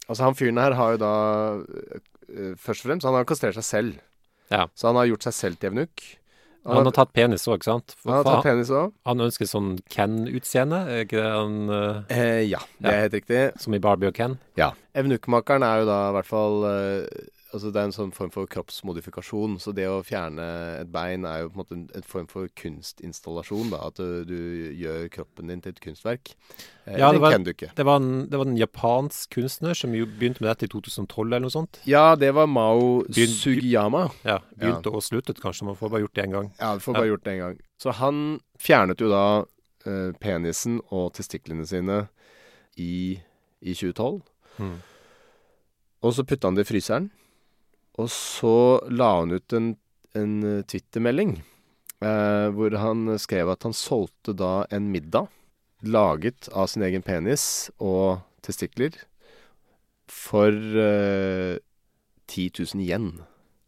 Altså, 0.06 0.22
han 0.22 0.36
fyren 0.38 0.60
her 0.62 0.76
har 0.78 0.92
jo 0.94 1.00
da 1.02 1.14
eh, 1.58 2.52
Først 2.60 2.84
og 2.84 2.90
fremst, 2.90 3.06
han 3.08 3.14
har 3.18 3.26
kastrert 3.26 3.56
seg 3.58 3.66
selv. 3.66 3.98
Ja. 4.52 4.66
Så 4.78 4.86
han 4.90 4.96
har 5.00 5.08
gjort 5.10 5.26
seg 5.26 5.34
selv 5.34 5.58
til 5.58 5.70
evnuk. 5.72 6.04
Han 6.66 6.82
har 6.88 6.94
tatt 6.96 7.12
penis 7.14 7.44
òg, 7.46 7.60
ikke 7.60 7.68
sant? 7.68 7.92
For- 7.94 8.10
han 8.10 8.24
har 8.24 8.26
tatt 8.26 8.46
penis 8.48 8.70
også. 8.74 8.92
han 9.06 9.22
ønsker 9.22 9.46
sånn 9.46 9.68
Ken-utseende, 9.94 10.80
han 11.14 11.54
Eh, 12.10 12.42
ja, 12.50 12.58
det 12.82 12.90
er 12.90 13.00
helt 13.04 13.14
riktig. 13.14 13.42
som 13.62 13.74
i 13.74 13.78
Barbie 13.78 14.08
og 14.10 14.14
Ken? 14.18 14.34
Ja. 14.58 14.72
Evnukmakeren 14.98 15.62
er 15.62 15.84
jo 15.84 15.86
da 15.86 15.98
i 16.10 16.12
hvert 16.16 16.26
fall 16.26 16.64
eh, 16.66 17.06
Altså 17.54 17.70
det 17.70 17.78
er 17.78 17.86
en 17.86 17.94
sånn 17.94 18.10
form 18.12 18.30
for 18.34 18.48
kroppsmodifikasjon. 18.50 19.52
Så 19.62 19.70
det 19.72 19.84
å 19.88 20.00
fjerne 20.04 20.44
et 20.82 20.88
bein 20.92 21.24
er 21.24 21.44
jo 21.44 21.50
på 21.52 21.54
en 21.54 21.60
måte 21.62 21.74
en, 21.76 21.84
en 21.94 22.02
form 22.06 22.26
for 22.28 22.48
kunstinstallasjon. 22.58 23.70
da, 23.70 23.78
At 23.86 24.00
du, 24.00 24.24
du 24.26 24.72
gjør 24.76 25.06
kroppen 25.14 25.52
din 25.52 25.60
til 25.62 25.72
et 25.76 25.80
kunstverk. 25.84 26.32
Eh, 26.86 26.98
Ja, 26.98 27.12
det 27.14 27.20
var-. 27.22 27.36
Det 27.78 27.86
var, 27.86 28.00
en, 28.02 28.26
det 28.28 28.40
var 28.40 28.46
en 28.50 28.58
japansk 28.58 29.30
kunstner 29.38 29.74
som 29.78 29.94
jo 29.94 30.06
begynte 30.10 30.42
med 30.42 30.50
dette 30.50 30.66
i 30.66 30.72
2012 30.74 31.26
eller 31.28 31.44
noe 31.46 31.54
sånt. 31.54 31.78
Ja, 31.86 32.16
det 32.18 32.32
var 32.34 32.46
Mao 32.50 33.04
Begyn- 33.06 33.36
Sugiyama. 33.38 34.08
Ja, 34.26 34.40
Begynte 34.56 34.90
og 34.92 35.02
sluttet, 35.06 35.38
kanskje. 35.40 35.68
Man 35.70 35.78
får 35.78 35.90
bare 35.94 36.02
gjort 36.04 36.14
det 36.18 36.24
én 36.26 36.34
gang. 36.34 36.50
Ja, 36.58 36.74
du 36.74 36.80
får 36.82 36.98
bare 36.98 37.10
gjort 37.12 37.24
det 37.24 37.32
en 37.36 37.44
gang. 37.44 37.60
Så 37.78 37.94
han 38.02 38.20
fjernet 38.58 39.00
jo 39.00 39.08
da 39.12 39.24
eh, 39.86 40.10
penisen 40.20 40.80
og 40.90 41.12
testiklene 41.14 41.64
sine 41.68 42.08
i, 42.76 43.20
i 43.62 43.72
2012. 43.72 44.20
Mm. 44.58 44.76
Og 46.04 46.12
så 46.14 46.24
putta 46.28 46.50
han 46.50 46.58
det 46.58 46.66
i 46.66 46.70
fryseren. 46.74 47.08
Og 47.96 48.10
så 48.12 48.56
la 48.92 49.10
han 49.20 49.32
ut 49.32 49.56
en, 49.56 49.70
en 50.16 50.34
twittermelding 50.68 51.38
eh, 52.04 52.48
hvor 52.52 52.76
han 52.80 53.16
skrev 53.20 53.52
at 53.52 53.64
han 53.66 53.76
solgte 53.76 54.34
da 54.36 54.66
en 54.74 54.90
middag 54.92 55.30
laget 55.86 56.48
av 56.56 56.68
sin 56.72 56.84
egen 56.86 57.04
penis 57.04 57.68
og 57.78 58.20
testikler 58.44 58.96
for 60.12 60.52
eh, 60.52 61.56
10 62.26 62.50
000 62.58 62.84
yen. 62.84 63.10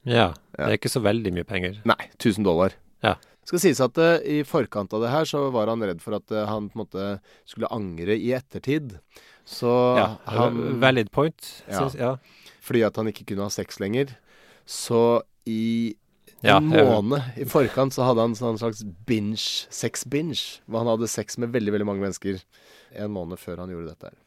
Ja. 0.09 0.33
Det 0.57 0.67
er 0.67 0.79
ikke 0.79 0.93
så 0.93 1.03
veldig 1.05 1.33
mye 1.37 1.47
penger. 1.47 1.81
Nei, 1.89 2.01
1000 2.17 2.47
dollar. 2.47 2.75
Ja. 3.05 3.17
Skal 3.49 3.63
sies 3.63 3.81
at 3.81 3.97
uh, 3.97 4.19
i 4.29 4.43
forkant 4.45 4.93
av 4.93 5.01
det 5.05 5.13
her 5.13 5.29
så 5.29 5.47
var 5.55 5.71
han 5.71 5.85
redd 5.85 6.03
for 6.05 6.19
at 6.19 6.33
uh, 6.35 6.45
han 6.49 6.69
på 6.69 6.77
en 6.77 6.83
måte 6.83 7.07
skulle 7.49 7.71
angre 7.73 8.17
i 8.19 8.33
ettertid. 8.37 8.99
Så 9.49 9.71
Ja, 9.97 10.09
han 10.29 10.81
Valid 10.83 11.09
point. 11.15 11.39
Ja. 11.69 11.79
Synes, 11.79 11.97
ja. 11.97 12.11
Fordi 12.69 12.85
at 12.87 13.01
han 13.01 13.09
ikke 13.11 13.25
kunne 13.33 13.49
ha 13.49 13.53
sex 13.55 13.81
lenger. 13.81 14.13
Så 14.69 15.23
i 15.49 15.97
Ja, 16.45 16.59
en 16.59 16.71
jeg- 16.71 16.85
måned 16.87 17.39
i 17.41 17.45
forkant 17.49 17.97
så 17.97 18.05
hadde 18.07 18.21
han 18.23 18.37
en 18.37 18.59
slags 18.61 18.85
binge, 19.09 19.67
sex-binge. 19.73 20.61
Hvor 20.69 20.85
han 20.85 20.93
hadde 20.93 21.09
sex 21.09 21.39
med 21.39 21.51
veldig, 21.51 21.73
veldig 21.75 21.87
mange 21.89 22.05
mennesker 22.05 22.43
en 22.95 23.11
måned 23.11 23.41
før 23.41 23.59
han 23.65 23.73
gjorde 23.73 23.89
dette 23.95 24.11
her. 24.13 24.19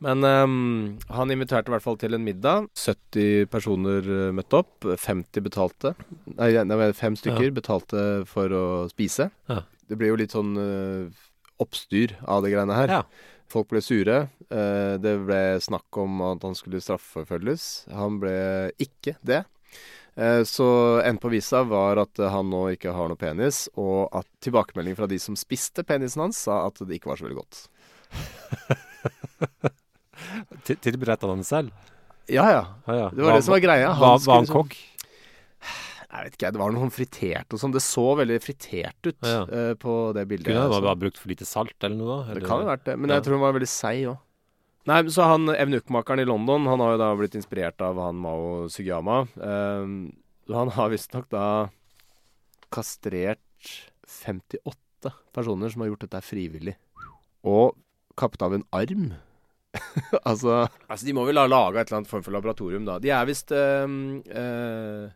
Men 0.00 0.22
um, 0.22 0.98
han 1.10 1.30
inviterte 1.34 1.66
i 1.68 1.74
hvert 1.74 1.82
fall 1.82 1.96
til 1.98 2.14
en 2.14 2.22
middag. 2.24 2.68
70 2.78 3.48
personer 3.50 3.98
eh, 4.06 4.30
møtte 4.36 4.60
opp. 4.60 4.86
50 4.86 5.42
betalte. 5.42 5.94
Nei, 6.38 6.52
nei 6.62 6.92
fem 6.94 7.16
stykker 7.18 7.50
betalte 7.56 8.04
for 8.30 8.54
å 8.54 8.64
spise. 8.92 9.30
Ja. 9.50 9.64
Det 9.90 9.98
ble 9.98 10.12
jo 10.12 10.20
litt 10.20 10.36
sånn 10.36 10.54
uh, 10.54 11.10
oppstyr 11.58 12.14
av 12.28 12.44
det 12.44 12.52
greiene 12.54 12.76
her. 12.78 12.94
Ja. 13.00 13.02
Folk 13.48 13.70
ble 13.72 13.80
sure. 13.80 14.18
Eh, 14.52 14.94
det 15.00 15.14
ble 15.24 15.38
snakk 15.64 15.96
om 16.02 16.18
at 16.26 16.42
han 16.44 16.56
skulle 16.58 16.82
straffeforfølges. 16.84 17.86
Han 17.96 18.18
ble 18.20 18.34
ikke 18.80 19.14
det. 19.24 19.44
Eh, 20.18 20.42
så 20.48 20.66
enden 21.00 21.20
på 21.22 21.30
visa 21.32 21.62
var 21.64 21.96
at 22.02 22.18
han 22.18 22.50
nå 22.50 22.64
ikke 22.74 22.92
har 22.92 23.08
noe 23.08 23.16
penis, 23.20 23.68
og 23.78 24.08
at 24.18 24.26
tilbakemeldingen 24.44 24.98
fra 24.98 25.06
de 25.08 25.18
som 25.22 25.36
spiste 25.38 25.84
penisen 25.86 26.20
hans, 26.26 26.36
sa 26.48 26.64
at 26.66 26.80
det 26.84 26.98
ikke 26.98 27.08
var 27.12 27.16
så 27.20 27.28
veldig 27.28 27.38
godt. 27.38 27.60
Til- 30.66 30.78
Tilberedte 30.82 31.26
han 31.28 31.38
den 31.40 31.44
selv? 31.46 31.70
Ja, 32.28 32.44
ja. 32.52 32.64
Ja, 32.86 32.94
ja. 33.04 33.08
Det 33.14 33.22
var 33.24 33.34
det 33.38 33.44
som 33.46 33.52
var 33.54 33.62
greia. 33.64 33.90
Han 33.94 34.00
Var, 34.02 34.18
var 34.26 34.34
han 34.34 34.44
liksom- 34.44 34.62
kokk? 34.62 34.74
Jeg 36.08 36.24
vet 36.24 36.36
ikke, 36.38 36.50
det 36.56 36.60
var 36.62 36.72
noe 36.72 36.88
fritert 36.94 37.52
og 37.52 37.60
sånn. 37.60 37.72
Det 37.74 37.82
så 37.84 38.04
veldig 38.16 38.38
fritert 38.40 39.08
ut 39.10 39.18
Ja. 39.28 39.42
uh, 39.44 39.74
på 39.76 40.14
det 40.16 40.24
bildet. 40.30 40.46
Kunne 40.48 40.68
det 40.68 40.78
så. 40.78 40.84
bare 40.86 40.96
brukt 41.02 41.18
for 41.20 41.28
lite 41.28 41.44
salt 41.44 41.76
eller 41.84 41.96
noe? 41.98 42.16
Det 42.24 42.36
Eller? 42.36 42.46
kan 42.48 42.62
jo 42.62 42.66
ha 42.68 42.76
vært 42.76 42.84
det, 42.88 42.98
men 42.98 43.10
Ja. 43.10 43.16
jeg 43.18 43.24
tror 43.26 43.36
hun 43.36 43.44
var 43.44 43.52
veldig 43.58 43.68
seig 43.68 44.06
òg. 44.08 44.18
Nei, 44.88 45.02
så 45.12 45.22
han 45.28 45.44
evnukmakeren 45.52 46.20
i 46.22 46.24
London, 46.24 46.64
han 46.64 46.80
har 46.80 46.94
jo 46.94 46.98
da 47.02 47.14
blitt 47.14 47.34
inspirert 47.36 47.78
av 47.84 47.98
han 48.00 48.16
Mao 48.16 48.68
Sugiyama. 48.72 49.28
Um, 49.36 50.12
han 50.48 50.70
har 50.70 50.88
visstnok 50.88 51.28
da 51.28 51.68
kastrert 52.72 53.38
58 54.08 55.12
personer 55.36 55.68
som 55.72 55.82
har 55.84 55.90
gjort 55.92 56.06
dette 56.06 56.22
frivillig. 56.24 56.74
Og 57.44 57.76
kappet 58.18 58.42
av 58.42 58.54
en 58.56 58.64
arm. 58.72 59.10
altså, 60.24 60.62
altså 60.88 61.04
De 61.06 61.12
må 61.12 61.26
vel 61.28 61.36
ha 61.36 61.44
laga 61.46 61.82
et 61.82 61.90
eller 61.90 62.00
annet 62.00 62.10
form 62.10 62.24
for 62.24 62.32
laboratorium, 62.32 62.86
da. 62.88 62.96
De 62.98 63.12
er 63.12 63.28
visst 63.28 63.52
um, 63.52 64.22
eh, 64.24 65.12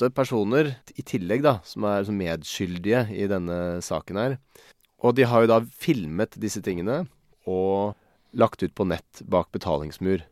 åtte 0.00 0.14
personer 0.14 0.74
i 0.96 1.02
tillegg, 1.04 1.42
da, 1.44 1.58
som 1.64 1.84
er 1.84 2.08
medskyldige 2.08 3.02
i 3.12 3.26
denne 3.28 3.80
saken 3.84 4.16
her. 4.16 4.36
Og 5.04 5.14
de 5.16 5.24
har 5.28 5.42
jo 5.44 5.50
da 5.50 5.58
filmet 5.80 6.36
disse 6.40 6.60
tingene 6.64 7.02
og 7.48 7.94
lagt 8.36 8.62
ut 8.62 8.74
på 8.76 8.86
nett 8.88 9.22
bak 9.28 9.50
betalingsmur. 9.52 10.22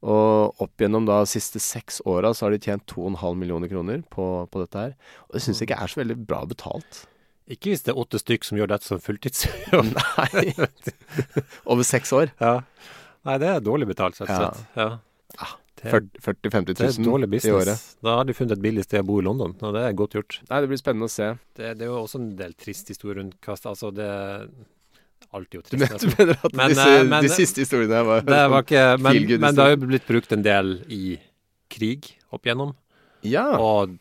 Og 0.00 0.60
opp 0.64 0.80
gjennom 0.80 1.04
da 1.08 1.20
siste 1.28 1.60
seks 1.60 2.00
åra 2.08 2.32
så 2.34 2.46
har 2.46 2.54
de 2.54 2.60
tjent 2.64 2.86
2,5 2.88 3.36
millioner 3.36 3.68
kroner 3.68 4.00
på, 4.12 4.46
på 4.50 4.62
dette 4.62 4.78
her. 4.86 4.94
Og 5.28 5.36
det 5.36 5.42
syns 5.44 5.60
jeg 5.60 5.68
ikke 5.68 5.80
er 5.84 5.92
så 5.92 6.00
veldig 6.00 6.16
bra 6.26 6.42
betalt. 6.48 7.02
Ikke 7.50 7.72
hvis 7.72 7.84
det 7.84 7.92
er 7.92 8.00
åtte 8.00 8.20
stykk 8.20 8.46
som 8.46 8.60
gjør 8.60 8.70
dette 8.72 8.88
som 8.88 9.00
fulltidsjobb. 9.02 9.92
Nei. 10.20 10.54
Over 11.70 11.84
seks 11.88 12.12
år. 12.16 12.32
ja. 12.40 12.60
Nei, 13.28 13.34
det 13.36 13.50
er 13.52 13.58
dårlig 13.60 13.84
betalt, 13.90 14.16
rett 14.16 14.30
og 14.32 14.32
Ja. 14.32 14.46
slett. 14.48 14.60
Ja. 14.80 14.84
Det, 15.36 15.48
40 15.80 16.50
000-50 16.50 16.66
det 16.74 16.80
er 16.84 16.92
000 16.98 17.06
dårlig 17.08 17.40
i 17.44 17.52
året. 17.56 17.84
Da 18.04 18.16
har 18.18 18.24
de 18.28 18.34
funnet 18.36 18.52
et 18.58 18.62
billig 18.64 18.84
sted 18.84 19.00
å 19.00 19.06
bo 19.08 19.20
i 19.20 19.24
London, 19.24 19.54
og 19.62 19.72
det 19.76 19.82
er 19.86 19.94
godt 19.96 20.16
gjort. 20.18 20.40
Nei, 20.50 20.60
det 20.60 20.68
blir 20.72 20.80
spennende 20.82 21.08
å 21.08 21.12
se. 21.12 21.30
Det, 21.56 21.70
det 21.78 21.86
er 21.86 21.90
jo 21.92 22.00
også 22.02 22.20
en 22.20 22.28
del 22.36 22.52
trist 22.60 22.88
historie 22.92 23.16
rundt 23.20 23.38
kast. 23.40 23.64
Altså, 23.70 23.90
det 23.94 24.08
Alt 25.32 25.54
er 25.54 25.60
jo 25.60 25.62
trist. 25.68 25.78
mener, 25.78 25.98
du 26.02 26.14
mener 26.18 26.38
at 26.42 26.54
Men, 26.58 26.72
disse, 26.74 26.88
eh, 26.98 27.04
men- 27.06 27.22
de 27.24 27.30
siste 27.32 27.62
historiene 27.64 27.94
her 28.00 28.04
var, 28.08 28.20
Det 28.26 28.42
var 28.50 28.62
ikke 28.66 28.84
Men, 29.04 29.20
men 29.40 29.54
det 29.54 29.62
har 29.64 29.70
jo 29.76 29.80
blitt 29.86 30.06
brukt 30.08 30.32
en 30.36 30.42
del 30.42 30.72
i 30.90 31.18
krig 31.70 32.08
opp 32.34 32.44
igjennom, 32.48 32.72
Ja. 33.22 33.46
og 33.60 33.96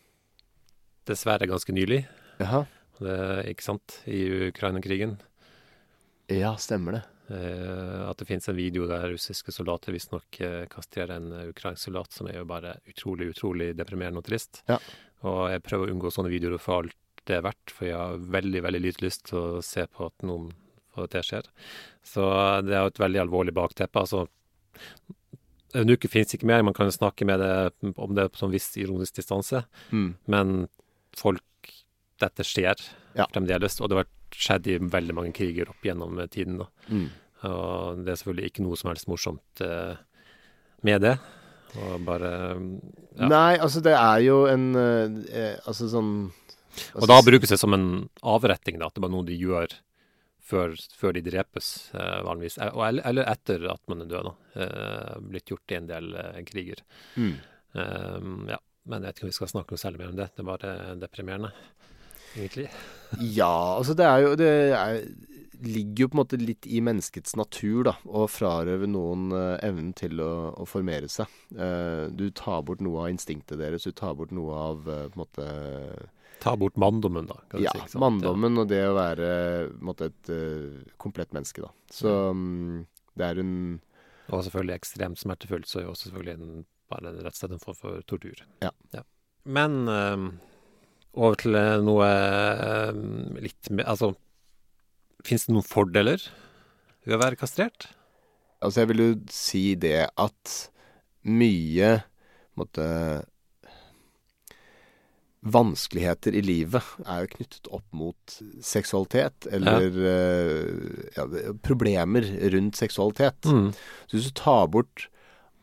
dessverre 1.05 1.47
ganske 1.49 1.73
nylig. 1.75 2.03
Jaha. 2.41 2.63
Det, 2.99 3.15
ikke 3.53 3.63
sant? 3.63 3.99
I 4.09 4.49
Ukraina-krigen. 4.49 5.17
Ja, 6.29 6.55
stemmer 6.61 6.97
det. 6.99 7.03
Eh, 7.29 8.09
at 8.09 8.17
det 8.17 8.25
finnes 8.25 8.47
en 8.49 8.57
video 8.57 8.87
der 8.89 9.09
russiske 9.11 9.53
soldater 9.53 9.93
visstnok 9.93 10.39
eh, 10.41 10.63
kastrerer 10.71 11.15
en 11.19 11.27
eh, 11.35 11.49
ukrainsk 11.51 11.83
soldat, 11.89 12.11
som 12.15 12.27
er 12.27 12.39
jo 12.39 12.45
bare 12.49 12.77
utrolig, 12.89 13.29
utrolig 13.35 13.67
deprimerende 13.77 14.23
og 14.23 14.25
trist. 14.25 14.63
Ja. 14.69 14.79
Og 15.29 15.43
jeg 15.53 15.61
prøver 15.67 15.89
å 15.89 15.93
unngå 15.93 16.11
sånne 16.15 16.31
videoer 16.33 16.57
for 16.63 16.81
alt 16.83 16.95
det 17.29 17.35
er 17.37 17.45
verdt, 17.45 17.69
for 17.75 17.85
jeg 17.85 17.97
har 17.99 18.17
veldig, 18.17 18.63
veldig 18.65 18.81
lite 18.81 19.03
lyst 19.05 19.27
til 19.29 19.37
å 19.37 19.61
se 19.61 19.83
på 19.85 20.07
at 20.09 20.25
noen 20.25 20.49
får 20.95 21.09
det 21.13 21.21
skjer. 21.27 21.49
Så 22.01 22.23
det 22.65 22.73
er 22.73 22.81
jo 22.87 22.93
et 22.95 23.01
veldig 23.03 23.21
alvorlig 23.27 23.53
bakteppe. 23.53 24.01
Altså, 24.01 24.23
en 25.77 25.91
uke 25.93 26.09
finnes 26.09 26.33
ikke 26.33 26.49
mer, 26.49 26.63
man 26.65 26.73
kan 26.73 26.89
jo 26.89 26.95
snakke 26.95 27.27
med 27.29 27.43
det, 27.43 27.93
om 28.01 28.15
det 28.17 28.31
på 28.33 28.41
en 28.47 28.55
viss 28.55 28.71
ironisk 28.81 29.19
distanse, 29.21 29.65
Mm. 29.91 30.15
men 30.27 30.55
folk 31.13 31.43
Dette 32.19 32.43
skjer 32.43 32.75
Ja. 33.15 33.25
fremdeles, 33.31 33.79
og 33.79 33.87
det 33.87 33.95
har 33.95 34.03
vært 34.03 34.15
skjedd 34.35 34.67
i 34.69 34.77
veldig 34.81 35.15
mange 35.17 35.33
kriger 35.35 35.71
opp 35.71 35.85
gjennom 35.85 36.19
tiden. 36.31 36.59
da. 36.61 36.67
Mm. 36.89 37.09
Og 37.49 38.03
det 38.03 38.13
er 38.13 38.19
selvfølgelig 38.19 38.51
ikke 38.51 38.65
noe 38.65 38.79
som 38.79 38.91
helst 38.91 39.09
morsomt 39.11 39.63
eh, 39.63 39.99
med 40.87 41.05
det. 41.05 41.17
Og 41.79 41.99
bare 42.05 42.31
Ja. 43.19 43.27
Nei, 43.29 43.57
altså 43.57 43.81
det 43.85 43.93
er 43.93 44.23
jo 44.25 44.47
en 44.49 44.71
eh, 44.73 45.17
eh, 45.29 45.57
Altså 45.67 45.85
sånn 45.91 46.31
Og 46.97 47.05
da 47.05 47.19
brukes 47.21 47.51
det 47.51 47.59
som 47.61 47.75
en 47.75 48.09
avretting, 48.25 48.79
da, 48.79 48.87
at 48.89 48.97
det 48.97 49.05
er 49.05 49.13
noe 49.13 49.27
de 49.27 49.37
gjør 49.37 49.75
før, 50.49 50.73
før 50.97 51.13
de 51.13 51.21
drepes, 51.21 51.91
vanligvis. 51.93 52.55
Eller, 52.57 53.03
eller 53.05 53.27
etter 53.29 53.67
at 53.69 53.81
man 53.91 54.01
er 54.01 54.07
død, 54.09 54.29
da. 54.31 55.19
Blitt 55.21 55.51
gjort 55.51 55.73
i 55.73 55.77
en 55.77 55.89
del 55.89 56.07
kriger. 56.47 56.81
mm. 57.15 57.35
Um, 57.77 58.47
ja. 58.49 58.57
Men 58.89 59.03
jeg 59.03 59.11
vet 59.11 59.19
ikke 59.19 59.27
om 59.27 59.29
vi 59.29 59.37
skal 59.37 59.51
snakke 59.51 59.75
noe 59.75 59.81
særlig 59.81 59.99
mer 60.01 60.13
om 60.13 60.17
det. 60.17 60.29
Det 60.33 60.41
er 60.41 60.47
bare 60.47 60.71
deprimerende, 60.97 61.51
egentlig. 62.35 62.69
Ja, 63.19 63.77
altså 63.79 63.95
det 63.97 64.05
er 64.05 64.21
jo 64.21 64.35
Det 64.37 64.49
er, 64.77 64.99
ligger 65.59 66.05
jo 66.05 66.09
på 66.11 66.15
en 66.15 66.21
måte 66.21 66.37
litt 66.39 66.67
i 66.71 66.79
menneskets 66.85 67.33
natur, 67.35 67.83
da, 67.89 67.95
å 68.07 68.27
frarøve 68.31 68.87
noen 68.87 69.31
eh, 69.35 69.57
evnen 69.67 69.89
til 69.97 70.21
å, 70.23 70.53
å 70.55 70.67
formere 70.69 71.09
seg. 71.11 71.27
Eh, 71.51 72.05
du 72.15 72.29
tar 72.31 72.61
bort 72.63 72.79
noe 72.85 73.01
av 73.03 73.09
instinktet 73.11 73.59
deres, 73.59 73.83
du 73.83 73.91
tar 73.91 74.13
bort 74.15 74.31
noe 74.31 74.55
av 74.55 74.87
eh, 74.87 75.07
på 75.09 75.17
en 75.19 75.23
måte 75.25 75.49
Ta 76.39 76.53
bort 76.55 76.77
manndommen, 76.79 77.25
da. 77.27 77.35
Kan 77.51 77.59
du 77.59 77.65
Ja, 77.65 77.73
si, 77.75 77.81
ikke 77.81 77.91
sant? 77.97 77.99
manndommen 78.05 78.61
og 78.61 78.69
det 78.71 78.79
å 78.87 78.93
være 78.95 79.27
på 79.73 79.81
en 79.81 79.87
måte, 79.89 80.07
et 80.13 80.29
eh, 80.31 80.85
komplett 81.01 81.33
menneske, 81.35 81.65
da. 81.65 81.73
Så 81.91 82.13
mm, 82.31 82.85
det 83.19 83.25
er 83.27 83.41
en 83.43 83.51
Og 84.29 84.45
selvfølgelig 84.45 84.77
ekstremt 84.77 85.19
smertefullt, 85.19 85.67
så 85.67 85.81
er 85.81 85.89
jo 85.89 85.91
også 85.97 86.07
selvfølgelig 86.07 86.37
en, 86.39 86.61
bare 86.93 87.11
rett 87.17 87.33
og 87.33 87.41
slett 87.41 87.57
en 87.57 87.65
form 87.65 87.75
for 87.81 87.99
tortur. 88.07 88.45
Ja. 88.63 88.71
Men 89.43 89.75
eh, 89.91 90.29
over 91.17 91.39
til 91.41 91.57
eh, 91.57 91.77
noe 91.83 92.09
eh, 92.09 92.99
litt 93.47 93.71
mer 93.73 93.89
Altså, 93.89 94.13
fins 95.25 95.47
det 95.47 95.55
noen 95.55 95.67
fordeler 95.67 96.21
ved 97.05 97.17
å 97.17 97.21
være 97.21 97.39
kastrert? 97.39 97.89
Altså, 98.59 98.83
jeg 98.83 98.91
vil 98.91 99.03
jo 99.03 99.09
si 99.33 99.63
det 99.79 100.09
at 100.19 100.55
mye 101.29 101.99
måte 102.59 102.85
Vanskeligheter 105.39 106.35
i 106.35 106.41
livet 106.43 106.83
er 107.05 107.21
jo 107.23 107.29
knyttet 107.37 107.69
opp 107.71 107.85
mot 107.95 108.33
seksualitet, 108.59 109.47
eller 109.55 109.95
ja. 109.95 110.17
ja, 111.15 111.53
problemer 111.63 112.27
rundt 112.51 112.75
seksualitet. 112.75 113.47
Mm. 113.47 113.69
Så 113.71 114.17
hvis 114.17 114.27
du 114.27 114.35
tar 114.35 114.67
bort 114.73 115.05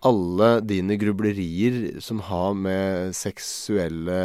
alle 0.09 0.49
dine 0.65 0.97
grublerier 0.97 2.01
som 2.01 2.23
har 2.25 2.57
med 2.57 3.13
seksuelle 3.21 4.17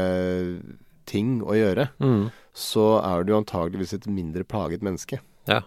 ting 1.12 1.40
å 1.44 1.56
gjøre, 1.58 1.90
Mm. 2.00 2.30
så 2.56 2.86
er 3.04 3.24
du 3.28 3.34
antageligvis 3.38 3.94
et 4.00 4.08
mindre 4.08 4.44
plaget 4.48 4.82
menneske. 4.86 5.20
Ja. 5.50 5.62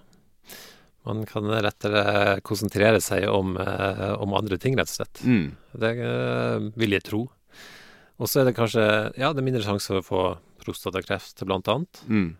Man 1.05 1.25
kan 1.29 1.45
lettere 1.45 2.41
konsentrere 2.49 3.01
seg 3.05 3.27
om, 3.29 3.57
eh, 3.61 4.15
om 4.17 4.33
andre 4.37 4.57
ting, 4.57 4.77
rett 4.79 4.89
og 4.89 4.97
slett. 4.97 5.21
Mm. 5.25 5.51
Det 5.77 5.91
eh, 6.01 6.71
vil 6.81 6.97
jeg 6.97 7.05
tro. 7.05 7.27
Og 8.19 8.31
så 8.31 8.41
er 8.41 8.45
det 8.49 8.57
kanskje 8.57 8.85
Ja, 9.19 9.33
det 9.35 9.43
er 9.43 9.49
mindre 9.51 9.65
sjanse 9.67 9.91
for 9.91 10.01
å 10.01 10.07
få 10.07 10.23
prostatakreft, 10.65 11.43
blant 11.45 11.69
annet. 11.69 12.01
Mm. 12.09 12.37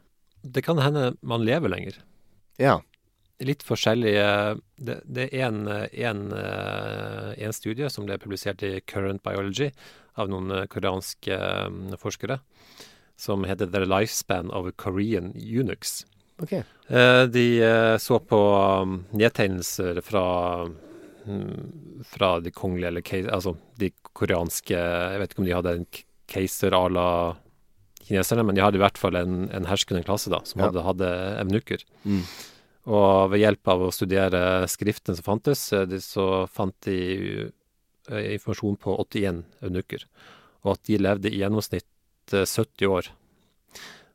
Det 0.47 0.63
kan 0.65 0.79
hende 0.81 1.17
man 1.23 1.45
lever 1.45 1.69
lenger. 1.73 1.99
Ja. 2.59 2.81
litt 3.43 3.65
forskjellige 3.67 4.61
Det, 4.79 4.95
det 5.11 5.25
er 5.35 5.49
en, 5.49 5.67
en, 5.69 6.21
eh, 6.33 7.35
en 7.45 7.53
studie 7.53 7.91
som 7.91 8.07
ble 8.07 8.17
publisert 8.23 8.63
i 8.63 8.79
Current 8.87 9.23
Biology 9.27 9.73
av 10.17 10.29
noen 10.31 10.69
koreanske 10.71 11.37
forskere, 11.99 12.39
som 13.17 13.45
heter 13.47 13.67
The 13.71 13.85
Lifespan 13.87 14.51
of 14.51 14.71
Korean 14.77 15.33
Unix. 15.37 16.05
Ok. 16.43 16.53
Eh, 16.89 17.25
De 17.31 17.45
eh, 17.63 17.97
så 18.03 18.19
på 18.19 18.39
um, 18.83 19.05
nedtegnelser 19.15 20.01
fra 20.03 20.25
mm, 21.27 22.03
fra 22.11 22.41
de 22.41 22.51
kongelige, 22.51 22.89
eller 22.91 23.31
altså 23.33 23.55
de 23.81 23.93
koreanske 24.15 24.75
Jeg 24.77 25.21
vet 25.23 25.31
ikke 25.33 25.43
om 25.45 25.47
de 25.49 25.55
hadde 25.57 25.77
en 25.79 25.87
keiser 26.31 26.75
à 26.75 26.83
la 26.91 27.07
kineserne, 28.05 28.45
men 28.45 28.55
de 28.59 28.61
hadde 28.65 28.77
i 28.77 28.83
hvert 28.83 28.99
fall 29.01 29.17
en, 29.17 29.47
en 29.55 29.65
herskende 29.71 30.03
klasse 30.05 30.29
da, 30.33 30.43
som 30.45 30.61
Ja. 30.61 30.67
hadde, 30.69 30.83
hadde 30.85 31.09
evnukker. 31.41 31.85
Mm. 32.05 32.21
Og 32.93 33.31
ved 33.33 33.41
hjelp 33.41 33.69
av 33.73 33.81
å 33.87 33.93
studere 33.95 34.43
skriftene 34.69 35.17
som 35.17 35.25
fantes, 35.25 35.63
eh, 35.73 35.87
de, 35.89 36.03
så 36.05 36.45
fant 36.53 36.75
de 36.85 36.99
informasjon 38.11 38.77
på 38.77 38.99
81 39.01 39.39
eunukker. 39.65 40.03
Og 40.65 40.75
at 40.75 40.83
de 40.85 40.99
levde 41.01 41.31
i 41.33 41.39
gjennomsnitt 41.41 41.87
eh, 42.33 42.47
70 42.49 42.87
år. 42.89 43.11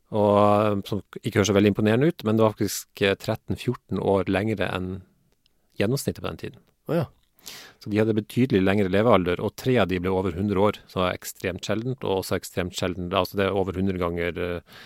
Og 0.09 0.39
eh, 0.39 0.81
Som 0.89 1.03
ikke 1.21 1.39
høres 1.39 1.51
så 1.51 1.57
veldig 1.57 1.73
imponerende 1.75 2.09
ut, 2.09 2.25
men 2.25 2.37
det 2.37 2.45
var 2.45 2.55
faktisk 2.55 3.03
eh, 3.05 3.15
13-14 3.15 4.01
år 4.01 4.31
lengre 4.31 4.69
enn 4.73 4.91
gjennomsnittet 5.79 6.23
på 6.23 6.29
den 6.31 6.41
tiden. 6.41 6.61
Oh, 6.89 6.95
ja. 6.97 7.07
Så 7.79 7.91
de 7.91 7.99
hadde 8.01 8.15
betydelig 8.17 8.61
lengre 8.65 8.91
levealder, 8.91 9.39
og 9.39 9.55
tre 9.59 9.77
av 9.79 9.87
de 9.91 9.99
ble 10.03 10.11
over 10.11 10.35
100 10.35 10.59
år, 10.59 10.79
som 10.91 11.05
var 11.05 11.15
ekstremt 11.15 11.65
sjeldent, 11.65 12.03
og 12.03 12.19
også 12.19 12.39
ekstremt 12.39 12.75
sjeldent 12.75 13.15
Altså 13.15 13.39
det 13.39 13.45
er 13.47 13.55
over 13.55 13.77
100 13.77 14.01
ganger 14.01 14.41
eh, 14.43 14.81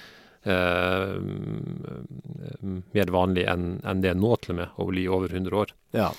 eh, 0.53 1.15
mer 2.93 3.13
vanlig 3.15 3.47
enn 3.49 3.79
en 3.81 4.03
det 4.03 4.13
er 4.13 4.19
nå, 4.19 4.35
til 4.43 4.53
og 4.53 4.59
med, 4.61 4.77
å 4.77 4.87
bli 4.91 5.07
over 5.09 5.33
100 5.33 5.59
år. 5.63 5.73
ja. 5.97 6.11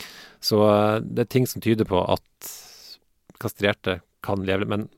Så 0.45 0.59
eh, 0.67 0.99
det 1.05 1.25
er 1.25 1.33
ting 1.33 1.47
som 1.49 1.63
tyder 1.65 1.87
på 1.89 2.03
at 2.03 2.51
kastrerte 3.41 4.01
kan 4.25 4.43
leve, 4.45 4.67
men 4.69 4.89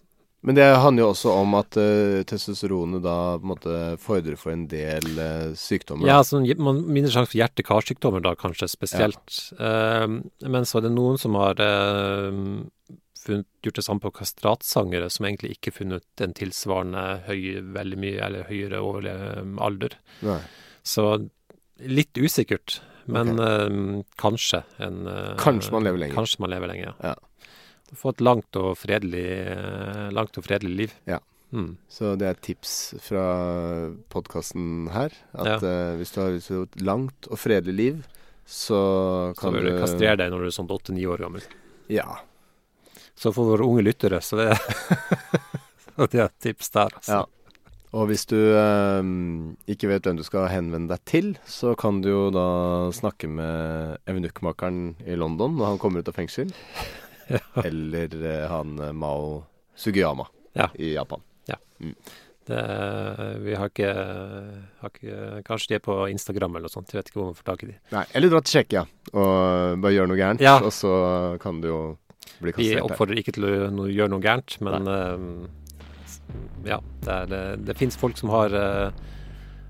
Men 0.45 0.55
det 0.55 0.66
handler 0.78 1.03
jo 1.03 1.09
også 1.11 1.32
om 1.41 1.57
at 1.59 1.78
uh, 1.80 2.20
testosteronet 2.28 3.03
da 3.05 3.16
på 3.39 3.47
en 3.47 3.51
måte 3.51 3.78
fordrer 4.03 4.37
for 4.39 4.53
en 4.53 4.66
del 4.70 5.09
uh, 5.16 5.57
sykdommer. 5.59 6.09
Ja, 6.09 6.20
altså, 6.20 6.43
man 6.62 6.84
mindre 6.84 7.11
sjanse 7.14 7.32
for 7.32 7.41
hjerte-karsykdommer 7.41 8.22
da, 8.22 8.37
kanskje 8.39 8.68
spesielt. 8.70 9.41
Ja. 9.57 10.05
Uh, 10.05 10.20
men 10.47 10.68
så 10.68 10.78
er 10.78 10.87
det 10.87 10.95
noen 10.95 11.18
som 11.20 11.39
har 11.41 11.59
funnet, 11.59 13.49
gjort 13.64 13.80
det 13.80 13.87
samme 13.89 14.05
på 14.05 14.14
kastratsangere, 14.20 15.11
som 15.11 15.26
egentlig 15.26 15.57
ikke 15.57 15.72
har 15.72 15.78
funnet 15.80 16.26
en 16.28 16.37
tilsvarende 16.37 17.07
høy, 17.26 17.41
veldig 17.74 18.03
mye, 18.05 18.18
eller 18.28 18.51
høyere 18.51 18.82
overalder. 18.87 19.97
Nei. 20.26 20.43
Så 20.87 21.09
litt 21.82 22.14
usikkert, 22.14 22.78
men 23.11 23.34
okay. 23.34 24.05
kanskje 24.18 24.62
en 24.82 25.03
Kanskje 25.43 25.74
man 25.74 25.87
lever 25.87 26.05
lenger. 26.05 26.20
Kanskje 26.20 26.45
man 26.45 26.55
lever 26.55 26.70
lenger, 26.70 26.93
ja. 26.93 27.11
ja 27.11 27.16
få 27.95 28.14
et 28.14 28.22
langt 28.24 28.59
og 28.59 28.74
fredelig, 28.80 29.26
eh, 29.53 30.07
langt 30.14 30.39
og 30.39 30.47
fredelig 30.47 30.76
liv. 30.80 30.95
Ja. 31.07 31.20
Mm. 31.55 31.76
Så 31.89 32.16
det 32.18 32.26
er 32.26 32.34
et 32.34 32.43
tips 32.43 32.72
fra 33.01 33.24
podkasten 34.12 34.89
her. 34.93 35.14
At 35.39 35.62
ja. 35.62 35.74
uh, 35.93 35.93
hvis 36.01 36.11
du 36.12 36.18
har 36.20 36.34
et 36.34 36.80
langt 36.82 37.28
og 37.30 37.39
fredelig 37.39 37.76
liv, 37.76 38.01
så 38.47 38.80
kan 39.39 39.55
du 39.55 39.61
Så 39.61 39.62
bør 39.62 39.68
du 39.70 39.78
kastrere 39.84 40.18
deg 40.20 40.32
når 40.32 40.43
du 40.43 40.49
er 40.51 40.57
sånn 40.59 40.74
åtte-ni 40.74 41.07
år 41.07 41.22
gammel. 41.22 41.47
Ja. 41.93 42.20
Så 43.16 43.32
for 43.32 43.55
våre 43.55 43.64
unge 43.64 43.87
lyttere, 43.87 44.20
så 44.20 44.43
det, 44.43 44.51
så 45.95 46.11
det 46.11 46.20
er 46.20 46.28
et 46.28 46.39
tips 46.51 46.74
der, 46.74 46.93
altså. 46.99 47.22
Ja. 47.22 47.24
Og 47.97 48.11
hvis 48.11 48.26
du 48.28 48.37
eh, 48.37 49.07
ikke 49.72 49.89
vet 49.89 50.05
hvem 50.05 50.18
du 50.18 50.24
skal 50.26 50.51
henvende 50.53 50.91
deg 50.93 51.05
til, 51.09 51.30
så 51.49 51.72
kan 51.78 52.03
du 52.05 52.11
jo 52.11 52.22
da 52.34 52.47
snakke 52.93 53.30
med 53.30 54.03
evenukkmakeren 54.11 54.99
i 55.07 55.16
London 55.16 55.57
når 55.57 55.72
han 55.72 55.80
kommer 55.80 56.05
ut 56.05 56.11
av 56.11 56.18
fengsel. 56.18 56.51
Eller 57.64 58.14
uh, 58.20 58.47
han 58.51 58.79
uh, 58.81 58.93
Mao 58.93 59.45
Sugiyama 59.77 60.27
ja. 60.57 60.70
i 60.74 60.95
Japan. 60.95 61.20
Ja. 61.47 61.59
Mm. 61.81 61.95
Det, 62.47 62.61
vi 63.43 63.55
har 63.59 63.70
ikke, 63.72 63.93
har 64.79 64.91
ikke, 64.93 65.14
Kanskje 65.49 65.72
de 65.72 65.79
er 65.81 65.83
på 65.83 65.97
Instagram 66.12 66.55
eller 66.55 66.68
noe 66.68 66.74
sånt. 66.77 66.93
Jeg 66.93 67.01
vet 67.01 67.11
ikke 67.11 67.18
hvor 67.18 67.33
man 67.33 67.39
får 67.39 67.49
tak 67.49 67.64
i 67.66 67.70
de. 67.72 67.74
Nei, 67.91 68.05
Eller 68.14 68.31
dra 68.31 68.41
til 68.45 68.53
Tsjekkia 68.53 68.85
og 69.11 69.83
bare 69.83 69.95
gjøre 69.97 70.11
noe 70.12 70.20
gærent, 70.20 70.45
ja. 70.47 70.55
og 70.62 70.70
så 70.74 70.93
kan 71.43 71.59
du 71.62 71.68
jo 71.72 71.81
bli 72.39 72.55
kastrert 72.55 72.62
Vi 72.62 72.85
oppfordrer 72.85 73.22
ikke 73.22 73.35
til 73.35 73.49
å 73.49 73.89
gjøre 73.91 74.12
noe 74.14 74.22
gærent, 74.22 74.59
men 74.62 74.87
uh, 74.87 75.51
ja. 76.66 76.79
Det, 77.03 77.11
er, 77.11 77.29
det, 77.35 77.43
det 77.66 77.79
fins 77.79 77.99
folk 77.99 78.18
som 78.18 78.31
har, 78.35 78.55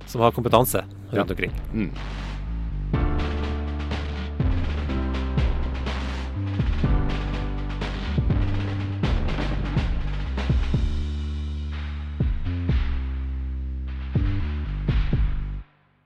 som 0.09 0.23
har 0.25 0.37
kompetanse 0.37 0.85
rundt 0.85 1.17
ja. 1.17 1.27
omkring. 1.33 1.53
Mm. 1.73 1.91